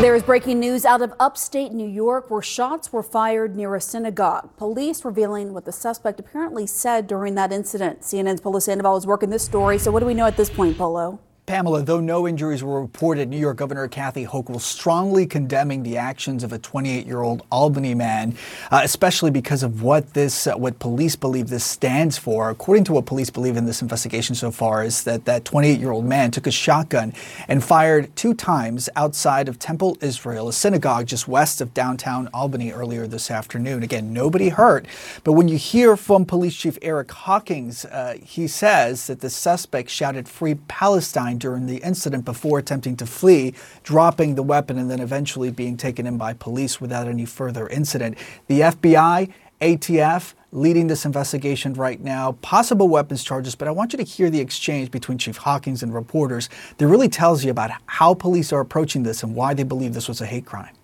There 0.01 0.15
is 0.15 0.23
breaking 0.23 0.61
news 0.61 0.87
out 0.87 1.03
of 1.03 1.13
upstate 1.21 1.73
New 1.73 1.87
York 1.87 2.31
where 2.31 2.41
shots 2.41 2.91
were 2.91 3.03
fired 3.03 3.55
near 3.55 3.75
a 3.75 3.83
synagogue. 3.83 4.57
Police 4.57 5.05
revealing 5.05 5.53
what 5.53 5.67
the 5.67 5.73
suspect 5.73 6.19
apparently 6.19 6.67
said 6.67 7.07
during 7.07 7.35
that 7.35 7.53
incident. 7.53 8.01
CNN's 8.01 8.41
Polo 8.41 8.61
Sandoval 8.61 8.97
is 8.97 9.07
working 9.07 9.29
this 9.29 9.45
story. 9.45 9.77
So, 9.79 9.91
what 9.91 10.01
do 10.01 10.07
we 10.07 10.15
know 10.15 10.25
at 10.25 10.39
this 10.39 10.49
point, 10.49 10.79
Polo? 10.79 11.21
Pamela, 11.51 11.83
though 11.83 11.99
no 11.99 12.29
injuries 12.29 12.63
were 12.63 12.81
reported, 12.81 13.29
New 13.29 13.37
York 13.37 13.57
Governor 13.57 13.89
Kathy 13.89 14.25
Hochul 14.25 14.61
strongly 14.61 15.27
condemning 15.27 15.83
the 15.83 15.97
actions 15.97 16.45
of 16.45 16.53
a 16.53 16.61
28-year-old 16.61 17.45
Albany 17.51 17.93
man, 17.93 18.37
uh, 18.71 18.83
especially 18.85 19.33
because 19.33 19.65
of 19.65 19.83
what 19.83 20.15
this, 20.15 20.47
uh, 20.47 20.55
what 20.55 20.79
police 20.79 21.17
believe 21.17 21.49
this 21.49 21.65
stands 21.65 22.17
for. 22.17 22.51
According 22.51 22.85
to 22.85 22.93
what 22.93 23.05
police 23.05 23.31
believe 23.31 23.57
in 23.57 23.67
this 23.67 23.83
investigation 23.83 24.37
so 24.37 24.53
far, 24.53 24.85
is 24.85 25.03
that 25.03 25.25
that 25.25 25.43
28-year-old 25.43 26.05
man 26.05 26.31
took 26.31 26.47
a 26.47 26.53
shotgun 26.53 27.13
and 27.49 27.65
fired 27.65 28.15
two 28.15 28.33
times 28.33 28.89
outside 28.95 29.49
of 29.49 29.59
Temple 29.59 29.99
Israel, 30.01 30.49
a 30.49 30.53
synagogue 30.53 31.07
just 31.07 31.27
west 31.27 31.61
of 31.61 31.75
downtown 31.75 32.29
Albany 32.33 32.71
earlier 32.71 33.09
this 33.09 33.29
afternoon. 33.29 33.83
Again, 33.83 34.13
nobody 34.13 34.51
hurt, 34.51 34.87
but 35.25 35.33
when 35.33 35.49
you 35.49 35.59
hear 35.59 35.97
from 35.97 36.25
Police 36.25 36.55
Chief 36.55 36.79
Eric 36.81 37.11
Hawkins, 37.11 37.85
uh, 37.87 38.19
he 38.23 38.47
says 38.47 39.09
that 39.09 39.19
the 39.19 39.31
suspect 39.31 39.91
shouted 39.91 40.29
"Free 40.29 40.55
Palestine." 40.55 41.40
During 41.41 41.67
the 41.67 41.79
incident 41.79 42.25
before 42.25 42.59
attempting 42.59 42.97
to 42.97 43.07
flee, 43.07 43.55
dropping 43.83 44.37
the 44.37 44.43
weapon 44.43 44.79
and 44.79 44.91
then 44.91 45.01
eventually 45.01 45.51
being 45.51 45.77
taken 45.77 46.07
in 46.07 46.17
by 46.17 46.33
police 46.35 46.81
without 46.81 47.09
any 47.09 47.25
further 47.25 47.69
incident. 47.69 48.17
The 48.47 48.61
FBI, 48.61 49.33
ATF, 49.61 50.35
leading 50.53 50.87
this 50.87 51.05
investigation 51.05 51.75
right 51.75 52.01
now, 52.01 52.33
possible 52.43 52.89
weapons 52.89 53.23
charges, 53.23 53.55
but 53.55 53.69
I 53.69 53.71
want 53.71 53.93
you 53.93 53.97
to 53.99 54.03
hear 54.05 54.31
the 54.31 54.41
exchange 54.41 54.91
between 54.91 55.19
Chief 55.19 55.37
Hawkins 55.37 55.83
and 55.83 55.93
reporters 55.93 56.49
that 56.79 56.87
really 56.87 57.09
tells 57.09 57.45
you 57.45 57.51
about 57.51 57.71
how 57.87 58.15
police 58.15 58.53
are 58.53 58.61
approaching 58.61 59.03
this 59.03 59.23
and 59.23 59.35
why 59.35 59.55
they 59.55 59.63
believe 59.63 59.95
this 59.95 60.09
was 60.09 60.21
a 60.21 60.27
hate 60.27 60.47
crime. 60.47 60.75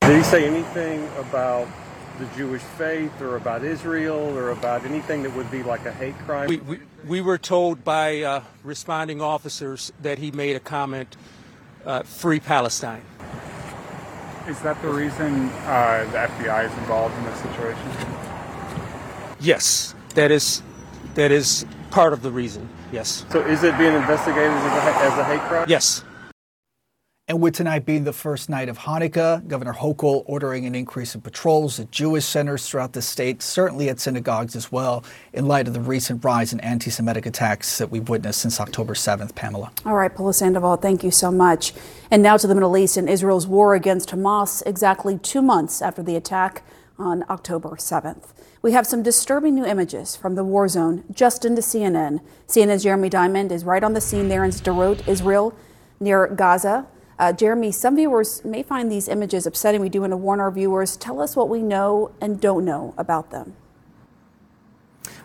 Did 0.00 0.18
he 0.18 0.22
say 0.22 0.46
anything 0.46 1.08
about 1.18 1.68
the 2.18 2.26
Jewish 2.36 2.62
faith 2.62 3.20
or 3.20 3.36
about 3.36 3.64
Israel 3.64 4.36
or 4.36 4.50
about 4.50 4.84
anything 4.84 5.22
that 5.22 5.34
would 5.34 5.50
be 5.50 5.62
like 5.62 5.84
a 5.86 5.92
hate 5.92 6.16
crime? 6.20 6.48
We, 6.48 6.56
we, 6.58 6.78
we 7.06 7.20
were 7.20 7.38
told 7.38 7.84
by 7.84 8.22
uh, 8.22 8.42
responding 8.64 9.20
officers 9.20 9.92
that 10.02 10.18
he 10.18 10.30
made 10.30 10.56
a 10.56 10.60
comment, 10.60 11.16
uh, 11.84 12.02
free 12.02 12.40
Palestine. 12.40 13.02
Is 14.48 14.60
that 14.62 14.80
the 14.80 14.88
reason 14.88 15.50
uh, 15.64 16.06
the 16.12 16.18
FBI 16.18 16.66
is 16.66 16.78
involved 16.78 17.16
in 17.18 17.24
this 17.24 17.38
situation? 17.40 17.90
Yes, 19.40 19.94
that 20.14 20.30
is, 20.30 20.62
that 21.14 21.32
is 21.32 21.66
part 21.90 22.12
of 22.12 22.22
the 22.22 22.30
reason, 22.30 22.68
yes. 22.92 23.26
So 23.30 23.40
is 23.40 23.64
it 23.64 23.76
being 23.76 23.94
investigated 23.94 24.50
as 24.50 24.64
a, 24.64 25.12
as 25.12 25.18
a 25.18 25.24
hate 25.24 25.40
crime? 25.40 25.66
Yes. 25.68 26.02
And 27.28 27.42
with 27.42 27.54
tonight 27.54 27.84
being 27.84 28.04
the 28.04 28.12
first 28.12 28.48
night 28.48 28.68
of 28.68 28.78
Hanukkah, 28.78 29.48
Governor 29.48 29.72
Hochul 29.72 30.22
ordering 30.26 30.64
an 30.64 30.76
increase 30.76 31.16
in 31.16 31.20
patrols 31.20 31.80
at 31.80 31.90
Jewish 31.90 32.24
centers 32.24 32.68
throughout 32.68 32.92
the 32.92 33.02
state, 33.02 33.42
certainly 33.42 33.88
at 33.88 33.98
synagogues 33.98 34.54
as 34.54 34.70
well, 34.70 35.02
in 35.32 35.48
light 35.48 35.66
of 35.66 35.74
the 35.74 35.80
recent 35.80 36.24
rise 36.24 36.52
in 36.52 36.60
anti 36.60 36.88
Semitic 36.88 37.26
attacks 37.26 37.78
that 37.78 37.90
we've 37.90 38.08
witnessed 38.08 38.42
since 38.42 38.60
October 38.60 38.94
7th. 38.94 39.34
Pamela. 39.34 39.72
All 39.84 39.96
right, 39.96 40.14
Polo 40.14 40.30
Sandoval, 40.30 40.76
thank 40.76 41.02
you 41.02 41.10
so 41.10 41.32
much. 41.32 41.72
And 42.12 42.22
now 42.22 42.36
to 42.36 42.46
the 42.46 42.54
Middle 42.54 42.76
East 42.76 42.96
and 42.96 43.08
Israel's 43.08 43.48
war 43.48 43.74
against 43.74 44.10
Hamas, 44.10 44.62
exactly 44.64 45.18
two 45.18 45.42
months 45.42 45.82
after 45.82 46.04
the 46.04 46.14
attack 46.14 46.62
on 46.96 47.24
October 47.28 47.70
7th. 47.70 48.26
We 48.62 48.70
have 48.70 48.86
some 48.86 49.02
disturbing 49.02 49.56
new 49.56 49.64
images 49.64 50.14
from 50.14 50.36
the 50.36 50.44
war 50.44 50.68
zone 50.68 51.02
just 51.10 51.44
into 51.44 51.60
CNN. 51.60 52.20
CNN's 52.46 52.84
Jeremy 52.84 53.08
Diamond 53.08 53.50
is 53.50 53.64
right 53.64 53.82
on 53.82 53.94
the 53.94 54.00
scene 54.00 54.28
there 54.28 54.44
in 54.44 54.52
Sderot, 54.52 55.08
Israel, 55.08 55.56
near 55.98 56.28
Gaza. 56.28 56.86
Uh, 57.18 57.32
Jeremy, 57.32 57.72
some 57.72 57.96
viewers 57.96 58.44
may 58.44 58.62
find 58.62 58.92
these 58.92 59.08
images 59.08 59.46
upsetting. 59.46 59.80
We 59.80 59.88
do 59.88 60.02
want 60.02 60.12
to 60.12 60.18
warn 60.18 60.38
our 60.40 60.50
viewers. 60.50 60.96
Tell 60.96 61.20
us 61.20 61.34
what 61.34 61.48
we 61.48 61.62
know 61.62 62.10
and 62.20 62.40
don't 62.40 62.64
know 62.64 62.94
about 62.98 63.30
them. 63.30 63.54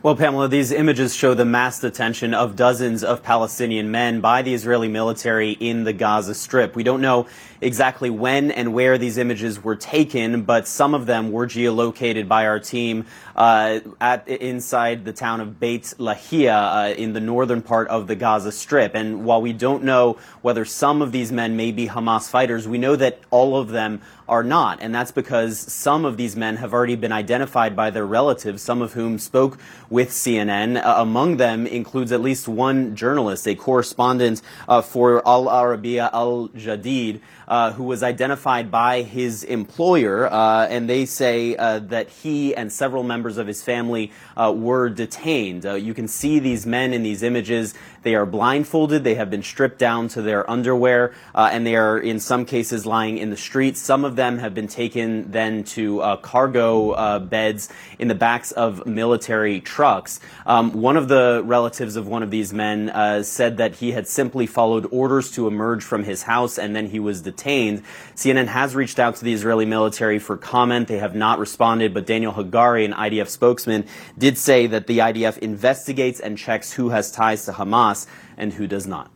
Well, 0.03 0.15
Pamela, 0.15 0.47
these 0.47 0.71
images 0.71 1.13
show 1.15 1.35
the 1.35 1.45
mass 1.45 1.79
detention 1.79 2.33
of 2.33 2.55
dozens 2.55 3.03
of 3.03 3.21
Palestinian 3.21 3.91
men 3.91 4.19
by 4.19 4.41
the 4.41 4.51
Israeli 4.51 4.87
military 4.87 5.51
in 5.51 5.83
the 5.83 5.93
Gaza 5.93 6.33
Strip. 6.33 6.75
We 6.75 6.81
don't 6.81 7.01
know 7.01 7.27
exactly 7.61 8.09
when 8.09 8.49
and 8.49 8.73
where 8.73 8.97
these 8.97 9.19
images 9.19 9.63
were 9.63 9.75
taken, 9.75 10.41
but 10.41 10.67
some 10.67 10.95
of 10.95 11.05
them 11.05 11.31
were 11.31 11.45
geolocated 11.45 12.27
by 12.27 12.47
our 12.47 12.59
team 12.59 13.05
uh, 13.35 13.79
at 13.99 14.27
inside 14.27 15.05
the 15.05 15.13
town 15.13 15.39
of 15.39 15.59
Beit 15.59 15.83
Lahia 15.99 16.89
uh, 16.89 16.95
in 16.95 17.13
the 17.13 17.19
northern 17.19 17.61
part 17.61 17.87
of 17.89 18.07
the 18.07 18.15
Gaza 18.15 18.51
Strip. 18.51 18.95
And 18.95 19.23
while 19.23 19.39
we 19.43 19.53
don't 19.53 19.83
know 19.83 20.17
whether 20.41 20.65
some 20.65 21.03
of 21.03 21.11
these 21.11 21.31
men 21.31 21.55
may 21.55 21.71
be 21.71 21.87
Hamas 21.87 22.27
fighters, 22.27 22.67
we 22.67 22.79
know 22.79 22.95
that 22.95 23.19
all 23.29 23.55
of 23.55 23.69
them 23.69 24.01
are 24.32 24.44
not. 24.44 24.82
And 24.82 24.96
that's 24.96 25.12
because 25.12 25.60
some 25.60 26.06
of 26.06 26.15
these 26.15 26.38
men 26.38 26.56
have 26.56 26.74
already 26.74 26.96
been 26.96 27.12
identified 27.12 27.76
by 27.76 27.89
their 27.89 28.06
relatives, 28.06 28.62
some 28.62 28.82
of 28.82 28.94
whom 28.94 29.20
spoke 29.20 29.60
with 29.89 30.10
CNN. 30.10 30.82
Uh, 30.82 30.96
among 31.00 31.36
them 31.36 31.67
includes 31.67 32.13
at 32.13 32.22
least 32.22 32.48
one 32.48 32.96
journalist, 32.96 33.46
a 33.46 33.56
correspondent 33.56 34.41
uh, 34.70 34.82
for 34.82 35.22
Al 35.28 35.48
Arabiya 35.48 36.10
Al 36.13 36.48
Jadid. 36.56 37.20
Uh, 37.51 37.73
who 37.73 37.83
was 37.83 38.01
identified 38.01 38.71
by 38.71 39.01
his 39.01 39.43
employer, 39.43 40.25
uh, 40.31 40.65
and 40.67 40.89
they 40.89 41.05
say 41.05 41.53
uh, 41.57 41.79
that 41.79 42.09
he 42.09 42.55
and 42.55 42.71
several 42.71 43.03
members 43.03 43.37
of 43.37 43.45
his 43.45 43.61
family 43.61 44.09
uh, 44.37 44.53
were 44.55 44.87
detained. 44.87 45.65
Uh, 45.65 45.73
you 45.73 45.93
can 45.93 46.07
see 46.07 46.39
these 46.39 46.65
men 46.65 46.93
in 46.93 47.03
these 47.03 47.21
images. 47.21 47.73
They 48.03 48.15
are 48.15 48.25
blindfolded, 48.25 49.03
they 49.03 49.15
have 49.15 49.29
been 49.29 49.43
stripped 49.43 49.79
down 49.79 50.07
to 50.07 50.21
their 50.21 50.49
underwear, 50.49 51.13
and 51.35 51.67
they 51.67 51.75
are 51.75 51.99
in 51.99 52.21
some 52.21 52.45
cases 52.45 52.85
lying 52.85 53.17
in 53.17 53.29
the 53.29 53.37
streets. 53.37 53.81
Some 53.81 54.05
of 54.05 54.15
them 54.15 54.39
have 54.39 54.55
been 54.55 54.69
taken 54.69 55.29
then 55.29 55.65
to 55.75 55.99
cargo 56.23 57.19
beds 57.19 57.69
in 57.99 58.07
the 58.07 58.15
backs 58.15 58.53
of 58.53 58.87
military 58.87 59.59
trucks. 59.59 60.19
Um, 60.47 60.71
one 60.71 60.97
of 60.97 61.09
the 61.09 61.43
relatives 61.45 61.95
of 61.95 62.07
one 62.07 62.23
of 62.23 62.31
these 62.31 62.53
men 62.53 63.23
said 63.23 63.57
that 63.57 63.75
he 63.75 63.91
had 63.91 64.07
simply 64.07 64.47
followed 64.47 64.87
orders 64.89 65.29
to 65.33 65.47
emerge 65.47 65.83
from 65.83 66.05
his 66.05 66.23
house 66.23 66.57
and 66.57 66.75
then 66.75 66.87
he 66.87 66.99
was 66.99 67.21
detained 67.21 67.40
CNN 67.41 68.47
has 68.47 68.75
reached 68.75 68.99
out 68.99 69.15
to 69.17 69.23
the 69.23 69.34
Israeli 69.34 69.65
military 69.65 70.19
for 70.19 70.38
comment. 70.38 70.88
They 70.88 70.99
have 70.99 71.15
not 71.15 71.39
responded, 71.39 71.93
but 71.93 72.06
Daniel 72.06 72.34
Hagari, 72.34 72.86
an 72.86 72.93
IDF 72.93 73.27
spokesman, 73.27 73.86
did 74.17 74.38
say 74.38 74.67
that 74.67 74.88
the 74.88 74.99
IDF 74.99 75.38
investigates 75.39 76.19
and 76.19 76.38
checks 76.38 76.73
who 76.73 76.89
has 76.89 77.12
ties 77.12 77.45
to 77.45 77.51
Hamas 77.51 78.08
and 78.38 78.54
who 78.54 78.67
does 78.67 78.88
not. 78.88 79.12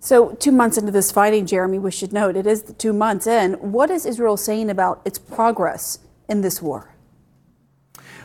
So, 0.00 0.32
two 0.34 0.52
months 0.52 0.78
into 0.78 0.92
this 0.92 1.10
fighting, 1.10 1.46
Jeremy, 1.46 1.78
we 1.78 1.90
should 1.90 2.12
note 2.12 2.36
it 2.36 2.46
is 2.46 2.74
two 2.78 2.92
months 2.92 3.26
in. 3.26 3.54
What 3.54 3.90
is 3.90 4.06
Israel 4.06 4.36
saying 4.36 4.70
about 4.70 5.02
its 5.04 5.18
progress 5.18 5.98
in 6.28 6.42
this 6.42 6.62
war? 6.62 6.95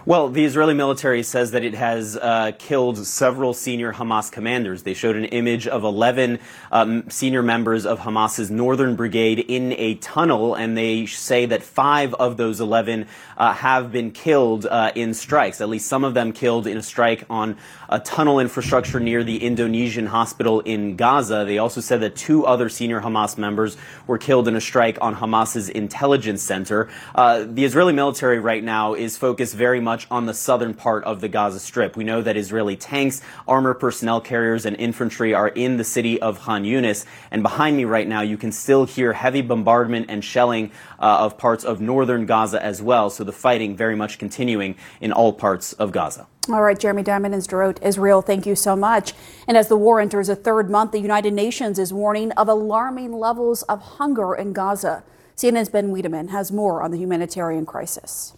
Well, 0.03 0.29
the 0.29 0.45
Israeli 0.45 0.73
military 0.73 1.21
says 1.21 1.51
that 1.51 1.63
it 1.63 1.75
has 1.75 2.17
uh, 2.17 2.53
killed 2.57 2.97
several 3.05 3.53
senior 3.53 3.93
Hamas 3.93 4.31
commanders. 4.31 4.81
They 4.81 4.95
showed 4.95 5.15
an 5.15 5.25
image 5.25 5.67
of 5.67 5.83
11 5.83 6.39
um, 6.71 7.07
senior 7.11 7.43
members 7.43 7.85
of 7.85 7.99
Hamas's 7.99 8.49
Northern 8.49 8.95
Brigade 8.95 9.37
in 9.37 9.73
a 9.73 9.93
tunnel, 9.95 10.55
and 10.55 10.75
they 10.75 11.05
say 11.05 11.45
that 11.45 11.61
five 11.61 12.15
of 12.15 12.37
those 12.37 12.59
11 12.59 13.05
uh, 13.37 13.53
have 13.53 13.91
been 13.91 14.09
killed 14.09 14.65
uh, 14.65 14.91
in 14.95 15.13
strikes, 15.13 15.61
at 15.61 15.69
least 15.69 15.85
some 15.85 16.03
of 16.03 16.15
them 16.15 16.33
killed 16.33 16.65
in 16.65 16.77
a 16.77 16.81
strike 16.81 17.23
on 17.29 17.55
a 17.87 17.99
tunnel 17.99 18.39
infrastructure 18.39 18.99
near 18.99 19.23
the 19.23 19.43
Indonesian 19.43 20.07
hospital 20.07 20.61
in 20.61 20.95
Gaza. 20.95 21.43
They 21.45 21.59
also 21.59 21.79
said 21.79 22.01
that 22.01 22.15
two 22.15 22.43
other 22.43 22.69
senior 22.69 23.01
Hamas 23.01 23.37
members 23.37 23.77
were 24.07 24.17
killed 24.17 24.47
in 24.47 24.55
a 24.55 24.61
strike 24.61 24.97
on 24.99 25.15
Hamas's 25.17 25.69
intelligence 25.69 26.41
center. 26.41 26.89
Uh, 27.13 27.45
the 27.47 27.65
Israeli 27.65 27.93
military 27.93 28.39
right 28.39 28.63
now 28.63 28.95
is 28.95 29.15
focused 29.15 29.53
very 29.53 29.79
much 29.79 29.90
much 29.91 30.08
on 30.10 30.25
the 30.25 30.34
southern 30.34 30.73
part 30.73 31.04
of 31.04 31.19
the 31.19 31.27
Gaza 31.27 31.60
Strip. 31.60 31.97
We 31.97 32.06
know 32.06 32.21
that 32.21 32.38
Israeli 32.38 32.77
tanks, 32.77 33.21
armor 33.45 33.73
personnel 33.73 34.21
carriers, 34.21 34.65
and 34.65 34.73
infantry 34.77 35.34
are 35.34 35.49
in 35.49 35.75
the 35.75 35.84
city 35.84 36.17
of 36.21 36.39
Khan 36.39 36.63
Yunis. 36.63 37.04
And 37.30 37.43
behind 37.43 37.75
me 37.75 37.84
right 37.84 38.08
now, 38.08 38.21
you 38.21 38.38
can 38.38 38.54
still 38.54 38.86
hear 38.86 39.12
heavy 39.12 39.41
bombardment 39.41 40.06
and 40.08 40.23
shelling 40.23 40.71
uh, 40.97 41.25
of 41.25 41.38
parts 41.38 41.65
of 41.65 41.82
northern 41.82 42.25
Gaza 42.25 42.63
as 42.63 42.82
well. 42.82 43.10
So 43.10 43.25
the 43.25 43.34
fighting 43.34 43.75
very 43.75 43.97
much 43.97 44.17
continuing 44.17 44.75
in 45.01 45.12
all 45.12 45.34
parts 45.34 45.73
of 45.73 45.91
Gaza. 45.91 46.25
All 46.47 46.62
right, 46.62 46.80
Jeremy 46.80 47.04
Diamond 47.04 47.36
in 47.36 47.41
Sderot, 47.41 47.84
Israel, 47.84 48.21
thank 48.21 48.45
you 48.45 48.56
so 48.56 48.77
much. 48.77 49.13
And 49.45 49.58
as 49.58 49.67
the 49.67 49.75
war 49.75 49.99
enters 49.99 50.30
a 50.30 50.38
third 50.38 50.69
month, 50.69 50.93
the 50.93 51.01
United 51.01 51.34
Nations 51.34 51.77
is 51.77 51.91
warning 51.91 52.32
of 52.32 52.47
alarming 52.47 53.12
levels 53.12 53.63
of 53.63 53.82
hunger 53.99 54.34
in 54.34 54.54
Gaza. 54.54 55.04
CNN's 55.36 55.67
Ben 55.67 55.91
Wedeman 55.91 56.30
has 56.30 56.49
more 56.49 56.82
on 56.82 56.91
the 56.91 56.97
humanitarian 56.97 57.65
crisis. 57.65 58.38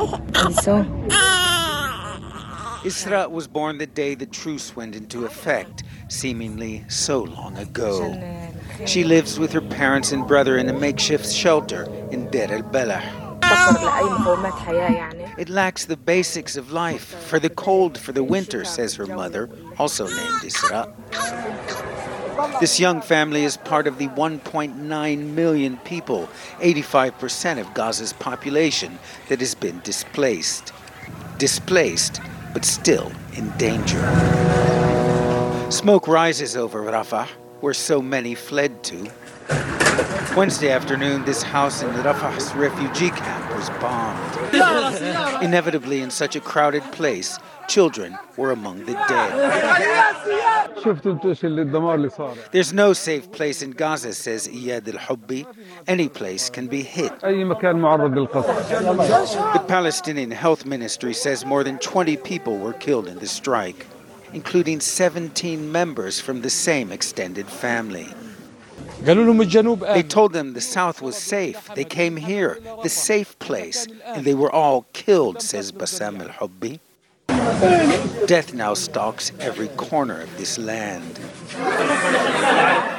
Oh. 0.00 0.20
Isra 2.84 3.28
was 3.30 3.48
born 3.48 3.78
the 3.78 3.86
day 3.86 4.14
the 4.14 4.26
truce 4.26 4.76
went 4.76 4.94
into 4.94 5.26
effect, 5.26 5.82
seemingly 6.08 6.84
so 6.88 7.24
long 7.24 7.58
ago. 7.58 8.14
She 8.86 9.02
lives 9.02 9.38
with 9.38 9.52
her 9.52 9.60
parents 9.60 10.12
and 10.12 10.26
brother 10.26 10.56
in 10.56 10.68
a 10.68 10.72
makeshift 10.72 11.26
shelter 11.30 11.84
in 12.12 12.30
Deir 12.30 12.52
el 12.52 12.62
Belah. 12.62 13.02
It 15.36 15.48
lacks 15.48 15.84
the 15.86 15.96
basics 15.96 16.56
of 16.56 16.70
life, 16.70 17.02
for 17.28 17.40
the 17.40 17.50
cold, 17.50 17.98
for 17.98 18.12
the 18.12 18.22
winter, 18.22 18.64
says 18.64 18.94
her 18.94 19.06
mother, 19.06 19.50
also 19.78 20.06
named 20.06 20.42
Isra. 20.42 20.94
This 22.60 22.78
young 22.78 23.00
family 23.00 23.44
is 23.44 23.56
part 23.56 23.86
of 23.86 23.98
the 23.98 24.08
1.9 24.08 25.34
million 25.34 25.76
people, 25.78 26.28
85% 26.60 27.60
of 27.60 27.66
Gaza's 27.74 28.12
population, 28.12 28.98
that 29.28 29.40
has 29.40 29.54
been 29.54 29.80
displaced. 29.80 30.72
Displaced, 31.38 32.20
but 32.52 32.64
still 32.64 33.10
in 33.36 33.50
danger. 33.58 33.98
Smoke 35.70 36.06
rises 36.06 36.56
over 36.56 36.82
Rafah, 36.82 37.26
where 37.60 37.74
so 37.74 38.00
many 38.00 38.34
fled 38.34 38.84
to. 38.84 39.10
Wednesday 40.36 40.70
afternoon, 40.70 41.24
this 41.24 41.42
house 41.42 41.82
in 41.82 41.88
Rafah's 41.90 42.54
refugee 42.54 43.10
camp 43.10 43.56
was 43.56 43.68
bombed. 43.80 45.42
Inevitably, 45.42 46.02
in 46.02 46.10
such 46.10 46.36
a 46.36 46.40
crowded 46.40 46.84
place, 46.92 47.38
children 47.68 48.18
were 48.36 48.50
among 48.50 48.84
the 48.84 48.94
dead. 49.08 49.30
There's 52.52 52.72
no 52.72 52.92
safe 52.92 53.30
place 53.32 53.62
in 53.62 53.70
Gaza, 53.72 54.12
says 54.14 54.48
Iyad 54.48 54.88
al 54.88 54.98
Hubbi. 54.98 55.46
Any 55.86 56.08
place 56.08 56.50
can 56.50 56.66
be 56.66 56.82
hit. 56.82 57.20
The 57.20 57.64
Palestinian 59.68 60.30
Health 60.30 60.64
Ministry 60.64 61.14
says 61.14 61.44
more 61.44 61.62
than 61.64 61.78
20 61.78 62.16
people 62.18 62.58
were 62.58 62.72
killed 62.72 63.08
in 63.08 63.18
the 63.18 63.26
strike, 63.26 63.86
including 64.32 64.80
17 64.80 65.70
members 65.70 66.20
from 66.20 66.42
the 66.42 66.50
same 66.50 66.90
extended 66.92 67.46
family. 67.46 68.08
They 69.02 70.02
told 70.02 70.32
them 70.32 70.54
the 70.54 70.60
South 70.60 71.02
was 71.02 71.16
safe. 71.16 71.68
They 71.74 71.84
came 71.84 72.16
here, 72.16 72.58
the 72.82 72.88
safe 72.88 73.38
place, 73.38 73.86
and 74.04 74.24
they 74.24 74.34
were 74.34 74.50
all 74.50 74.86
killed, 74.92 75.40
says 75.42 75.70
Bassam 75.72 76.20
al 76.20 76.28
Hubbi. 76.28 76.80
Death 78.26 78.52
now 78.52 78.74
stalks 78.74 79.32
every 79.40 79.68
corner 79.68 80.20
of 80.20 80.36
this 80.36 80.58
land. 80.58 81.18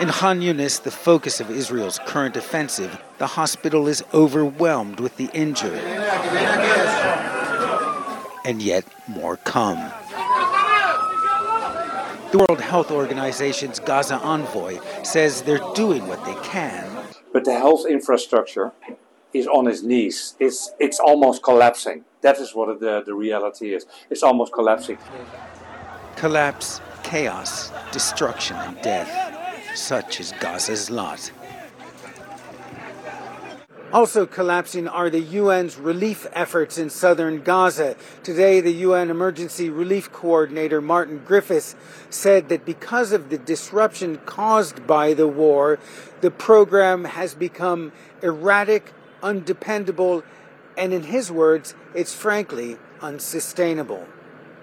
In 0.01 0.09
Khan 0.09 0.41
Yunis, 0.41 0.81
the 0.81 0.91
focus 0.91 1.39
of 1.39 1.51
Israel's 1.51 1.99
current 2.07 2.35
offensive, 2.35 2.99
the 3.19 3.27
hospital 3.27 3.87
is 3.87 4.03
overwhelmed 4.13 4.99
with 4.99 5.17
the 5.17 5.29
injured. 5.33 5.83
And 8.45 8.61
yet, 8.61 8.85
more 9.07 9.37
come. 9.37 9.77
The 12.31 12.37
World 12.37 12.61
Health 12.61 12.91
Organization's 12.91 13.79
Gaza 13.79 14.15
envoy 14.15 14.79
says 15.03 15.41
they're 15.41 15.59
doing 15.73 16.07
what 16.07 16.23
they 16.25 16.35
can. 16.47 16.87
But 17.33 17.45
the 17.45 17.53
health 17.53 17.85
infrastructure 17.87 18.71
is 19.33 19.47
on 19.47 19.65
his 19.65 19.83
knees. 19.83 20.35
It's, 20.39 20.71
it's 20.79 20.99
almost 20.99 21.43
collapsing. 21.43 22.05
That 22.21 22.37
is 22.37 22.53
what 22.53 22.79
the, 22.79 23.03
the 23.05 23.13
reality 23.13 23.73
is. 23.73 23.85
It's 24.09 24.23
almost 24.23 24.53
collapsing. 24.53 24.97
Collapse, 26.15 26.81
chaos, 27.03 27.71
destruction, 27.91 28.57
and 28.57 28.81
death. 28.81 29.75
Such 29.75 30.19
is 30.19 30.33
Gaza's 30.39 30.89
lot. 30.89 31.31
Also 33.91 34.27
collapsing 34.27 34.87
are 34.87 35.09
the 35.09 35.39
UN's 35.39 35.77
relief 35.77 36.27
efforts 36.33 36.77
in 36.77 36.91
southern 36.91 37.41
Gaza. 37.41 37.95
Today, 38.21 38.61
the 38.61 38.71
UN 38.71 39.09
Emergency 39.09 39.67
Relief 39.67 40.11
Coordinator 40.11 40.79
Martin 40.79 41.23
Griffiths 41.25 41.75
said 42.11 42.49
that 42.49 42.65
because 42.65 43.11
of 43.11 43.31
the 43.31 43.37
disruption 43.39 44.17
caused 44.27 44.85
by 44.85 45.15
the 45.15 45.27
war, 45.27 45.79
the 46.21 46.29
program 46.29 47.05
has 47.05 47.33
become 47.33 47.91
erratic, 48.21 48.93
undependable, 49.21 50.23
and 50.77 50.93
in 50.93 51.03
his 51.03 51.31
words, 51.31 51.73
it's 51.93 52.13
frankly 52.13 52.77
unsustainable. 53.01 54.05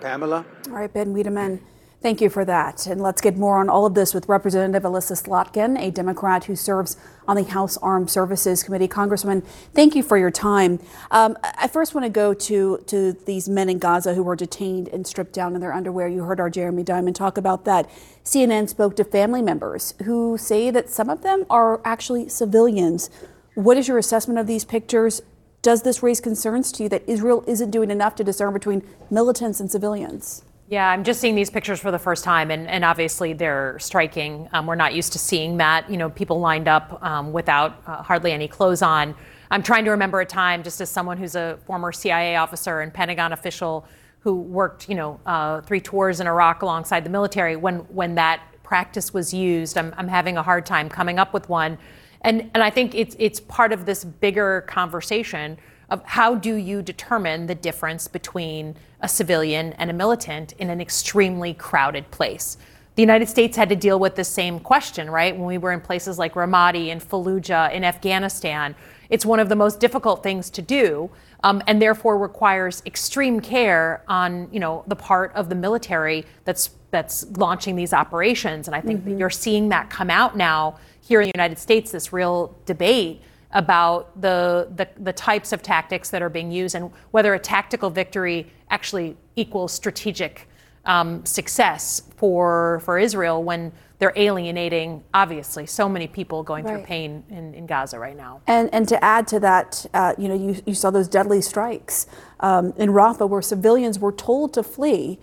Pamela? 0.00 0.44
All 0.68 0.74
right, 0.74 0.92
Ben 0.92 1.14
Wedeman. 1.14 1.60
Thank 2.02 2.20
you 2.20 2.28
for 2.28 2.44
that. 2.44 2.86
And 2.86 3.00
let's 3.00 3.20
get 3.20 3.36
more 3.36 3.58
on 3.58 3.68
all 3.68 3.86
of 3.86 3.94
this 3.94 4.14
with 4.14 4.28
Representative 4.28 4.82
Alyssa 4.82 5.20
Slotkin, 5.20 5.80
a 5.80 5.90
Democrat 5.90 6.44
who 6.44 6.54
serves 6.54 6.96
on 7.26 7.36
the 7.36 7.42
House 7.42 7.76
Armed 7.78 8.10
Services 8.10 8.62
Committee. 8.62 8.86
Congressman, 8.86 9.40
thank 9.74 9.96
you 9.96 10.02
for 10.02 10.16
your 10.18 10.30
time. 10.30 10.78
Um, 11.10 11.36
I 11.42 11.66
first 11.66 11.94
want 11.94 12.04
to 12.04 12.10
go 12.10 12.32
to, 12.34 12.78
to 12.86 13.12
these 13.12 13.48
men 13.48 13.68
in 13.68 13.78
Gaza 13.78 14.14
who 14.14 14.22
were 14.22 14.36
detained 14.36 14.88
and 14.88 15.06
stripped 15.06 15.32
down 15.32 15.54
in 15.54 15.60
their 15.60 15.72
underwear. 15.72 16.06
You 16.06 16.22
heard 16.22 16.38
our 16.38 16.50
Jeremy 16.50 16.82
Diamond 16.82 17.16
talk 17.16 17.38
about 17.38 17.64
that. 17.64 17.90
CNN 18.24 18.68
spoke 18.68 18.94
to 18.96 19.04
family 19.04 19.42
members 19.42 19.94
who 20.04 20.36
say 20.38 20.70
that 20.70 20.90
some 20.90 21.08
of 21.08 21.22
them 21.22 21.46
are 21.48 21.80
actually 21.84 22.28
civilians. 22.28 23.10
What 23.56 23.78
is 23.78 23.88
your 23.88 23.96
assessment 23.96 24.38
of 24.38 24.46
these 24.46 24.66
pictures? 24.66 25.22
Does 25.62 25.80
this 25.80 26.02
raise 26.02 26.20
concerns 26.20 26.70
to 26.72 26.82
you 26.82 26.88
that 26.90 27.08
Israel 27.08 27.42
isn't 27.46 27.70
doing 27.70 27.90
enough 27.90 28.14
to 28.16 28.22
discern 28.22 28.52
between 28.52 28.82
militants 29.10 29.60
and 29.60 29.70
civilians? 29.70 30.44
Yeah, 30.68 30.90
I'm 30.90 31.02
just 31.02 31.22
seeing 31.22 31.34
these 31.34 31.48
pictures 31.48 31.80
for 31.80 31.90
the 31.90 31.98
first 31.98 32.22
time, 32.22 32.50
and, 32.50 32.68
and 32.68 32.84
obviously 32.84 33.32
they're 33.32 33.78
striking. 33.78 34.46
Um, 34.52 34.66
we're 34.66 34.74
not 34.74 34.92
used 34.92 35.14
to 35.14 35.18
seeing 35.18 35.56
that. 35.56 35.90
You 35.90 35.96
know, 35.96 36.10
people 36.10 36.38
lined 36.38 36.68
up 36.68 37.02
um, 37.02 37.32
without 37.32 37.82
uh, 37.86 38.02
hardly 38.02 38.30
any 38.32 38.46
clothes 38.46 38.82
on. 38.82 39.14
I'm 39.50 39.62
trying 39.62 39.86
to 39.86 39.90
remember 39.90 40.20
a 40.20 40.26
time, 40.26 40.62
just 40.62 40.78
as 40.82 40.90
someone 40.90 41.16
who's 41.16 41.34
a 41.34 41.58
former 41.64 41.92
CIA 41.92 42.36
officer 42.36 42.82
and 42.82 42.92
Pentagon 42.92 43.32
official 43.32 43.86
who 44.18 44.34
worked, 44.34 44.86
you 44.86 44.96
know, 44.96 45.18
uh, 45.24 45.62
three 45.62 45.80
tours 45.80 46.20
in 46.20 46.26
Iraq 46.26 46.60
alongside 46.60 47.04
the 47.04 47.10
military, 47.10 47.56
when 47.56 47.76
when 47.88 48.16
that 48.16 48.42
practice 48.62 49.14
was 49.14 49.32
used. 49.32 49.78
I'm, 49.78 49.94
I'm 49.96 50.08
having 50.08 50.36
a 50.36 50.42
hard 50.42 50.66
time 50.66 50.90
coming 50.90 51.18
up 51.18 51.32
with 51.32 51.48
one, 51.48 51.78
and 52.26 52.50
and 52.52 52.62
I 52.62 52.68
think 52.68 52.94
it's 52.94 53.16
it's 53.18 53.40
part 53.40 53.72
of 53.72 53.86
this 53.86 54.04
bigger 54.04 54.62
conversation 54.66 55.56
of 55.88 56.04
how 56.04 56.34
do 56.34 56.54
you 56.56 56.82
determine 56.82 57.46
the 57.46 57.54
difference 57.54 58.08
between 58.08 58.74
a 59.00 59.08
civilian 59.08 59.72
and 59.74 59.88
a 59.88 59.92
militant 59.92 60.52
in 60.58 60.68
an 60.68 60.80
extremely 60.80 61.54
crowded 61.54 62.10
place. 62.10 62.58
The 62.96 63.02
United 63.02 63.28
States 63.28 63.56
had 63.56 63.68
to 63.68 63.76
deal 63.76 64.00
with 64.00 64.16
the 64.16 64.24
same 64.24 64.58
question, 64.58 65.08
right? 65.08 65.36
When 65.36 65.46
we 65.46 65.58
were 65.58 65.70
in 65.70 65.80
places 65.80 66.18
like 66.18 66.34
Ramadi 66.34 66.88
and 66.88 67.00
Fallujah 67.00 67.72
in 67.72 67.84
Afghanistan, 67.84 68.74
it's 69.10 69.24
one 69.24 69.38
of 69.38 69.48
the 69.48 69.54
most 69.54 69.78
difficult 69.78 70.22
things 70.22 70.50
to 70.50 70.62
do, 70.62 71.10
um, 71.44 71.62
and 71.68 71.80
therefore 71.80 72.18
requires 72.18 72.82
extreme 72.86 73.38
care 73.38 74.02
on, 74.08 74.48
you 74.50 74.58
know, 74.58 74.82
the 74.88 74.96
part 74.96 75.32
of 75.34 75.48
the 75.48 75.54
military 75.54 76.24
that's 76.44 76.70
that's 76.96 77.26
launching 77.36 77.76
these 77.76 77.92
operations. 77.92 78.66
And 78.66 78.74
I 78.74 78.80
think 78.80 79.02
mm-hmm. 79.02 79.18
you're 79.18 79.30
seeing 79.30 79.68
that 79.68 79.90
come 79.90 80.10
out 80.10 80.36
now 80.36 80.78
here 81.00 81.20
in 81.20 81.26
the 81.26 81.32
United 81.34 81.58
States. 81.58 81.90
This 81.90 82.12
real 82.12 82.56
debate 82.64 83.20
about 83.52 84.20
the, 84.20 84.68
the, 84.74 84.88
the, 84.98 85.12
types 85.12 85.52
of 85.52 85.62
tactics 85.62 86.10
that 86.10 86.20
are 86.20 86.28
being 86.28 86.50
used 86.50 86.74
and 86.74 86.90
whether 87.12 87.32
a 87.32 87.38
tactical 87.38 87.90
victory 87.90 88.50
actually 88.70 89.16
equals 89.36 89.72
strategic 89.72 90.48
um, 90.84 91.24
success 91.24 92.02
for 92.16 92.80
for 92.84 92.98
Israel 92.98 93.42
when 93.42 93.72
they're 93.98 94.12
alienating, 94.16 95.02
obviously, 95.14 95.64
so 95.64 95.88
many 95.88 96.06
people 96.06 96.42
going 96.42 96.66
through 96.66 96.82
pain 96.82 97.24
in, 97.30 97.54
in 97.54 97.66
Gaza 97.66 97.98
right 97.98 98.16
now. 98.16 98.42
And, 98.46 98.68
and 98.74 98.86
to 98.88 99.02
add 99.02 99.26
to 99.28 99.40
that, 99.40 99.86
uh, 99.94 100.14
you 100.18 100.28
know, 100.28 100.34
you, 100.34 100.62
you 100.66 100.74
saw 100.74 100.90
those 100.90 101.08
deadly 101.08 101.40
strikes 101.40 102.06
um, 102.40 102.74
in 102.76 102.90
Rafah 102.90 103.26
where 103.26 103.40
civilians 103.40 103.98
were 103.98 104.12
told 104.12 104.52
to 104.54 104.62
flee. 104.62 105.18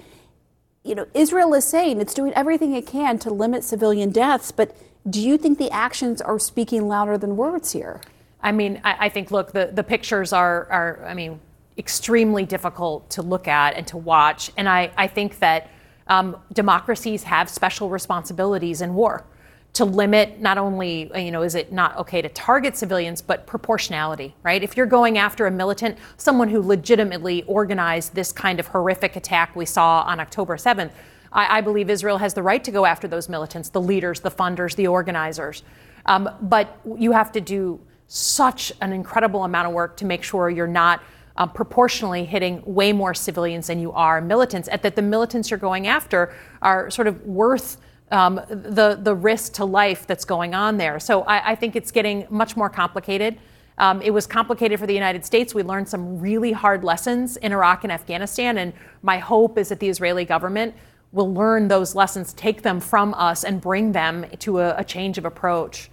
You 0.83 0.95
know, 0.95 1.07
Israel 1.13 1.53
is 1.53 1.65
saying 1.65 2.01
it's 2.01 2.13
doing 2.13 2.33
everything 2.33 2.73
it 2.73 2.85
can 2.85 3.17
to 3.19 3.29
limit 3.29 3.63
civilian 3.63 4.11
deaths, 4.11 4.51
but 4.51 4.75
do 5.09 5.21
you 5.21 5.37
think 5.37 5.57
the 5.57 5.71
actions 5.71 6.21
are 6.21 6.37
speaking 6.39 6.87
louder 6.87 7.17
than 7.17 7.37
words 7.37 7.71
here? 7.71 8.01
I 8.41 8.51
mean, 8.51 8.81
I, 8.83 9.05
I 9.05 9.09
think, 9.09 9.31
look, 9.31 9.53
the, 9.53 9.71
the 9.73 9.83
pictures 9.83 10.33
are, 10.33 10.67
are, 10.69 11.05
I 11.05 11.13
mean, 11.13 11.39
extremely 11.77 12.45
difficult 12.45 13.09
to 13.11 13.21
look 13.21 13.47
at 13.47 13.75
and 13.75 13.87
to 13.87 13.97
watch. 13.97 14.51
And 14.57 14.67
I, 14.67 14.91
I 14.97 15.07
think 15.07 15.39
that 15.39 15.69
um, 16.07 16.37
democracies 16.51 17.23
have 17.23 17.49
special 17.49 17.89
responsibilities 17.89 18.81
in 18.81 18.93
war 18.93 19.25
to 19.73 19.85
limit 19.85 20.39
not 20.39 20.59
only, 20.59 21.11
you 21.15 21.31
know, 21.31 21.41
is 21.41 21.55
it 21.55 21.71
not 21.71 21.97
okay 21.97 22.21
to 22.21 22.29
target 22.29 22.77
civilians, 22.77 23.23
but 23.23 23.47
proportionality, 23.47 24.35
right? 24.43 24.61
If 24.63 24.77
you're 24.77 24.85
going 24.85 25.17
after 25.17 25.47
a 25.47 25.51
militant, 25.51 25.97
someone 26.17 26.47
who 26.47 26.61
legitimately 26.61 27.43
organized 27.43 28.13
this 28.13 28.31
kind 28.31 28.59
of 28.59 28.67
horrific 28.67 29.15
attack 29.15 29.55
we 29.55 29.65
saw 29.65 30.01
on 30.01 30.19
October 30.19 30.57
7th, 30.57 30.91
I, 31.31 31.57
I 31.57 31.61
believe 31.61 31.89
Israel 31.89 32.19
has 32.19 32.35
the 32.35 32.43
right 32.43 32.63
to 32.63 32.71
go 32.71 32.85
after 32.85 33.07
those 33.07 33.27
militants, 33.27 33.69
the 33.69 33.81
leaders, 33.81 34.19
the 34.19 34.29
funders, 34.29 34.75
the 34.75 34.87
organizers. 34.87 35.63
Um, 36.05 36.29
but 36.41 36.79
you 36.95 37.11
have 37.11 37.31
to 37.31 37.41
do 37.41 37.79
such 38.07 38.71
an 38.81 38.93
incredible 38.93 39.43
amount 39.43 39.67
of 39.67 39.73
work 39.73 39.97
to 39.97 40.05
make 40.05 40.23
sure 40.23 40.51
you're 40.51 40.67
not 40.67 41.01
uh, 41.35 41.47
proportionally 41.47 42.25
hitting 42.25 42.61
way 42.63 42.93
more 42.93 43.15
civilians 43.15 43.65
than 43.65 43.79
you 43.79 43.91
are 43.93 44.21
militants, 44.21 44.67
and 44.67 44.79
that 44.83 44.95
the 44.95 45.01
militants 45.01 45.49
you're 45.49 45.57
going 45.57 45.87
after 45.87 46.31
are 46.61 46.91
sort 46.91 47.07
of 47.07 47.25
worth 47.25 47.77
um, 48.13 48.35
the 48.47 48.97
the 49.01 49.15
risk 49.15 49.53
to 49.53 49.65
life 49.65 50.05
that's 50.05 50.23
going 50.23 50.53
on 50.53 50.77
there. 50.77 50.99
So 50.99 51.23
I, 51.23 51.51
I 51.51 51.55
think 51.55 51.75
it's 51.75 51.91
getting 51.91 52.27
much 52.29 52.55
more 52.55 52.69
complicated. 52.69 53.39
Um, 53.79 54.03
it 54.03 54.11
was 54.11 54.27
complicated 54.27 54.79
for 54.79 54.85
the 54.85 54.93
United 54.93 55.25
States. 55.25 55.55
We 55.55 55.63
learned 55.63 55.89
some 55.89 56.19
really 56.19 56.51
hard 56.51 56.83
lessons 56.83 57.37
in 57.37 57.51
Iraq 57.51 57.83
and 57.83 57.91
Afghanistan, 57.91 58.59
and 58.59 58.71
my 59.01 59.17
hope 59.17 59.57
is 59.57 59.69
that 59.69 59.79
the 59.79 59.89
Israeli 59.89 60.25
government 60.25 60.75
will 61.11 61.33
learn 61.33 61.67
those 61.67 61.95
lessons, 61.95 62.33
take 62.33 62.61
them 62.61 62.79
from 62.79 63.13
us, 63.15 63.43
and 63.43 63.59
bring 63.59 63.91
them 63.91 64.25
to 64.39 64.59
a, 64.59 64.75
a 64.77 64.83
change 64.83 65.17
of 65.17 65.25
approach. 65.25 65.89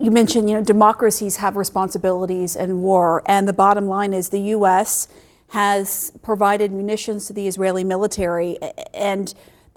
You 0.00 0.10
mentioned, 0.10 0.48
you 0.48 0.56
know, 0.56 0.64
democracies 0.64 1.36
have 1.36 1.56
responsibilities 1.56 2.56
in 2.56 2.80
war, 2.80 3.22
and 3.26 3.46
the 3.46 3.52
bottom 3.52 3.86
line 3.86 4.14
is 4.14 4.30
the 4.30 4.40
U.S. 4.40 5.08
has 5.48 6.10
provided 6.22 6.72
munitions 6.72 7.26
to 7.26 7.34
the 7.34 7.46
Israeli 7.46 7.84
military, 7.84 8.58
and 8.94 9.34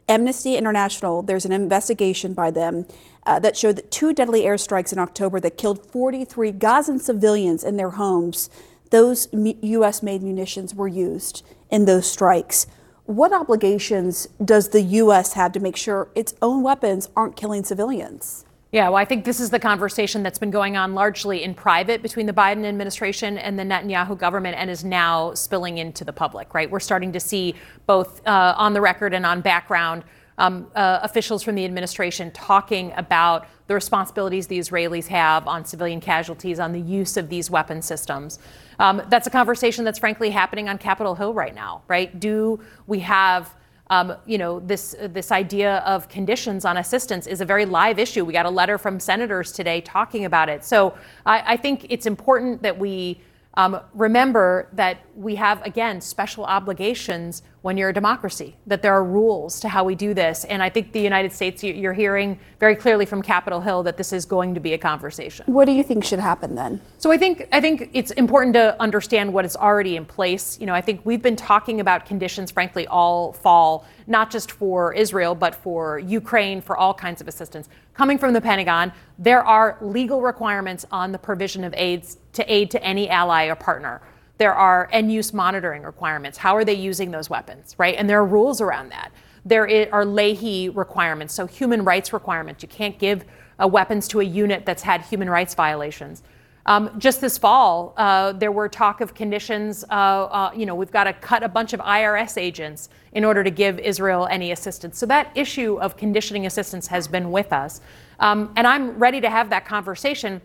Amnesty 0.10 0.56
International, 0.56 1.22
there's 1.22 1.46
an 1.46 1.52
investigation 1.52 2.34
by 2.34 2.50
them 2.50 2.86
uh, 3.26 3.40
that 3.40 3.58
showed 3.58 3.76
that 3.76 3.92
two 3.92 4.14
deadly 4.14 4.44
airstrikes 4.44 4.94
in 4.94 5.00
October 5.00 5.40
that 5.42 5.58
killed 5.58 5.86
43 5.92 6.52
Gazan 6.54 7.00
civilians 7.00 7.64
in 7.64 7.76
their 7.76 7.92
homes, 7.92 8.50
those 8.90 9.28
U.S. 9.34 10.02
made 10.02 10.24
munitions 10.24 10.74
were 10.74 10.88
used 10.88 11.46
in 11.70 11.84
those 11.84 12.10
strikes. 12.10 12.68
What 13.04 13.34
obligations 13.34 14.28
does 14.44 14.70
the 14.70 14.82
U.S. 14.82 15.34
have 15.34 15.52
to 15.54 15.60
make 15.60 15.76
sure 15.76 16.10
its 16.16 16.36
own 16.42 16.64
weapons 16.64 17.10
aren't 17.16 17.36
killing 17.36 17.66
civilians? 17.66 18.46
Yeah, 18.72 18.90
well, 18.90 18.98
I 18.98 19.06
think 19.06 19.24
this 19.24 19.40
is 19.40 19.50
the 19.50 19.60
conversation 19.60 20.24
that's 20.24 20.40
been 20.40 20.52
going 20.52 20.76
on 20.76 20.94
largely 20.94 21.44
in 21.44 21.54
private 21.54 22.02
between 22.02 22.26
the 22.26 22.34
Biden 22.34 22.66
administration 22.66 23.38
and 23.38 23.58
the 23.58 23.64
Netanyahu 23.64 24.18
government 24.18 24.58
and 24.58 24.70
is 24.70 24.84
now 24.84 25.34
spilling 25.36 25.78
into 25.78 26.04
the 26.04 26.12
public, 26.12 26.54
right? 26.54 26.70
We're 26.70 26.82
starting 26.82 27.14
to 27.14 27.20
see 27.20 27.56
both 27.86 28.26
uh, 28.28 28.56
on 28.58 28.74
the 28.74 28.82
record 28.82 29.14
and 29.14 29.26
on 29.26 29.40
background 29.40 30.04
um, 30.38 30.68
uh, 30.76 31.00
officials 31.02 31.44
from 31.44 31.56
the 31.56 31.64
administration 31.64 32.30
talking 32.32 32.92
about 32.98 33.48
the 33.68 33.74
responsibilities 33.74 34.48
the 34.48 34.60
Israelis 34.60 35.08
have 35.08 35.48
on 35.48 35.64
civilian 35.64 36.02
casualties, 36.02 36.60
on 36.60 36.74
the 36.74 36.80
use 36.80 37.16
of 37.16 37.30
these 37.30 37.50
weapon 37.50 37.82
systems. 37.82 38.38
Um, 38.80 39.02
that's 39.10 39.28
a 39.28 39.32
conversation 39.32 39.86
that's 39.86 39.98
frankly 39.98 40.30
happening 40.30 40.68
on 40.68 40.78
Capitol 40.78 41.16
Hill 41.16 41.34
right 41.34 41.56
now, 41.56 41.84
right? 41.88 42.20
Do 42.20 42.60
we 42.86 43.00
have 43.00 43.56
um, 43.90 44.14
you 44.26 44.38
know, 44.38 44.60
this 44.60 44.96
this 45.00 45.32
idea 45.32 45.78
of 45.78 46.10
conditions 46.10 46.66
on 46.66 46.78
assistance 46.78 47.26
is 47.28 47.42
a 47.42 47.46
very 47.46 47.66
live 47.66 48.00
issue. 48.00 48.26
We 48.26 48.34
got 48.34 48.46
a 48.46 48.50
letter 48.50 48.78
from 48.78 49.00
senators 49.00 49.52
today 49.52 49.82
talking 49.82 50.26
about 50.26 50.50
it. 50.50 50.66
So 50.66 50.94
I, 51.26 51.54
I 51.54 51.58
think 51.58 51.86
it's 51.90 52.06
important 52.06 52.62
that 52.64 52.78
we 52.78 53.22
um, 53.54 53.80
remember 53.94 54.68
that 54.74 55.00
we 55.18 55.34
have 55.36 55.66
again 55.66 56.00
special 56.00 56.46
obligations 56.46 57.42
when 57.64 57.76
you're 57.76 57.90
a 57.90 57.94
democracy. 57.94 58.56
That 58.68 58.84
there 58.84 58.94
are 58.94 59.04
rules 59.04 59.60
to 59.62 59.68
how 59.68 59.84
we 59.84 59.96
do 59.96 60.14
this, 60.14 60.46
and 60.46 60.62
I 60.62 60.70
think 60.70 60.92
the 60.92 61.02
United 61.02 61.34
States. 61.34 61.64
You're 61.64 61.94
hearing 61.94 62.40
very 62.60 62.76
clearly 62.76 63.06
from 63.06 63.24
Capitol 63.24 63.60
Hill 63.60 63.82
that 63.84 63.98
this 63.98 64.14
is 64.14 64.26
going 64.26 64.54
to 64.54 64.60
be 64.60 64.74
a 64.74 64.78
conversation. 64.78 65.46
What 65.48 65.66
do 65.66 65.72
you 65.72 65.84
think 65.84 66.04
should 66.04 66.20
happen 66.20 66.54
then? 66.54 66.80
So 67.00 67.12
I 67.12 67.18
think 67.18 67.48
I 67.52 67.60
think 67.60 67.90
it's 67.94 68.12
important 68.12 68.54
to 68.54 68.80
understand 68.80 69.34
what 69.34 69.44
is 69.44 69.56
already 69.56 69.96
in 69.96 70.06
place. 70.06 70.60
You 70.60 70.68
know, 70.68 70.76
I 70.76 70.82
think 70.82 71.02
we've 71.04 71.22
been 71.22 71.36
talking 71.36 71.80
about 71.80 72.06
conditions, 72.06 72.52
frankly, 72.52 72.86
all 72.86 73.34
fall, 73.34 73.88
not 74.06 74.30
just 74.30 74.52
for 74.52 74.94
Israel, 74.94 75.34
but 75.34 75.56
for 75.56 75.98
Ukraine, 75.98 76.62
for 76.62 76.78
all 76.78 76.94
kinds 76.94 77.22
of 77.22 77.28
assistance. 77.28 77.70
Coming 77.96 78.20
from 78.20 78.34
the 78.34 78.42
Pentagon, 78.42 78.94
there 79.18 79.44
are 79.44 79.78
legal 79.82 80.22
requirements 80.22 80.86
on 80.92 81.12
the 81.12 81.18
provision 81.18 81.64
of 81.64 81.74
aids 81.76 82.20
to 82.34 82.54
aid 82.54 82.70
to 82.70 82.84
any 82.84 83.10
ally 83.10 83.46
or 83.46 83.56
partner. 83.56 84.00
There 84.38 84.54
are 84.54 84.88
end 84.92 85.12
use 85.12 85.34
monitoring 85.34 85.84
requirements. 85.84 86.38
How 86.38 86.56
are 86.56 86.64
they 86.64 86.74
using 86.74 87.12
those 87.12 87.30
weapons, 87.30 87.76
right? 87.78 87.96
And 87.98 88.10
there 88.10 88.20
are 88.20 88.26
rules 88.26 88.62
around 88.62 88.90
that. 88.90 89.12
There 89.46 89.88
are 89.94 90.06
Leahy 90.06 90.70
requirements, 90.70 91.34
so 91.34 91.48
human 91.48 91.84
rights 91.84 92.12
requirements. 92.12 92.62
You 92.62 92.70
can't 92.70 93.00
give 93.00 93.24
uh, 93.62 93.68
weapons 93.68 94.08
to 94.10 94.20
a 94.20 94.24
unit 94.24 94.66
that's 94.66 94.84
had 94.84 95.02
human 95.02 95.30
rights 95.30 95.56
violations. 95.56 96.22
Um, 96.68 97.00
just 97.00 97.22
this 97.22 97.38
fall, 97.38 97.94
uh, 97.96 98.34
there 98.34 98.52
were 98.52 98.68
talk 98.68 99.00
of 99.00 99.14
conditions. 99.14 99.86
Uh, 99.90 99.94
uh, 99.94 100.52
you 100.54 100.66
know, 100.66 100.76
we've 100.76 100.92
got 100.92 101.06
to 101.06 101.14
cut 101.14 101.42
a 101.42 101.48
bunch 101.48 101.72
of 101.72 101.80
IRS 101.80 102.38
agents 102.38 102.90
in 103.14 103.24
order 103.24 103.42
to 103.42 103.50
give 103.50 103.80
Israel 103.80 104.28
any 104.30 104.52
assistance. 104.52 104.98
So 104.98 105.06
that 105.06 105.32
issue 105.34 105.80
of 105.80 105.96
conditioning 105.96 106.46
assistance 106.46 106.88
has 106.88 107.08
been 107.08 107.32
with 107.32 107.54
us, 107.54 107.80
um, 108.20 108.52
and 108.58 108.68
I'm 108.68 109.00
ready 109.00 109.22
to 109.22 109.30
have 109.30 109.50
that 109.52 109.66
conversation. 109.66 110.42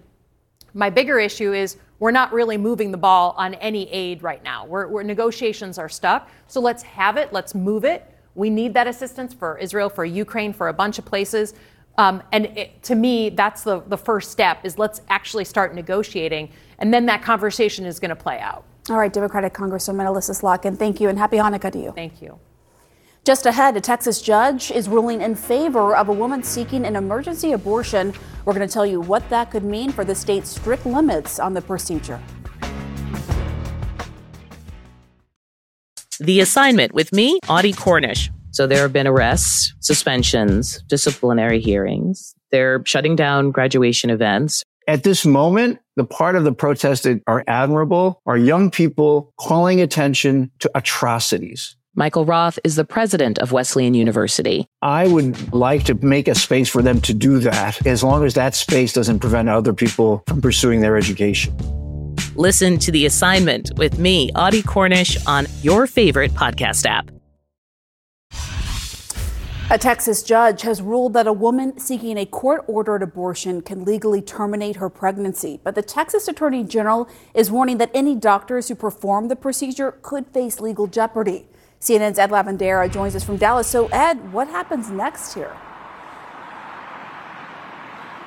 My 0.74 0.90
bigger 0.90 1.18
issue 1.18 1.52
is 1.52 1.76
we're 2.02 2.10
not 2.10 2.32
really 2.32 2.58
moving 2.58 2.90
the 2.90 2.98
ball 2.98 3.32
on 3.38 3.54
any 3.54 3.88
aid 3.92 4.24
right 4.24 4.42
now. 4.42 4.66
We're, 4.66 4.88
we're, 4.88 5.04
negotiations 5.04 5.78
are 5.78 5.88
stuck. 5.88 6.28
So 6.48 6.60
let's 6.60 6.82
have 6.82 7.16
it. 7.16 7.32
Let's 7.32 7.54
move 7.54 7.84
it. 7.84 8.12
We 8.34 8.50
need 8.50 8.74
that 8.74 8.88
assistance 8.88 9.32
for 9.32 9.56
Israel, 9.58 9.88
for 9.88 10.04
Ukraine, 10.04 10.52
for 10.52 10.66
a 10.66 10.72
bunch 10.72 10.98
of 10.98 11.04
places. 11.04 11.54
Um, 11.98 12.20
and 12.32 12.46
it, 12.46 12.82
to 12.82 12.96
me, 12.96 13.28
that's 13.28 13.62
the, 13.62 13.82
the 13.86 13.96
first 13.96 14.32
step 14.32 14.64
is 14.64 14.78
let's 14.78 15.00
actually 15.10 15.44
start 15.44 15.76
negotiating. 15.76 16.50
And 16.80 16.92
then 16.92 17.06
that 17.06 17.22
conversation 17.22 17.86
is 17.86 18.00
going 18.00 18.08
to 18.08 18.16
play 18.16 18.40
out. 18.40 18.64
All 18.90 18.98
right, 18.98 19.12
Democratic 19.12 19.54
Congresswoman 19.54 20.04
Elissa 20.04 20.32
Slotkin, 20.32 20.76
thank 20.76 21.00
you 21.00 21.08
and 21.08 21.16
happy 21.16 21.36
Hanukkah 21.36 21.70
to 21.70 21.78
you. 21.78 21.92
Thank 21.92 22.20
you. 22.20 22.36
Just 23.24 23.46
ahead, 23.46 23.76
a 23.76 23.80
Texas 23.80 24.20
judge 24.20 24.72
is 24.72 24.88
ruling 24.88 25.22
in 25.22 25.36
favor 25.36 25.94
of 25.94 26.08
a 26.08 26.12
woman 26.12 26.42
seeking 26.42 26.84
an 26.84 26.96
emergency 26.96 27.52
abortion. 27.52 28.12
We're 28.44 28.52
going 28.52 28.66
to 28.66 28.72
tell 28.72 28.84
you 28.84 29.00
what 29.00 29.28
that 29.30 29.52
could 29.52 29.62
mean 29.62 29.92
for 29.92 30.04
the 30.04 30.12
state's 30.12 30.50
strict 30.50 30.84
limits 30.86 31.38
on 31.38 31.54
the 31.54 31.62
procedure. 31.62 32.20
The 36.18 36.40
assignment 36.40 36.94
with 36.94 37.12
me, 37.12 37.38
Audie 37.48 37.72
Cornish. 37.72 38.28
So 38.50 38.66
there 38.66 38.82
have 38.82 38.92
been 38.92 39.06
arrests, 39.06 39.72
suspensions, 39.78 40.82
disciplinary 40.88 41.60
hearings. 41.60 42.34
They're 42.50 42.84
shutting 42.84 43.14
down 43.14 43.52
graduation 43.52 44.10
events. 44.10 44.64
At 44.88 45.04
this 45.04 45.24
moment, 45.24 45.78
the 45.94 46.04
part 46.04 46.34
of 46.34 46.42
the 46.42 46.52
protest 46.52 47.04
that 47.04 47.22
are 47.28 47.44
admirable 47.46 48.20
are 48.26 48.36
young 48.36 48.68
people 48.68 49.32
calling 49.38 49.80
attention 49.80 50.50
to 50.58 50.68
atrocities. 50.74 51.76
Michael 51.94 52.24
Roth 52.24 52.58
is 52.64 52.76
the 52.76 52.86
president 52.86 53.38
of 53.40 53.52
Wesleyan 53.52 53.92
University. 53.92 54.66
I 54.80 55.06
would 55.06 55.52
like 55.52 55.84
to 55.84 55.94
make 55.94 56.26
a 56.26 56.34
space 56.34 56.70
for 56.70 56.80
them 56.80 57.02
to 57.02 57.12
do 57.12 57.38
that 57.40 57.86
as 57.86 58.02
long 58.02 58.24
as 58.24 58.32
that 58.32 58.54
space 58.54 58.94
doesn't 58.94 59.18
prevent 59.18 59.50
other 59.50 59.74
people 59.74 60.22
from 60.26 60.40
pursuing 60.40 60.80
their 60.80 60.96
education. 60.96 61.54
Listen 62.34 62.78
to 62.78 62.90
The 62.90 63.04
Assignment 63.04 63.72
with 63.76 63.98
me, 63.98 64.30
Audie 64.34 64.62
Cornish, 64.62 65.18
on 65.26 65.46
your 65.60 65.86
favorite 65.86 66.32
podcast 66.32 66.86
app. 66.86 67.10
A 69.70 69.76
Texas 69.76 70.22
judge 70.22 70.62
has 70.62 70.80
ruled 70.80 71.12
that 71.12 71.26
a 71.26 71.32
woman 71.32 71.78
seeking 71.78 72.16
a 72.16 72.24
court 72.24 72.64
ordered 72.66 73.02
abortion 73.02 73.60
can 73.60 73.84
legally 73.84 74.22
terminate 74.22 74.76
her 74.76 74.88
pregnancy. 74.88 75.60
But 75.62 75.74
the 75.74 75.82
Texas 75.82 76.26
Attorney 76.26 76.64
General 76.64 77.06
is 77.34 77.50
warning 77.50 77.76
that 77.78 77.90
any 77.92 78.14
doctors 78.14 78.68
who 78.68 78.76
perform 78.76 79.28
the 79.28 79.36
procedure 79.36 79.92
could 80.00 80.26
face 80.28 80.58
legal 80.58 80.86
jeopardy. 80.86 81.48
CNN's 81.82 82.16
Ed 82.16 82.30
Lavandera 82.30 82.88
joins 82.88 83.16
us 83.16 83.24
from 83.24 83.38
Dallas. 83.38 83.66
So, 83.66 83.88
Ed, 83.88 84.32
what 84.32 84.46
happens 84.46 84.88
next 84.88 85.34
here? 85.34 85.56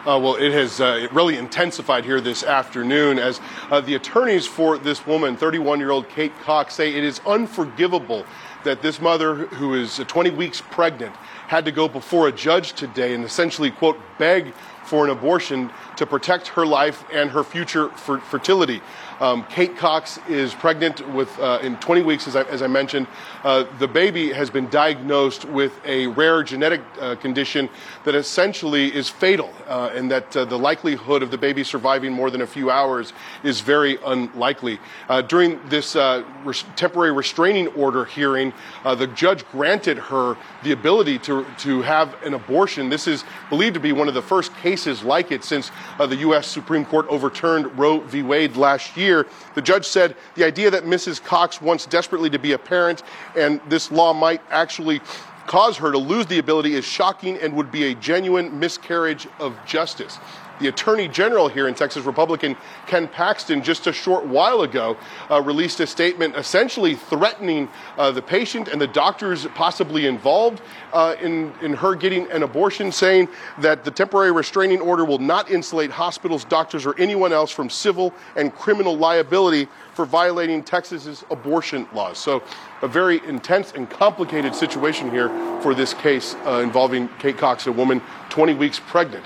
Uh, 0.05 0.19
well, 0.19 0.35
it 0.35 0.51
has 0.51 0.81
uh, 0.81 1.07
really 1.13 1.37
intensified 1.37 2.03
here 2.03 2.19
this 2.19 2.43
afternoon 2.43 3.17
as 3.17 3.39
uh, 3.71 3.79
the 3.79 3.95
attorneys 3.95 4.45
for 4.45 4.77
this 4.77 5.07
woman, 5.07 5.37
31 5.37 5.79
year 5.79 5.91
old 5.91 6.07
Kate 6.09 6.37
Cox, 6.41 6.75
say 6.75 6.93
it 6.93 7.03
is 7.03 7.21
unforgivable 7.25 8.25
that 8.65 8.81
this 8.81 8.99
mother, 8.99 9.35
who 9.35 9.73
is 9.73 9.97
20 9.97 10.31
weeks 10.31 10.61
pregnant, 10.61 11.15
had 11.47 11.63
to 11.63 11.71
go 11.71 11.87
before 11.87 12.27
a 12.27 12.31
judge 12.31 12.73
today 12.73 13.13
and 13.13 13.23
essentially, 13.23 13.71
quote, 13.71 13.97
beg 14.19 14.53
for 14.83 15.05
an 15.05 15.11
abortion 15.11 15.71
to 15.95 16.05
protect 16.05 16.49
her 16.49 16.65
life 16.65 17.03
and 17.11 17.31
her 17.31 17.43
future 17.43 17.89
fertility. 17.89 18.81
Um, 19.21 19.45
Kate 19.45 19.77
Cox 19.77 20.19
is 20.27 20.53
pregnant 20.53 21.07
with 21.13 21.39
uh, 21.39 21.59
in 21.61 21.77
20 21.77 22.01
weeks, 22.01 22.27
as 22.27 22.35
I, 22.35 22.43
as 22.43 22.61
I 22.61 22.67
mentioned. 22.67 23.07
Uh, 23.45 23.63
the 23.79 23.87
baby 23.87 24.33
has 24.33 24.49
been 24.49 24.69
diagnosed 24.69 25.45
with 25.45 25.79
a 25.85 26.07
rare 26.07 26.43
genetic 26.43 26.81
uh, 26.99 27.15
condition 27.15 27.69
that 28.03 28.13
essentially 28.13 28.93
is 28.93 29.09
fatal, 29.09 29.53
uh, 29.67 29.91
and 29.93 30.11
that 30.11 30.35
uh, 30.35 30.43
the 30.43 30.59
likelihood 30.59 31.23
of 31.23 31.31
the 31.31 31.37
baby 31.37 31.63
surviving 31.63 32.11
more 32.11 32.29
than 32.29 32.41
a 32.41 32.47
few 32.47 32.69
hours 32.69 33.13
is 33.43 33.61
very 33.61 33.97
unlikely. 34.05 34.79
Uh, 35.07 35.21
during 35.21 35.61
this 35.69 35.95
res- 36.43 36.65
temporary 36.75 37.13
restraining 37.13 37.67
order 37.69 38.03
hearing, 38.03 38.51
the 38.83 39.07
judge 39.07 39.47
granted 39.49 39.97
her 39.97 40.35
the 40.63 40.73
ability 40.73 41.17
to 41.19 41.45
to 41.57 41.81
have 41.83 42.21
an 42.23 42.33
abortion. 42.33 42.89
This 42.89 43.07
is 43.07 43.23
believed 43.49 43.75
to 43.75 43.79
be 43.79 43.93
one 43.93 44.09
of 44.09 44.13
the 44.13 44.21
first 44.21 44.53
cases 44.57 45.03
like 45.03 45.31
it 45.31 45.43
since 45.43 45.71
the 45.97 46.15
U.S. 46.17 46.47
Supreme 46.47 46.83
Court 46.83 47.05
overturned 47.07 47.77
Roe 47.77 47.99
v. 47.99 48.21
Wade 48.21 48.57
last 48.57 48.97
year 48.97 49.04
year, 49.05 49.27
the 49.53 49.61
judge 49.61 49.85
said 49.85 50.15
the 50.35 50.43
idea 50.43 50.69
that 50.71 50.83
Mrs. 50.83 51.23
Cox 51.23 51.61
wants 51.61 51.85
desperately 51.85 52.29
to 52.29 52.39
be 52.39 52.51
a 52.53 52.57
parent 52.57 53.03
and 53.37 53.61
this 53.69 53.91
law 53.91 54.13
might 54.13 54.41
actually 54.49 55.01
cause 55.47 55.77
her 55.77 55.91
to 55.91 55.97
lose 55.97 56.25
the 56.25 56.39
ability 56.39 56.73
is 56.73 56.85
shocking 56.85 57.37
and 57.37 57.55
would 57.55 57.71
be 57.71 57.91
a 57.91 57.95
genuine 57.95 58.59
miscarriage 58.59 59.27
of 59.39 59.55
justice. 59.65 60.19
The 60.59 60.69
Attorney 60.69 61.09
General 61.09 61.49
here 61.49 61.67
in 61.67 61.73
Texas, 61.73 62.05
Republican 62.05 62.55
Ken 62.87 63.09
Paxton, 63.09 63.61
just 63.61 63.87
a 63.87 63.93
short 63.93 64.25
while 64.25 64.61
ago, 64.61 64.95
uh, 65.29 65.41
released 65.41 65.81
a 65.81 65.87
statement 65.87 66.35
essentially 66.37 66.95
threatening 66.95 67.67
uh, 67.97 68.11
the 68.11 68.21
patient 68.21 68.69
and 68.69 68.79
the 68.79 68.87
doctors 68.87 69.45
possibly 69.47 70.05
involved 70.05 70.61
uh, 70.93 71.15
in, 71.21 71.51
in 71.61 71.73
her 71.73 71.93
getting 71.93 72.31
an 72.31 72.43
abortion, 72.43 72.89
saying 72.89 73.27
that 73.59 73.83
the 73.83 73.91
temporary 73.91 74.31
restraining 74.31 74.79
order 74.79 75.03
will 75.03 75.19
not 75.19 75.51
insulate 75.51 75.91
hospitals, 75.91 76.45
doctors, 76.45 76.85
or 76.85 76.97
anyone 76.97 77.33
else 77.33 77.51
from 77.51 77.69
civil 77.69 78.13
and 78.37 78.55
criminal 78.55 78.95
liability 78.95 79.67
for 79.95 80.05
violating 80.05 80.61
Texas's 80.61 81.23
abortion 81.31 81.87
laws. 81.93 82.17
So, 82.17 82.43
a 82.81 82.87
very 82.87 83.25
intense 83.25 83.71
and 83.71 83.89
complicated 83.89 84.53
situation 84.53 85.09
here 85.09 85.29
for 85.61 85.73
this 85.73 85.93
case 85.93 86.35
uh, 86.45 86.59
involving 86.61 87.07
Kate 87.17 87.37
Cox, 87.37 87.65
a 87.67 87.71
woman 87.71 88.01
20 88.29 88.53
weeks 88.55 88.79
pregnant 88.79 89.25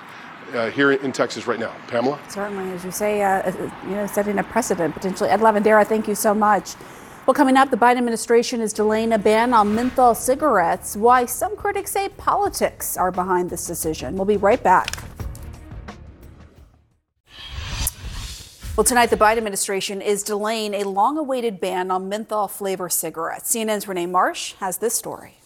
uh, 0.53 0.69
here 0.69 0.91
in 0.91 1.11
Texas 1.11 1.47
right 1.47 1.59
now. 1.59 1.73
Pamela? 1.87 2.19
Certainly, 2.29 2.71
as 2.73 2.85
you 2.85 2.91
say, 2.91 3.23
uh, 3.23 3.41
uh, 3.41 3.71
you 3.83 3.95
know, 3.95 4.05
setting 4.05 4.37
a 4.37 4.43
precedent 4.43 4.93
potentially. 4.93 5.29
Ed 5.29 5.39
Lavandera, 5.39 5.85
thank 5.85 6.07
you 6.07 6.15
so 6.15 6.33
much. 6.33 6.75
Well, 7.25 7.33
coming 7.33 7.57
up, 7.57 7.69
the 7.69 7.77
Biden 7.77 7.97
administration 7.97 8.61
is 8.61 8.73
delaying 8.73 9.11
a 9.13 9.19
ban 9.19 9.53
on 9.53 9.75
menthol 9.75 10.15
cigarettes. 10.15 10.95
Why 10.95 11.25
some 11.25 11.55
critics 11.55 11.91
say 11.91 12.09
politics 12.09 12.97
are 12.97 13.11
behind 13.11 13.49
this 13.49 13.67
decision. 13.67 14.15
We'll 14.15 14.25
be 14.25 14.37
right 14.37 14.63
back. 14.63 15.03
Well, 18.79 18.85
tonight, 18.85 19.09
the 19.09 19.17
Biden 19.17 19.35
administration 19.35 20.01
is 20.01 20.23
delaying 20.23 20.73
a 20.73 20.85
long 20.85 21.17
awaited 21.17 21.59
ban 21.59 21.91
on 21.91 22.07
menthol 22.07 22.47
flavor 22.47 22.87
cigarettes. 22.87 23.53
CNN's 23.53 23.89
Rene 23.89 24.05
Marsh 24.05 24.53
has 24.61 24.77
this 24.77 24.93
story 24.93 25.39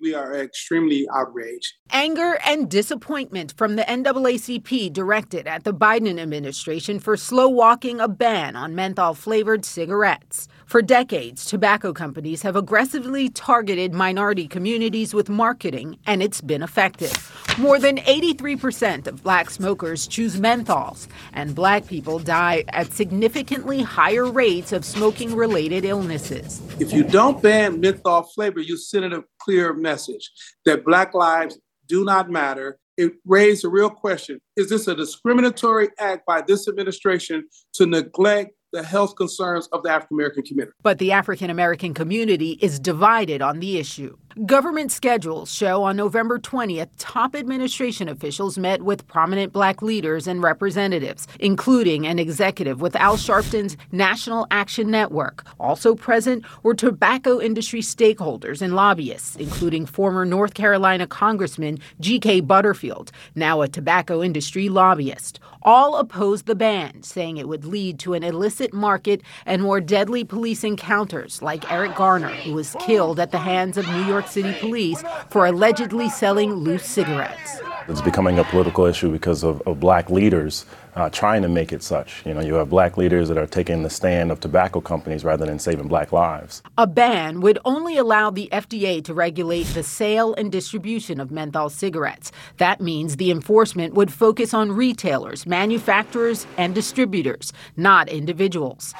we 0.00 0.14
are 0.14 0.34
extremely 0.34 1.06
outraged. 1.12 1.74
Anger 1.90 2.38
and 2.44 2.70
disappointment 2.70 3.52
from 3.56 3.76
the 3.76 3.82
NAACP 3.82 4.92
directed 4.92 5.46
at 5.46 5.64
the 5.64 5.74
Biden 5.74 6.18
administration 6.18 6.98
for 6.98 7.16
slow 7.16 7.48
walking 7.48 8.00
a 8.00 8.08
ban 8.08 8.56
on 8.56 8.74
menthol 8.74 9.14
flavored 9.14 9.64
cigarettes. 9.64 10.48
For 10.70 10.82
decades, 10.82 11.46
tobacco 11.46 11.92
companies 11.92 12.42
have 12.42 12.54
aggressively 12.54 13.28
targeted 13.28 13.92
minority 13.92 14.46
communities 14.46 15.12
with 15.12 15.28
marketing, 15.28 15.98
and 16.06 16.22
it's 16.22 16.40
been 16.40 16.62
effective. 16.62 17.12
More 17.58 17.80
than 17.80 17.96
83% 17.96 19.08
of 19.08 19.20
black 19.24 19.50
smokers 19.50 20.06
choose 20.06 20.36
menthols, 20.36 21.08
and 21.32 21.56
black 21.56 21.88
people 21.88 22.20
die 22.20 22.62
at 22.68 22.92
significantly 22.92 23.82
higher 23.82 24.30
rates 24.30 24.70
of 24.70 24.84
smoking 24.84 25.34
related 25.34 25.84
illnesses. 25.84 26.62
If 26.78 26.92
you 26.92 27.02
don't 27.02 27.42
ban 27.42 27.80
menthol 27.80 28.22
flavor, 28.22 28.60
you 28.60 28.76
send 28.76 29.12
a 29.12 29.24
clear 29.40 29.74
message 29.74 30.30
that 30.66 30.84
black 30.84 31.14
lives 31.14 31.58
do 31.88 32.04
not 32.04 32.30
matter 32.30 32.78
it 33.00 33.14
raised 33.24 33.64
a 33.64 33.68
real 33.68 33.88
question. 33.88 34.38
Is 34.56 34.68
this 34.68 34.86
a 34.86 34.94
discriminatory 34.94 35.88
act 35.98 36.26
by 36.26 36.42
this 36.42 36.68
administration 36.68 37.48
to 37.72 37.86
neglect 37.86 38.52
the 38.72 38.82
health 38.82 39.16
concerns 39.16 39.66
of 39.68 39.82
the 39.82 39.90
African 39.90 40.16
American 40.16 40.42
community. 40.42 40.72
But 40.82 40.98
the 40.98 41.12
African 41.12 41.50
American 41.50 41.94
community 41.94 42.58
is 42.60 42.78
divided 42.78 43.42
on 43.42 43.60
the 43.60 43.78
issue. 43.78 44.16
Government 44.46 44.92
schedules 44.92 45.52
show 45.52 45.82
on 45.82 45.96
November 45.96 46.38
20th, 46.38 46.88
top 46.98 47.34
administration 47.34 48.08
officials 48.08 48.56
met 48.56 48.82
with 48.82 49.08
prominent 49.08 49.52
black 49.52 49.82
leaders 49.82 50.28
and 50.28 50.40
representatives, 50.40 51.26
including 51.40 52.06
an 52.06 52.20
executive 52.20 52.80
with 52.80 52.94
Al 52.94 53.16
Sharpton's 53.16 53.76
National 53.90 54.46
Action 54.52 54.88
Network. 54.88 55.44
Also 55.58 55.96
present 55.96 56.44
were 56.62 56.74
tobacco 56.74 57.40
industry 57.40 57.80
stakeholders 57.80 58.62
and 58.62 58.76
lobbyists, 58.76 59.34
including 59.34 59.84
former 59.84 60.24
North 60.24 60.54
Carolina 60.54 61.08
Congressman 61.08 61.80
G.K. 61.98 62.42
Butterfield, 62.42 63.10
now 63.34 63.62
a 63.62 63.68
tobacco 63.68 64.22
industry 64.22 64.68
lobbyist. 64.68 65.40
All 65.62 65.96
opposed 65.96 66.46
the 66.46 66.54
ban, 66.54 67.02
saying 67.02 67.36
it 67.36 67.48
would 67.48 67.64
lead 67.66 67.98
to 67.98 68.14
an 68.14 68.22
illicit 68.22 68.72
market 68.72 69.20
and 69.44 69.60
more 69.60 69.80
deadly 69.80 70.24
police 70.24 70.64
encounters, 70.64 71.42
like 71.42 71.70
Eric 71.70 71.96
Garner, 71.96 72.28
who 72.28 72.54
was 72.54 72.76
killed 72.80 73.20
at 73.20 73.30
the 73.30 73.38
hands 73.38 73.76
of 73.76 73.86
New 73.88 74.04
York 74.04 74.19
City 74.28 74.54
police 74.60 75.02
for 75.28 75.46
allegedly 75.46 76.08
selling 76.08 76.52
loose 76.52 76.84
cigarettes. 76.84 77.60
It's 77.88 78.00
becoming 78.00 78.38
a 78.38 78.44
political 78.44 78.86
issue 78.86 79.10
because 79.10 79.42
of, 79.42 79.62
of 79.66 79.80
black 79.80 80.10
leaders 80.10 80.64
uh, 80.94 81.08
trying 81.10 81.42
to 81.42 81.48
make 81.48 81.72
it 81.72 81.82
such. 81.82 82.24
You 82.26 82.34
know, 82.34 82.40
you 82.40 82.54
have 82.54 82.70
black 82.70 82.96
leaders 82.96 83.28
that 83.28 83.38
are 83.38 83.46
taking 83.46 83.82
the 83.82 83.90
stand 83.90 84.30
of 84.30 84.40
tobacco 84.40 84.80
companies 84.80 85.24
rather 85.24 85.46
than 85.46 85.58
saving 85.58 85.88
black 85.88 86.12
lives. 86.12 86.62
A 86.78 86.86
ban 86.86 87.40
would 87.40 87.58
only 87.64 87.96
allow 87.96 88.30
the 88.30 88.48
FDA 88.52 89.02
to 89.04 89.14
regulate 89.14 89.64
the 89.68 89.82
sale 89.82 90.34
and 90.34 90.50
distribution 90.50 91.20
of 91.20 91.30
menthol 91.30 91.70
cigarettes. 91.70 92.32
That 92.58 92.80
means 92.80 93.16
the 93.16 93.30
enforcement 93.30 93.94
would 93.94 94.12
focus 94.12 94.54
on 94.54 94.72
retailers, 94.72 95.46
manufacturers, 95.46 96.46
and 96.56 96.74
distributors, 96.74 97.52
not 97.76 98.08
individuals. 98.08 98.94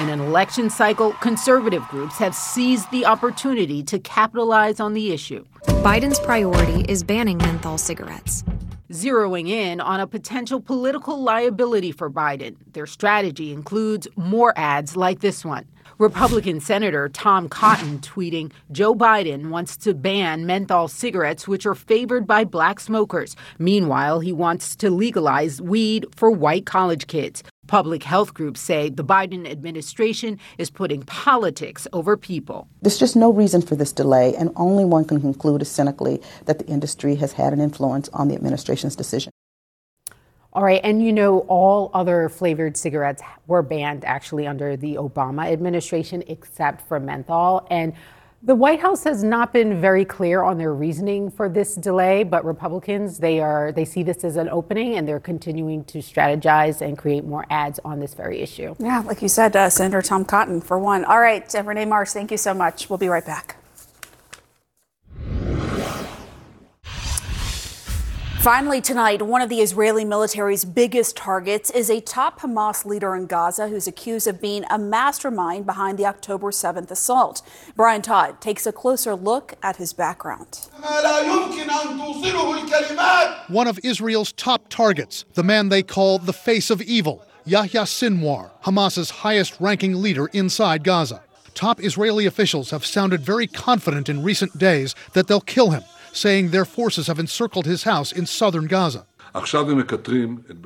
In 0.00 0.08
an 0.08 0.20
election 0.20 0.70
cycle, 0.70 1.12
conservative 1.14 1.86
groups 1.88 2.18
have 2.18 2.34
seized 2.34 2.90
the 2.90 3.06
opportunity 3.06 3.82
to 3.84 3.98
capitalize 4.00 4.80
on 4.80 4.92
the 4.92 5.12
issue. 5.12 5.44
Biden's 5.84 6.18
priority 6.18 6.84
is 6.88 7.04
banning 7.04 7.38
menthol 7.38 7.78
cigarettes 7.78 8.42
zeroing 8.94 9.48
in 9.48 9.80
on 9.80 10.00
a 10.00 10.06
potential 10.06 10.60
political 10.60 11.20
liability 11.20 11.92
for 11.92 12.08
Biden. 12.08 12.56
Their 12.72 12.86
strategy 12.86 13.52
includes 13.52 14.06
more 14.16 14.54
ads 14.56 14.96
like 14.96 15.20
this 15.20 15.44
one. 15.44 15.66
Republican 15.98 16.60
Senator 16.60 17.08
Tom 17.08 17.48
Cotton 17.48 17.98
tweeting 18.00 18.50
Joe 18.72 18.94
Biden 18.94 19.50
wants 19.50 19.76
to 19.78 19.94
ban 19.94 20.44
menthol 20.46 20.88
cigarettes, 20.88 21.46
which 21.46 21.66
are 21.66 21.74
favored 21.74 22.26
by 22.26 22.44
black 22.44 22.80
smokers. 22.80 23.36
Meanwhile, 23.58 24.20
he 24.20 24.32
wants 24.32 24.74
to 24.76 24.90
legalize 24.90 25.62
weed 25.62 26.06
for 26.14 26.30
white 26.30 26.66
college 26.66 27.06
kids. 27.06 27.42
Public 27.66 28.02
health 28.02 28.34
groups 28.34 28.60
say 28.60 28.90
the 28.90 29.04
Biden 29.04 29.50
administration 29.50 30.38
is 30.58 30.70
putting 30.70 31.02
politics 31.02 31.86
over 31.92 32.16
people. 32.16 32.68
There's 32.82 32.98
just 32.98 33.16
no 33.16 33.32
reason 33.32 33.62
for 33.62 33.74
this 33.74 33.90
delay, 33.90 34.34
and 34.36 34.50
only 34.56 34.84
one 34.84 35.06
can 35.06 35.20
conclude 35.20 35.66
cynically 35.66 36.20
that 36.44 36.58
the 36.58 36.66
industry 36.66 37.14
has 37.16 37.32
had 37.32 37.52
an 37.52 37.60
influence 37.60 38.10
on 38.12 38.28
the 38.28 38.34
administration's 38.34 38.94
decision. 38.94 39.32
All 40.52 40.62
right, 40.62 40.80
and 40.84 41.02
you 41.02 41.12
know, 41.12 41.40
all 41.40 41.90
other 41.94 42.28
flavored 42.28 42.76
cigarettes 42.76 43.22
were 43.46 43.62
banned 43.62 44.04
actually 44.04 44.46
under 44.46 44.76
the 44.76 44.96
Obama 44.96 45.50
administration 45.50 46.22
except 46.28 46.86
for 46.86 47.00
menthol. 47.00 47.66
And 47.70 47.94
the 48.44 48.54
White 48.54 48.80
House 48.80 49.04
has 49.04 49.24
not 49.24 49.54
been 49.54 49.80
very 49.80 50.04
clear 50.04 50.42
on 50.42 50.58
their 50.58 50.74
reasoning 50.74 51.30
for 51.30 51.48
this 51.48 51.74
delay, 51.74 52.24
but 52.24 52.44
Republicans 52.44 53.18
they 53.18 53.40
are 53.40 53.72
they 53.72 53.86
see 53.86 54.02
this 54.02 54.22
as 54.22 54.36
an 54.36 54.50
opening 54.50 54.98
and 54.98 55.08
they're 55.08 55.18
continuing 55.18 55.82
to 55.84 55.98
strategize 55.98 56.82
and 56.82 56.98
create 56.98 57.24
more 57.24 57.46
ads 57.48 57.80
on 57.84 58.00
this 58.00 58.12
very 58.12 58.40
issue. 58.40 58.74
Yeah, 58.78 59.00
like 59.00 59.22
you 59.22 59.28
said, 59.28 59.56
uh, 59.56 59.70
Senator 59.70 60.02
Tom 60.02 60.26
Cotton 60.26 60.60
for 60.60 60.78
one. 60.78 61.04
All 61.06 61.20
right, 61.20 61.52
Rene 61.54 61.86
Marsh, 61.86 62.10
thank 62.10 62.30
you 62.30 62.36
so 62.36 62.52
much. 62.52 62.90
We'll 62.90 62.98
be 62.98 63.08
right 63.08 63.24
back. 63.24 63.56
Finally, 68.44 68.82
tonight, 68.82 69.22
one 69.22 69.40
of 69.40 69.48
the 69.48 69.62
Israeli 69.62 70.04
military's 70.04 70.66
biggest 70.66 71.16
targets 71.16 71.70
is 71.70 71.88
a 71.88 72.02
top 72.02 72.40
Hamas 72.40 72.84
leader 72.84 73.16
in 73.16 73.24
Gaza 73.24 73.68
who's 73.68 73.86
accused 73.86 74.26
of 74.26 74.38
being 74.38 74.66
a 74.68 74.76
mastermind 74.76 75.64
behind 75.64 75.96
the 75.96 76.04
October 76.04 76.50
7th 76.50 76.90
assault. 76.90 77.40
Brian 77.74 78.02
Todd 78.02 78.42
takes 78.42 78.66
a 78.66 78.72
closer 78.72 79.14
look 79.14 79.54
at 79.62 79.76
his 79.76 79.94
background. 79.94 80.68
One 83.48 83.66
of 83.66 83.80
Israel's 83.82 84.32
top 84.32 84.68
targets, 84.68 85.24
the 85.32 85.42
man 85.42 85.70
they 85.70 85.82
call 85.82 86.18
the 86.18 86.34
face 86.34 86.68
of 86.68 86.82
evil, 86.82 87.24
Yahya 87.46 87.84
Sinwar, 87.84 88.50
Hamas's 88.64 89.08
highest 89.08 89.58
ranking 89.58 90.02
leader 90.02 90.26
inside 90.34 90.84
Gaza. 90.84 91.22
top 91.54 91.82
Israeli 91.82 92.26
officials 92.26 92.72
have 92.72 92.84
sounded 92.84 93.22
very 93.22 93.46
confident 93.46 94.10
in 94.10 94.22
recent 94.22 94.58
days 94.58 94.94
that 95.14 95.28
they'll 95.28 95.40
kill 95.40 95.70
him, 95.70 95.82
saying 96.14 96.50
their 96.50 96.64
forces 96.64 97.06
have 97.08 97.18
encircled 97.18 97.66
his 97.66 97.82
house 97.82 98.12
in 98.12 98.24
southern 98.26 98.66
Gaza. 98.66 99.06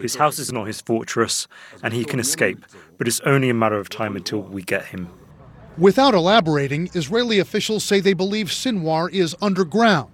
His 0.00 0.16
house 0.16 0.38
is 0.38 0.52
not 0.52 0.66
his 0.66 0.80
fortress, 0.80 1.48
and 1.82 1.94
he 1.94 2.04
can 2.04 2.20
escape, 2.20 2.64
but 2.98 3.08
it's 3.08 3.20
only 3.20 3.48
a 3.48 3.54
matter 3.54 3.78
of 3.78 3.88
time 3.88 4.14
until 4.14 4.42
we 4.42 4.62
get 4.62 4.86
him. 4.86 5.08
Without 5.78 6.12
elaborating, 6.12 6.90
Israeli 6.94 7.38
officials 7.38 7.84
say 7.84 8.00
they 8.00 8.12
believe 8.12 8.48
Sinwar 8.48 9.10
is 9.10 9.34
underground. 9.40 10.10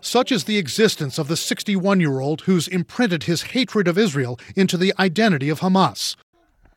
Such 0.00 0.30
is 0.30 0.44
the 0.44 0.58
existence 0.58 1.18
of 1.18 1.28
the 1.28 1.36
61 1.36 2.00
year 2.00 2.20
old 2.20 2.42
who's 2.42 2.68
imprinted 2.68 3.24
his 3.24 3.42
hatred 3.42 3.88
of 3.88 3.98
Israel 3.98 4.38
into 4.54 4.76
the 4.76 4.94
identity 4.98 5.48
of 5.48 5.60
Hamas. 5.60 6.16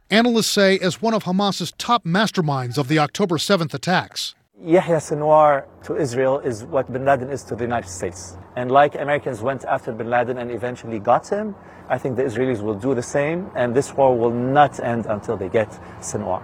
Analysts 0.10 0.48
say, 0.48 0.80
as 0.80 1.02
one 1.02 1.14
of 1.14 1.26
Hamas's 1.26 1.74
top 1.78 2.06
masterminds 2.06 2.78
of 2.78 2.88
the 2.88 3.00
October 3.00 3.36
7th 3.36 3.74
attacks. 3.74 4.34
Yahya 4.60 4.98
Sinwar 4.98 5.66
to 5.84 5.96
Israel 5.96 6.40
is 6.40 6.64
what 6.64 6.92
bin 6.92 7.06
Laden 7.06 7.30
is 7.30 7.44
to 7.44 7.56
the 7.56 7.64
United 7.64 7.90
States. 7.90 8.38
And 8.56 8.72
like 8.72 8.96
Americans 8.96 9.40
went 9.42 9.64
after 9.66 9.92
bin 9.92 10.10
Laden 10.10 10.40
and 10.40 10.50
eventually 10.50 10.98
got 10.98 11.28
him, 11.28 11.54
I 11.90 12.00
think 12.00 12.16
the 12.16 12.24
Israelis 12.24 12.64
will 12.64 12.74
do 12.74 12.96
the 12.96 13.04
same, 13.04 13.52
and 13.56 13.76
this 13.76 13.94
war 13.94 14.18
will 14.18 14.32
not 14.32 14.80
end 14.80 15.06
until 15.06 15.38
they 15.38 15.48
get 15.48 15.70
Sinwar. 16.02 16.42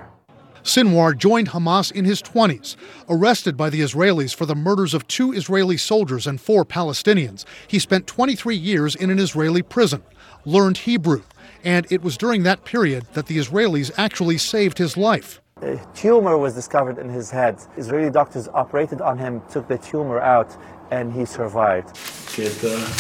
Sinwar 0.64 1.18
joined 1.18 1.50
Hamas 1.50 1.92
in 1.92 2.06
his 2.06 2.22
20s. 2.22 2.76
Arrested 3.10 3.58
by 3.58 3.72
the 3.72 3.82
Israelis 3.82 4.36
for 4.36 4.46
the 4.46 4.54
murders 4.54 4.94
of 4.94 5.08
two 5.08 5.34
Israeli 5.34 5.78
soldiers 5.78 6.28
and 6.28 6.40
four 6.40 6.64
Palestinians, 6.64 7.46
he 7.68 7.80
spent 7.80 8.06
23 8.06 8.56
years 8.56 8.96
in 8.96 9.10
an 9.10 9.18
Israeli 9.18 9.64
prison, 9.64 10.04
learned 10.46 10.78
Hebrew, 10.78 11.24
and 11.64 11.92
it 11.92 12.04
was 12.04 12.16
during 12.16 12.44
that 12.44 12.64
period 12.64 13.08
that 13.14 13.26
the 13.26 13.40
Israelis 13.40 13.90
actually 13.98 14.38
saved 14.38 14.78
his 14.78 14.96
life. 14.98 15.42
A 15.64 15.80
tumor 15.96 16.38
was 16.38 16.54
discovered 16.54 16.98
in 16.98 17.08
his 17.08 17.32
head. 17.32 17.58
Israeli 17.78 18.10
doctors 18.10 18.50
operated 18.50 19.00
on 19.00 19.18
him, 19.18 19.42
took 19.50 19.66
the 19.70 19.78
tumor 19.78 20.20
out, 20.20 20.54
and 20.92 21.14
he 21.14 21.24
survived. 21.24 21.98
Uh, 22.38 22.94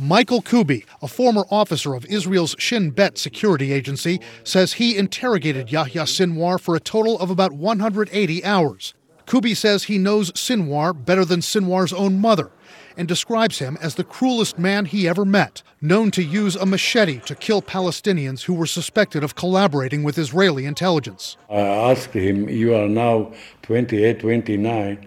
Michael 0.00 0.42
Koubi, 0.42 0.84
a 1.00 1.06
former 1.06 1.44
officer 1.52 1.94
of 1.94 2.04
Israel's 2.06 2.56
Shin 2.58 2.90
Bet 2.90 3.16
security 3.16 3.72
agency, 3.72 4.18
says 4.42 4.72
he 4.72 4.96
interrogated 4.96 5.70
Yahya 5.70 6.02
Sinwar 6.02 6.58
for 6.58 6.74
a 6.74 6.80
total 6.80 7.16
of 7.20 7.30
about 7.30 7.52
180 7.52 8.44
hours. 8.44 8.94
Koubi 9.30 9.56
says 9.56 9.84
he 9.84 9.96
knows 9.96 10.32
Sinwar 10.32 10.92
better 10.92 11.24
than 11.24 11.38
Sinwar's 11.38 11.92
own 11.92 12.18
mother 12.18 12.50
and 12.96 13.06
describes 13.06 13.60
him 13.60 13.78
as 13.80 13.94
the 13.94 14.02
cruelest 14.02 14.58
man 14.58 14.86
he 14.86 15.06
ever 15.06 15.24
met, 15.24 15.62
known 15.80 16.10
to 16.10 16.22
use 16.24 16.56
a 16.56 16.66
machete 16.66 17.20
to 17.20 17.36
kill 17.36 17.62
Palestinians 17.62 18.42
who 18.42 18.54
were 18.54 18.66
suspected 18.66 19.22
of 19.22 19.36
collaborating 19.36 20.02
with 20.02 20.18
Israeli 20.18 20.66
intelligence. 20.66 21.36
I 21.48 21.60
asked 21.60 22.12
him, 22.12 22.48
You 22.48 22.74
are 22.74 22.88
now 22.88 23.32
28, 23.62 24.18
29, 24.18 25.06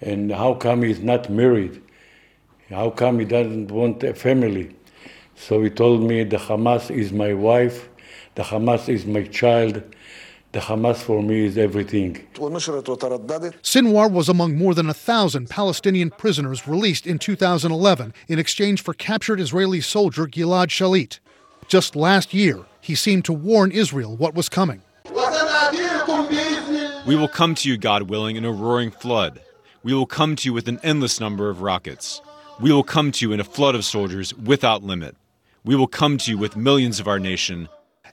and 0.00 0.32
how 0.32 0.54
come 0.54 0.82
he's 0.82 1.00
not 1.00 1.28
married? 1.28 1.82
How 2.70 2.88
come 2.88 3.18
he 3.18 3.26
doesn't 3.26 3.70
want 3.70 4.02
a 4.02 4.14
family? 4.14 4.74
So 5.34 5.62
he 5.62 5.68
told 5.68 6.00
me 6.00 6.24
the 6.24 6.38
Hamas 6.38 6.90
is 6.90 7.12
my 7.12 7.34
wife, 7.34 7.90
the 8.36 8.42
Hamas 8.42 8.88
is 8.88 9.04
my 9.04 9.24
child, 9.24 9.82
the 10.52 10.58
Hamas 10.60 10.96
for 10.96 11.22
me 11.22 11.46
is 11.46 11.56
everything. 11.56 12.26
Sinwar 13.62 14.10
was 14.10 14.28
among 14.28 14.58
more 14.58 14.74
than 14.74 14.90
a 14.90 14.94
thousand 14.94 15.48
Palestinian 15.48 16.10
prisoners 16.10 16.66
released 16.66 17.06
in 17.06 17.18
2011 17.20 18.12
in 18.28 18.38
exchange 18.38 18.82
for 18.82 18.92
captured 18.92 19.38
Israeli 19.38 19.80
soldier 19.80 20.26
Gilad 20.26 20.68
Shalit. 20.68 21.20
Just 21.68 21.94
last 21.94 22.34
year, 22.34 22.64
he 22.80 22.96
seemed 22.96 23.24
to 23.26 23.32
warn 23.32 23.70
Israel 23.70 24.16
what 24.16 24.34
was 24.34 24.48
coming. 24.48 24.82
We 27.06 27.16
will 27.16 27.28
come 27.28 27.54
to 27.54 27.68
you, 27.68 27.76
God 27.78 28.10
willing, 28.10 28.36
in 28.36 28.44
a 28.44 28.52
roaring 28.52 28.90
flood. 28.90 29.40
We 29.82 29.94
will 29.94 30.06
come 30.06 30.36
to 30.36 30.48
you 30.48 30.52
with 30.52 30.68
an 30.68 30.80
endless 30.82 31.20
number 31.20 31.48
of 31.48 31.62
rockets. 31.62 32.20
We 32.60 32.72
will 32.72 32.82
come 32.82 33.12
to 33.12 33.24
you 33.24 33.32
in 33.32 33.40
a 33.40 33.44
flood 33.44 33.74
of 33.74 33.84
soldiers 33.84 34.34
without 34.34 34.82
limit. 34.82 35.16
We 35.64 35.76
will 35.76 35.86
come 35.86 36.18
to 36.18 36.30
you 36.30 36.38
with 36.38 36.56
millions 36.56 37.00
of 37.00 37.06
our 37.06 37.18
nation. 37.18 37.68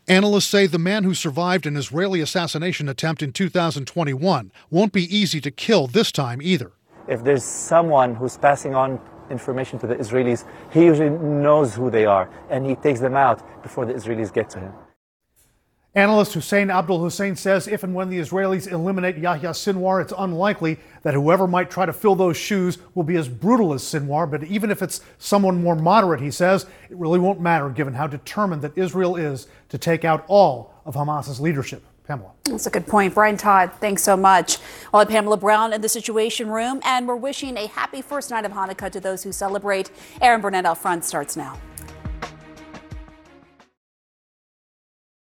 Analysts 0.09 0.45
say 0.45 0.67
the 0.67 0.79
man 0.79 1.03
who 1.03 1.13
survived 1.13 1.65
an 1.65 1.75
Israeli 1.75 2.21
assassination 2.21 2.87
attempt 2.87 3.21
in 3.21 3.33
2021 3.33 4.53
won't 4.69 4.93
be 4.93 5.03
easy 5.13 5.41
to 5.41 5.51
kill 5.51 5.87
this 5.87 6.13
time 6.13 6.41
either. 6.41 6.71
If 7.09 7.25
there's 7.25 7.43
someone 7.43 8.15
who's 8.15 8.37
passing 8.37 8.73
on 8.73 9.01
information 9.29 9.77
to 9.79 9.87
the 9.87 9.95
Israelis, 9.95 10.45
he 10.71 10.85
usually 10.85 11.09
knows 11.09 11.75
who 11.75 11.89
they 11.89 12.05
are, 12.05 12.29
and 12.49 12.65
he 12.65 12.75
takes 12.75 13.01
them 13.01 13.17
out 13.17 13.43
before 13.61 13.85
the 13.85 13.93
Israelis 13.93 14.33
get 14.33 14.49
to 14.51 14.59
him. 14.59 14.71
Analyst 15.97 16.35
Hussein 16.35 16.69
Abdul 16.69 16.99
Hussein 16.99 17.35
says 17.35 17.67
if 17.67 17.81
and 17.81 17.95
when 17.95 18.07
the 18.07 18.19
Israelis 18.19 18.71
eliminate 18.71 19.17
Yahya 19.17 19.49
Sinwar, 19.49 19.99
it's 19.99 20.13
unlikely 20.15 20.77
that 21.01 21.15
whoever 21.15 21.47
might 21.47 21.71
try 21.71 21.87
to 21.87 21.91
fill 21.91 22.13
those 22.13 22.37
shoes 22.37 22.77
will 22.93 23.01
be 23.01 23.15
as 23.15 23.27
brutal 23.27 23.73
as 23.73 23.81
Sinwar. 23.81 24.29
But 24.29 24.43
even 24.43 24.69
if 24.69 24.83
it's 24.83 25.01
someone 25.17 25.63
more 25.63 25.75
moderate, 25.75 26.21
he 26.21 26.29
says, 26.29 26.67
it 26.91 26.95
really 26.97 27.17
won't 27.17 27.41
matter 27.41 27.67
given 27.71 27.95
how 27.95 28.05
determined 28.05 28.61
that 28.61 28.77
Israel 28.77 29.15
is 29.15 29.47
to 29.69 29.79
take 29.79 30.05
out 30.05 30.23
all 30.27 30.71
of 30.85 30.93
Hamas's 30.93 31.39
leadership. 31.39 31.83
Pamela. 32.07 32.31
That's 32.45 32.67
a 32.67 32.69
good 32.69 32.87
point. 32.87 33.15
Brian 33.15 33.35
Todd, 33.35 33.71
thanks 33.81 34.01
so 34.01 34.15
much. 34.15 34.59
Well, 34.93 35.01
I'm 35.01 35.07
Pamela 35.07 35.35
Brown 35.35 35.73
in 35.73 35.81
the 35.81 35.89
Situation 35.89 36.47
Room, 36.47 36.79
and 36.85 37.05
we're 37.05 37.17
wishing 37.17 37.57
a 37.57 37.67
happy 37.67 38.01
first 38.01 38.29
night 38.29 38.45
of 38.45 38.53
Hanukkah 38.53 38.89
to 38.91 39.01
those 39.01 39.23
who 39.23 39.33
celebrate. 39.33 39.91
Erin 40.21 40.39
Burnett 40.39 40.65
out 40.65 40.77
front 40.77 41.03
starts 41.03 41.35
now. 41.35 41.59